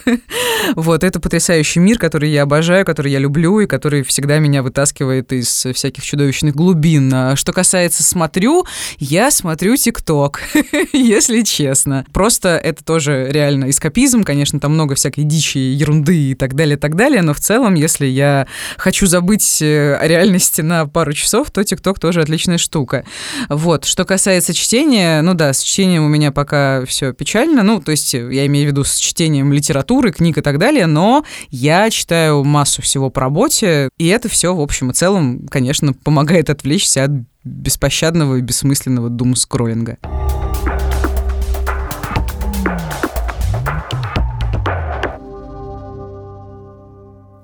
Вот, 0.77 1.05
это 1.05 1.21
потрясающий 1.21 1.81
мир, 1.81 1.99
который 1.99 2.31
я 2.31 2.43
обожаю, 2.43 2.85
который 2.85 3.13
я 3.13 3.19
люблю 3.19 3.61
и 3.61 3.67
который 3.67 4.03
всегда 4.03 4.39
меня 4.39 4.63
вытаскивает 4.63 5.33
из 5.33 5.67
всяких 5.75 6.05
чудовищных 6.05 6.55
глубин. 6.55 7.13
А 7.13 7.37
что 7.37 7.53
касается 7.53 8.03
смотрю, 8.03 8.67
я 8.99 9.31
смотрю 9.31 9.77
ТикТок, 9.77 10.43
если 10.93 11.43
честно. 11.43 12.05
Просто 12.13 12.57
это 12.57 12.85
тоже 12.85 13.29
реально 13.31 13.71
эскапизм, 13.71 14.23
конечно, 14.23 14.61
там 14.61 14.75
много 14.75 14.95
всякой 14.95 15.25
дичи, 15.25 15.59
ерунды 15.59 16.31
и 16.31 16.35
так 16.35 16.55
далее, 16.55 16.77
так 16.77 16.95
далее, 16.95 17.23
но 17.23 17.35
в 17.35 17.41
целом, 17.41 17.75
если 17.81 18.07
я 18.07 18.47
хочу 18.77 19.07
забыть 19.07 19.61
э, 19.63 19.95
о 19.95 20.07
реальности 20.07 20.61
на 20.61 20.87
пару 20.87 21.13
часов, 21.13 21.51
то 21.51 21.65
ТикТок 21.65 21.99
тоже 21.99 22.21
отличная 22.21 22.59
штука. 22.59 23.05
Вот. 23.49 23.85
Что 23.85 24.05
касается 24.05 24.55
чтения, 24.55 25.23
ну 25.23 25.35
да, 25.35 25.53
с 25.53 25.63
чтением 25.63 26.05
у 26.05 26.09
меня 26.09 26.33
пока 26.33 26.85
все 26.87 27.13
печально, 27.13 27.63
ну, 27.63 27.81
то 27.81 27.91
есть 27.91 28.13
я 28.15 28.47
имею 28.47 28.69
в 28.69 28.71
виду 28.71 28.85
с 28.85 28.97
чтением 28.97 29.53
литературы, 29.53 30.13
книг 30.13 30.39
и 30.39 30.43
так 30.43 30.59
далее, 30.59 30.87
но 30.87 31.25
я 31.51 31.91
читаю 31.91 32.45
массу 32.45 32.83
всего 32.83 33.11
по 33.11 33.23
работе, 33.23 33.89
и 33.99 34.07
это 34.09 34.29
все, 34.29 34.55
в 34.55 34.61
общем 34.61 34.91
и 34.91 34.95
целом, 34.95 35.47
конечно, 35.49 35.93
помогает 35.93 36.51
отвлечься 36.51 37.05
от 37.05 37.11
беспощадного 37.45 38.37
и 38.37 38.41
бессмысленного 38.41 39.09
дум-скроллинга. 39.09 39.99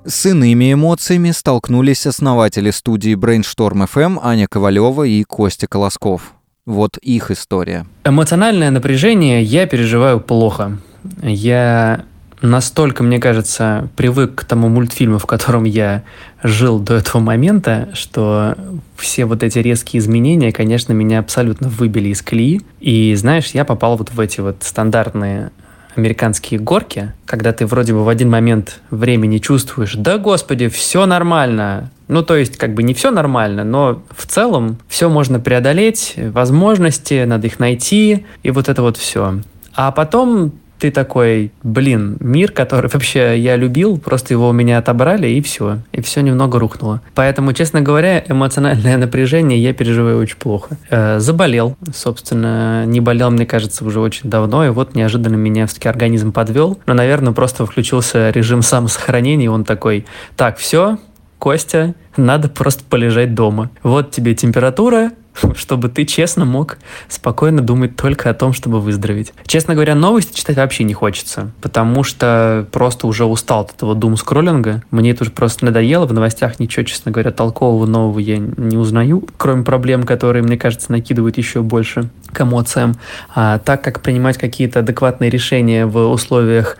С 0.08 0.24
иными 0.24 0.72
эмоциями 0.72 1.32
столкнулись 1.32 2.06
основатели 2.06 2.70
студии 2.70 3.16
Brainstorm 3.16 3.88
FM 3.92 4.20
Аня 4.22 4.46
Ковалева 4.46 5.02
и 5.02 5.24
Костя 5.24 5.66
Колосков. 5.66 6.32
Вот 6.64 6.96
их 6.98 7.32
история. 7.32 7.86
Эмоциональное 8.04 8.70
напряжение 8.70 9.42
я 9.42 9.66
переживаю 9.66 10.20
плохо. 10.20 10.78
Я 11.22 12.04
настолько, 12.40 13.02
мне 13.02 13.18
кажется, 13.18 13.88
привык 13.96 14.36
к 14.36 14.44
тому 14.44 14.68
мультфильму, 14.68 15.18
в 15.18 15.26
котором 15.26 15.64
я 15.64 16.04
жил 16.40 16.78
до 16.78 16.94
этого 16.94 17.20
момента, 17.20 17.88
что 17.92 18.56
все 18.96 19.24
вот 19.24 19.42
эти 19.42 19.58
резкие 19.58 19.98
изменения, 19.98 20.52
конечно, 20.52 20.92
меня 20.92 21.18
абсолютно 21.18 21.68
выбили 21.68 22.10
из 22.10 22.22
колеи. 22.22 22.60
И, 22.78 23.12
знаешь, 23.16 23.50
я 23.54 23.64
попал 23.64 23.96
вот 23.96 24.12
в 24.12 24.20
эти 24.20 24.40
вот 24.40 24.58
стандартные 24.60 25.50
американские 25.96 26.60
горки, 26.60 27.12
когда 27.24 27.52
ты 27.52 27.66
вроде 27.66 27.92
бы 27.92 28.04
в 28.04 28.08
один 28.08 28.30
момент 28.30 28.80
времени 28.90 29.38
чувствуешь, 29.38 29.94
да 29.94 30.18
господи, 30.18 30.68
все 30.68 31.06
нормально. 31.06 31.90
Ну, 32.08 32.22
то 32.22 32.36
есть, 32.36 32.56
как 32.56 32.74
бы 32.74 32.82
не 32.82 32.94
все 32.94 33.10
нормально, 33.10 33.64
но 33.64 34.02
в 34.16 34.26
целом 34.26 34.78
все 34.88 35.08
можно 35.08 35.40
преодолеть, 35.40 36.14
возможности, 36.16 37.24
надо 37.24 37.48
их 37.48 37.58
найти, 37.58 38.26
и 38.42 38.50
вот 38.50 38.68
это 38.68 38.82
вот 38.82 38.96
все. 38.96 39.40
А 39.74 39.90
потом 39.90 40.52
ты 40.78 40.90
такой, 40.90 41.52
блин, 41.62 42.16
мир, 42.20 42.52
который 42.52 42.90
вообще 42.92 43.38
я 43.38 43.56
любил, 43.56 43.98
просто 43.98 44.34
его 44.34 44.48
у 44.48 44.52
меня 44.52 44.78
отобрали, 44.78 45.28
и 45.28 45.40
все. 45.40 45.78
И 45.92 46.00
все 46.00 46.20
немного 46.20 46.58
рухнуло. 46.58 47.00
Поэтому, 47.14 47.52
честно 47.52 47.80
говоря, 47.80 48.22
эмоциональное 48.26 48.96
напряжение 48.98 49.62
я 49.62 49.72
переживаю 49.72 50.18
очень 50.18 50.36
плохо. 50.36 50.76
Э, 50.90 51.18
заболел, 51.18 51.76
собственно, 51.94 52.84
не 52.86 53.00
болел, 53.00 53.30
мне 53.30 53.46
кажется, 53.46 53.84
уже 53.84 54.00
очень 54.00 54.28
давно, 54.28 54.64
и 54.66 54.70
вот 54.70 54.94
неожиданно 54.94 55.36
меня 55.36 55.66
все-таки 55.66 55.88
организм 55.88 56.32
подвел. 56.32 56.78
Но, 56.86 56.94
наверное, 56.94 57.32
просто 57.32 57.66
включился 57.66 58.30
режим 58.30 58.62
самосохранения, 58.62 59.46
и 59.46 59.48
он 59.48 59.64
такой, 59.64 60.04
так, 60.36 60.58
все, 60.58 60.98
Костя, 61.38 61.94
надо 62.16 62.48
просто 62.48 62.82
полежать 62.88 63.34
дома. 63.34 63.70
Вот 63.82 64.10
тебе 64.10 64.34
температура, 64.34 65.12
чтобы 65.56 65.88
ты 65.88 66.04
честно 66.04 66.44
мог 66.44 66.78
спокойно 67.08 67.62
думать 67.62 67.96
только 67.96 68.30
о 68.30 68.34
том, 68.34 68.52
чтобы 68.52 68.80
выздороветь. 68.80 69.32
Честно 69.46 69.74
говоря, 69.74 69.94
новости 69.94 70.36
читать 70.36 70.56
вообще 70.56 70.84
не 70.84 70.94
хочется, 70.94 71.50
потому 71.60 72.02
что 72.02 72.66
просто 72.72 73.06
уже 73.06 73.24
устал 73.24 73.62
от 73.62 73.74
этого 73.74 73.94
дум-скроллинга. 73.94 74.82
Мне 74.90 75.10
это 75.10 75.24
уже 75.24 75.30
просто 75.30 75.64
надоело. 75.64 76.06
В 76.06 76.12
новостях 76.12 76.58
ничего, 76.58 76.84
честно 76.84 77.10
говоря, 77.10 77.30
толкового 77.30 77.86
нового 77.86 78.18
я 78.18 78.38
не 78.38 78.76
узнаю, 78.76 79.26
кроме 79.36 79.62
проблем, 79.62 80.04
которые, 80.04 80.42
мне 80.42 80.56
кажется, 80.56 80.92
накидывают 80.92 81.36
еще 81.38 81.62
больше 81.62 82.08
к 82.32 82.40
эмоциям. 82.40 82.96
А 83.34 83.58
так 83.58 83.82
как 83.82 84.00
принимать 84.00 84.38
какие-то 84.38 84.80
адекватные 84.80 85.30
решения 85.30 85.86
в 85.86 85.98
условиях 86.10 86.76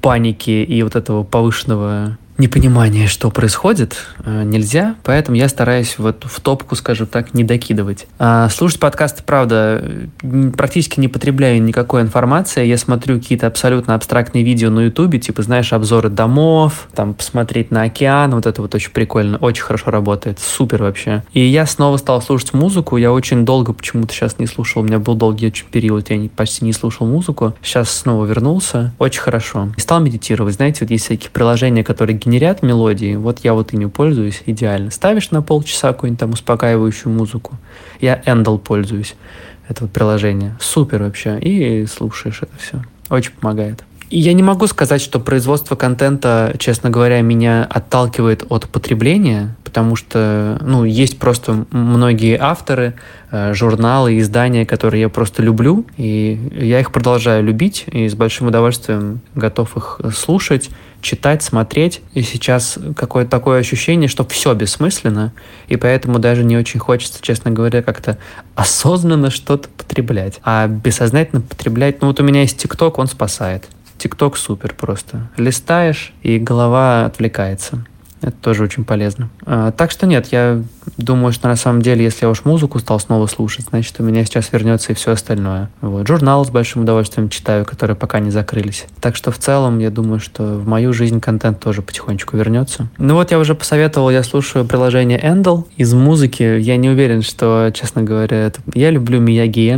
паники 0.00 0.50
и 0.50 0.82
вот 0.82 0.96
этого 0.96 1.22
повышенного 1.22 2.16
непонимание, 2.40 3.06
что 3.06 3.30
происходит, 3.30 3.96
э, 4.24 4.42
нельзя, 4.42 4.96
поэтому 5.04 5.36
я 5.36 5.48
стараюсь 5.48 5.96
вот 5.98 6.24
в 6.24 6.40
топку, 6.40 6.74
скажем 6.74 7.06
так, 7.06 7.34
не 7.34 7.44
докидывать. 7.44 8.06
А 8.18 8.48
слушать 8.48 8.80
подкасты, 8.80 9.22
правда, 9.24 9.84
практически 10.56 10.98
не 10.98 11.08
потребляю 11.08 11.62
никакой 11.62 12.02
информации. 12.02 12.66
Я 12.66 12.78
смотрю 12.78 13.20
какие-то 13.20 13.46
абсолютно 13.46 13.94
абстрактные 13.94 14.42
видео 14.42 14.70
на 14.70 14.80
ютубе, 14.80 15.18
типа, 15.18 15.42
знаешь, 15.42 15.72
обзоры 15.72 16.08
домов, 16.08 16.88
там, 16.94 17.14
посмотреть 17.14 17.70
на 17.70 17.82
океан, 17.82 18.34
вот 18.34 18.46
это 18.46 18.62
вот 18.62 18.74
очень 18.74 18.90
прикольно, 18.90 19.36
очень 19.38 19.62
хорошо 19.62 19.90
работает, 19.90 20.40
супер 20.40 20.82
вообще. 20.82 21.22
И 21.32 21.40
я 21.40 21.66
снова 21.66 21.98
стал 21.98 22.22
слушать 22.22 22.54
музыку, 22.54 22.96
я 22.96 23.12
очень 23.12 23.44
долго 23.44 23.72
почему-то 23.72 24.12
сейчас 24.12 24.38
не 24.38 24.46
слушал, 24.46 24.82
у 24.82 24.84
меня 24.84 24.98
был 24.98 25.14
долгий 25.14 25.46
очень 25.46 25.66
период, 25.66 26.10
я 26.10 26.28
почти 26.34 26.64
не 26.64 26.72
слушал 26.72 27.06
музыку, 27.06 27.54
сейчас 27.62 27.90
снова 27.90 28.24
вернулся, 28.24 28.92
очень 28.98 29.20
хорошо. 29.20 29.68
И 29.76 29.80
стал 29.80 30.00
медитировать, 30.00 30.54
знаете, 30.54 30.78
вот 30.80 30.90
есть 30.90 31.04
всякие 31.04 31.30
приложения, 31.30 31.84
которые 31.84 32.18
генерят 32.30 32.62
мелодии, 32.62 33.16
вот 33.16 33.40
я 33.40 33.54
вот 33.54 33.72
ими 33.72 33.86
пользуюсь 33.86 34.42
идеально. 34.46 34.92
Ставишь 34.92 35.32
на 35.32 35.42
полчаса 35.42 35.92
какую-нибудь 35.92 36.20
там 36.20 36.30
успокаивающую 36.30 37.12
музыку. 37.12 37.56
Я 38.00 38.22
Endel 38.24 38.58
пользуюсь, 38.58 39.16
это 39.68 39.82
вот 39.82 39.92
приложение. 39.92 40.56
Супер 40.60 41.02
вообще. 41.02 41.40
И 41.40 41.84
слушаешь 41.86 42.42
это 42.42 42.56
все. 42.56 42.82
Очень 43.08 43.32
помогает. 43.32 43.82
Я 44.12 44.32
не 44.32 44.42
могу 44.42 44.66
сказать, 44.66 45.00
что 45.00 45.20
производство 45.20 45.76
контента, 45.76 46.52
честно 46.58 46.90
говоря, 46.90 47.20
меня 47.20 47.64
отталкивает 47.70 48.44
от 48.48 48.68
потребления, 48.68 49.54
потому 49.62 49.94
что, 49.94 50.58
ну, 50.62 50.84
есть 50.84 51.20
просто 51.20 51.64
многие 51.70 52.36
авторы, 52.36 52.94
э, 53.30 53.54
журналы, 53.54 54.18
издания, 54.18 54.66
которые 54.66 55.02
я 55.02 55.08
просто 55.08 55.44
люблю, 55.44 55.86
и 55.96 56.40
я 56.52 56.80
их 56.80 56.90
продолжаю 56.90 57.44
любить, 57.44 57.84
и 57.86 58.08
с 58.08 58.16
большим 58.16 58.48
удовольствием 58.48 59.20
готов 59.36 59.76
их 59.76 60.00
слушать, 60.12 60.70
читать, 61.00 61.44
смотреть. 61.44 62.02
И 62.12 62.22
сейчас 62.22 62.80
какое-то 62.96 63.30
такое 63.30 63.60
ощущение, 63.60 64.08
что 64.08 64.24
все 64.24 64.54
бессмысленно, 64.54 65.32
и 65.68 65.76
поэтому 65.76 66.18
даже 66.18 66.42
не 66.42 66.56
очень 66.56 66.80
хочется, 66.80 67.20
честно 67.22 67.52
говоря, 67.52 67.80
как-то 67.80 68.18
осознанно 68.56 69.30
что-то 69.30 69.68
потреблять. 69.68 70.40
А 70.42 70.66
бессознательно 70.66 71.42
потреблять, 71.42 72.00
ну 72.02 72.08
вот 72.08 72.18
у 72.18 72.24
меня 72.24 72.40
есть 72.40 72.58
ТикТок, 72.58 72.98
он 72.98 73.06
спасает. 73.06 73.68
ТикТок 74.00 74.38
супер 74.38 74.74
просто. 74.74 75.28
Листаешь, 75.36 76.12
и 76.22 76.38
голова 76.38 77.04
отвлекается. 77.04 77.84
Это 78.22 78.32
тоже 78.32 78.64
очень 78.64 78.84
полезно. 78.84 79.28
А, 79.44 79.72
так 79.72 79.90
что 79.90 80.06
нет, 80.06 80.28
я 80.32 80.62
думаю, 80.96 81.32
что 81.32 81.48
на 81.48 81.56
самом 81.56 81.82
деле, 81.82 82.04
если 82.04 82.24
я 82.24 82.30
уж 82.30 82.44
музыку 82.44 82.78
стал 82.78 83.00
снова 83.00 83.26
слушать, 83.26 83.66
значит, 83.70 83.94
у 83.98 84.02
меня 84.02 84.24
сейчас 84.24 84.52
вернется 84.52 84.92
и 84.92 84.94
все 84.94 85.12
остальное. 85.12 85.70
Вот. 85.80 86.06
Журнал 86.06 86.44
с 86.44 86.50
большим 86.50 86.82
удовольствием 86.82 87.28
читаю, 87.28 87.64
которые 87.64 87.96
пока 87.96 88.20
не 88.20 88.30
закрылись. 88.30 88.86
Так 89.00 89.16
что 89.16 89.30
в 89.30 89.38
целом, 89.38 89.78
я 89.78 89.90
думаю, 89.90 90.20
что 90.20 90.42
в 90.42 90.66
мою 90.66 90.92
жизнь 90.92 91.20
контент 91.20 91.60
тоже 91.60 91.82
потихонечку 91.82 92.36
вернется. 92.36 92.88
Ну 92.98 93.14
вот 93.14 93.30
я 93.30 93.38
уже 93.38 93.54
посоветовал, 93.54 94.10
я 94.10 94.22
слушаю 94.22 94.64
приложение 94.64 95.20
Endel. 95.20 95.64
Из 95.76 95.92
музыки 95.92 96.42
я 96.42 96.76
не 96.76 96.88
уверен, 96.88 97.22
что, 97.22 97.70
честно 97.74 98.02
говоря, 98.02 98.46
это... 98.46 98.60
я 98.74 98.90
люблю 98.90 99.20
Мияги 99.20 99.60
и. 99.60 99.70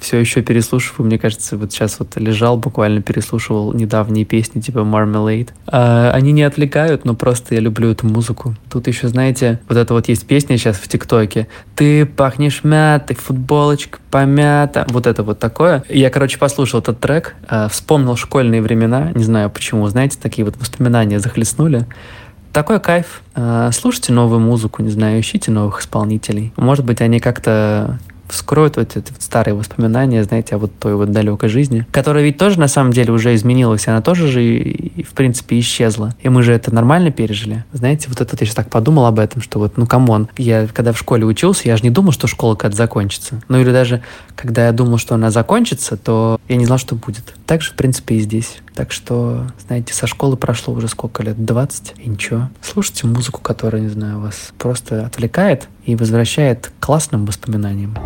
Все 0.00 0.18
еще 0.18 0.42
переслушиваю. 0.42 1.06
Мне 1.06 1.18
кажется, 1.18 1.56
вот 1.56 1.72
сейчас 1.72 1.98
вот 1.98 2.16
лежал, 2.16 2.56
буквально 2.56 3.02
переслушивал 3.02 3.72
недавние 3.72 4.24
песни 4.24 4.60
типа 4.60 4.80
Marmalade. 4.80 5.50
А, 5.66 6.10
они 6.12 6.32
не 6.32 6.42
отвлекают, 6.42 7.04
но 7.04 7.14
просто 7.14 7.54
я 7.54 7.60
люблю 7.60 7.90
эту 7.90 8.06
музыку. 8.06 8.54
Тут 8.70 8.88
еще, 8.88 9.08
знаете, 9.08 9.60
вот 9.68 9.78
это 9.78 9.94
вот 9.94 10.08
есть 10.08 10.26
песня 10.26 10.41
сейчас 10.48 10.76
в 10.76 10.88
ТикТоке. 10.88 11.48
Ты 11.76 12.06
пахнешь 12.06 12.64
мятой, 12.64 13.16
футболочка 13.16 13.98
помята. 14.10 14.86
Вот 14.88 15.06
это 15.06 15.22
вот 15.22 15.38
такое. 15.38 15.84
Я, 15.88 16.10
короче, 16.10 16.38
послушал 16.38 16.80
этот 16.80 17.00
трек, 17.00 17.36
э, 17.48 17.68
вспомнил 17.70 18.16
школьные 18.16 18.62
времена. 18.62 19.12
Не 19.14 19.24
знаю 19.24 19.50
почему, 19.50 19.86
знаете, 19.88 20.18
такие 20.20 20.44
вот 20.44 20.56
воспоминания 20.56 21.20
захлестнули. 21.20 21.86
Такой 22.52 22.80
кайф. 22.80 23.22
Э, 23.34 23.70
слушайте 23.72 24.12
новую 24.12 24.40
музыку, 24.40 24.82
не 24.82 24.90
знаю, 24.90 25.20
ищите 25.20 25.50
новых 25.50 25.80
исполнителей. 25.80 26.52
Может 26.56 26.84
быть, 26.84 27.00
они 27.00 27.18
как-то 27.18 27.98
вскроют 28.32 28.76
вот 28.76 28.96
эти 28.96 29.12
вот 29.12 29.22
старые 29.22 29.54
воспоминания, 29.54 30.24
знаете, 30.24 30.56
о 30.56 30.58
вот 30.58 30.72
той 30.78 30.94
вот 30.94 31.12
далекой 31.12 31.48
жизни, 31.48 31.86
которая 31.90 32.24
ведь 32.24 32.38
тоже 32.38 32.58
на 32.58 32.68
самом 32.68 32.92
деле 32.92 33.12
уже 33.12 33.34
изменилась, 33.34 33.86
она 33.86 34.00
тоже 34.00 34.26
же, 34.28 34.40
в 35.08 35.14
принципе, 35.14 35.58
исчезла. 35.60 36.14
И 36.22 36.28
мы 36.28 36.42
же 36.42 36.52
это 36.52 36.74
нормально 36.74 37.10
пережили. 37.10 37.64
Знаете, 37.72 38.08
вот 38.08 38.20
это 38.20 38.36
я 38.40 38.46
сейчас 38.46 38.54
так 38.54 38.70
подумал 38.70 39.06
об 39.06 39.18
этом, 39.18 39.42
что 39.42 39.58
вот, 39.58 39.76
ну, 39.76 39.86
come 39.86 40.10
on, 40.10 40.28
я 40.36 40.66
когда 40.66 40.92
в 40.92 40.98
школе 40.98 41.24
учился, 41.24 41.68
я 41.68 41.76
же 41.76 41.82
не 41.82 41.90
думал, 41.90 42.12
что 42.12 42.26
школа 42.26 42.54
когда 42.54 42.76
закончится. 42.76 43.42
Ну, 43.48 43.60
или 43.60 43.70
даже, 43.70 44.02
когда 44.34 44.66
я 44.66 44.72
думал, 44.72 44.98
что 44.98 45.14
она 45.14 45.30
закончится, 45.30 45.96
то 45.96 46.40
я 46.48 46.56
не 46.56 46.66
знал, 46.66 46.78
что 46.78 46.94
будет. 46.94 47.34
Так 47.46 47.62
же, 47.62 47.72
в 47.72 47.74
принципе, 47.74 48.16
и 48.16 48.20
здесь. 48.20 48.56
Так 48.74 48.92
что, 48.92 49.46
знаете, 49.66 49.92
со 49.92 50.06
школы 50.06 50.36
прошло 50.36 50.72
уже 50.72 50.88
сколько 50.88 51.22
лет? 51.22 51.44
20? 51.44 51.94
И 51.98 52.08
ничего. 52.08 52.48
Слушайте 52.62 53.06
музыку, 53.06 53.40
которая, 53.42 53.82
не 53.82 53.88
знаю, 53.88 54.20
вас 54.20 54.52
просто 54.58 55.04
отвлекает 55.04 55.68
и 55.84 55.96
возвращает 55.96 56.68
к 56.68 56.84
классным 56.84 57.26
воспоминаниям. 57.26 57.96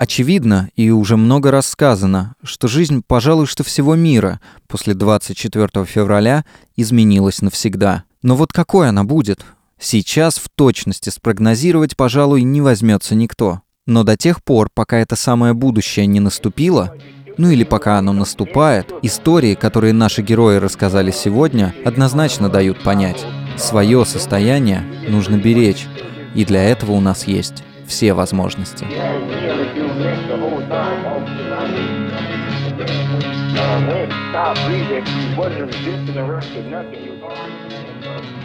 Очевидно 0.00 0.70
и 0.76 0.90
уже 0.90 1.18
много 1.18 1.50
раз 1.50 1.66
сказано, 1.66 2.34
что 2.42 2.68
жизнь, 2.68 3.02
пожалуй, 3.06 3.46
что 3.46 3.62
всего 3.64 3.96
мира 3.96 4.40
после 4.66 4.94
24 4.94 5.84
февраля 5.84 6.46
изменилась 6.74 7.42
навсегда. 7.42 8.04
Но 8.22 8.34
вот 8.34 8.50
какой 8.50 8.88
она 8.88 9.04
будет? 9.04 9.44
Сейчас 9.78 10.38
в 10.38 10.48
точности 10.48 11.10
спрогнозировать, 11.10 11.98
пожалуй, 11.98 12.44
не 12.44 12.62
возьмется 12.62 13.14
никто. 13.14 13.60
Но 13.86 14.02
до 14.02 14.16
тех 14.16 14.42
пор, 14.42 14.70
пока 14.72 14.98
это 14.98 15.16
самое 15.16 15.52
будущее 15.52 16.06
не 16.06 16.20
наступило, 16.20 16.94
ну 17.40 17.48
или 17.48 17.64
пока 17.64 17.96
оно 17.96 18.12
наступает, 18.12 18.92
истории, 19.00 19.54
которые 19.54 19.94
наши 19.94 20.20
герои 20.20 20.56
рассказали 20.56 21.10
сегодня, 21.10 21.74
однозначно 21.86 22.50
дают 22.50 22.82
понять, 22.82 23.24
свое 23.56 24.04
состояние 24.04 24.84
нужно 25.08 25.36
беречь, 25.36 25.86
и 26.34 26.44
для 26.44 26.62
этого 26.62 26.92
у 26.92 27.00
нас 27.00 27.26
есть 27.26 27.64
все 27.86 28.12
возможности. 28.12 28.86
stop 34.30 34.54
breathing, 34.64 35.04
wasn't 35.36 35.66
resisting 35.66 36.16
arrest 36.16 36.54
or 36.54 36.62
nothing. 36.70 37.02
He 37.02 37.10
was, 37.20 38.39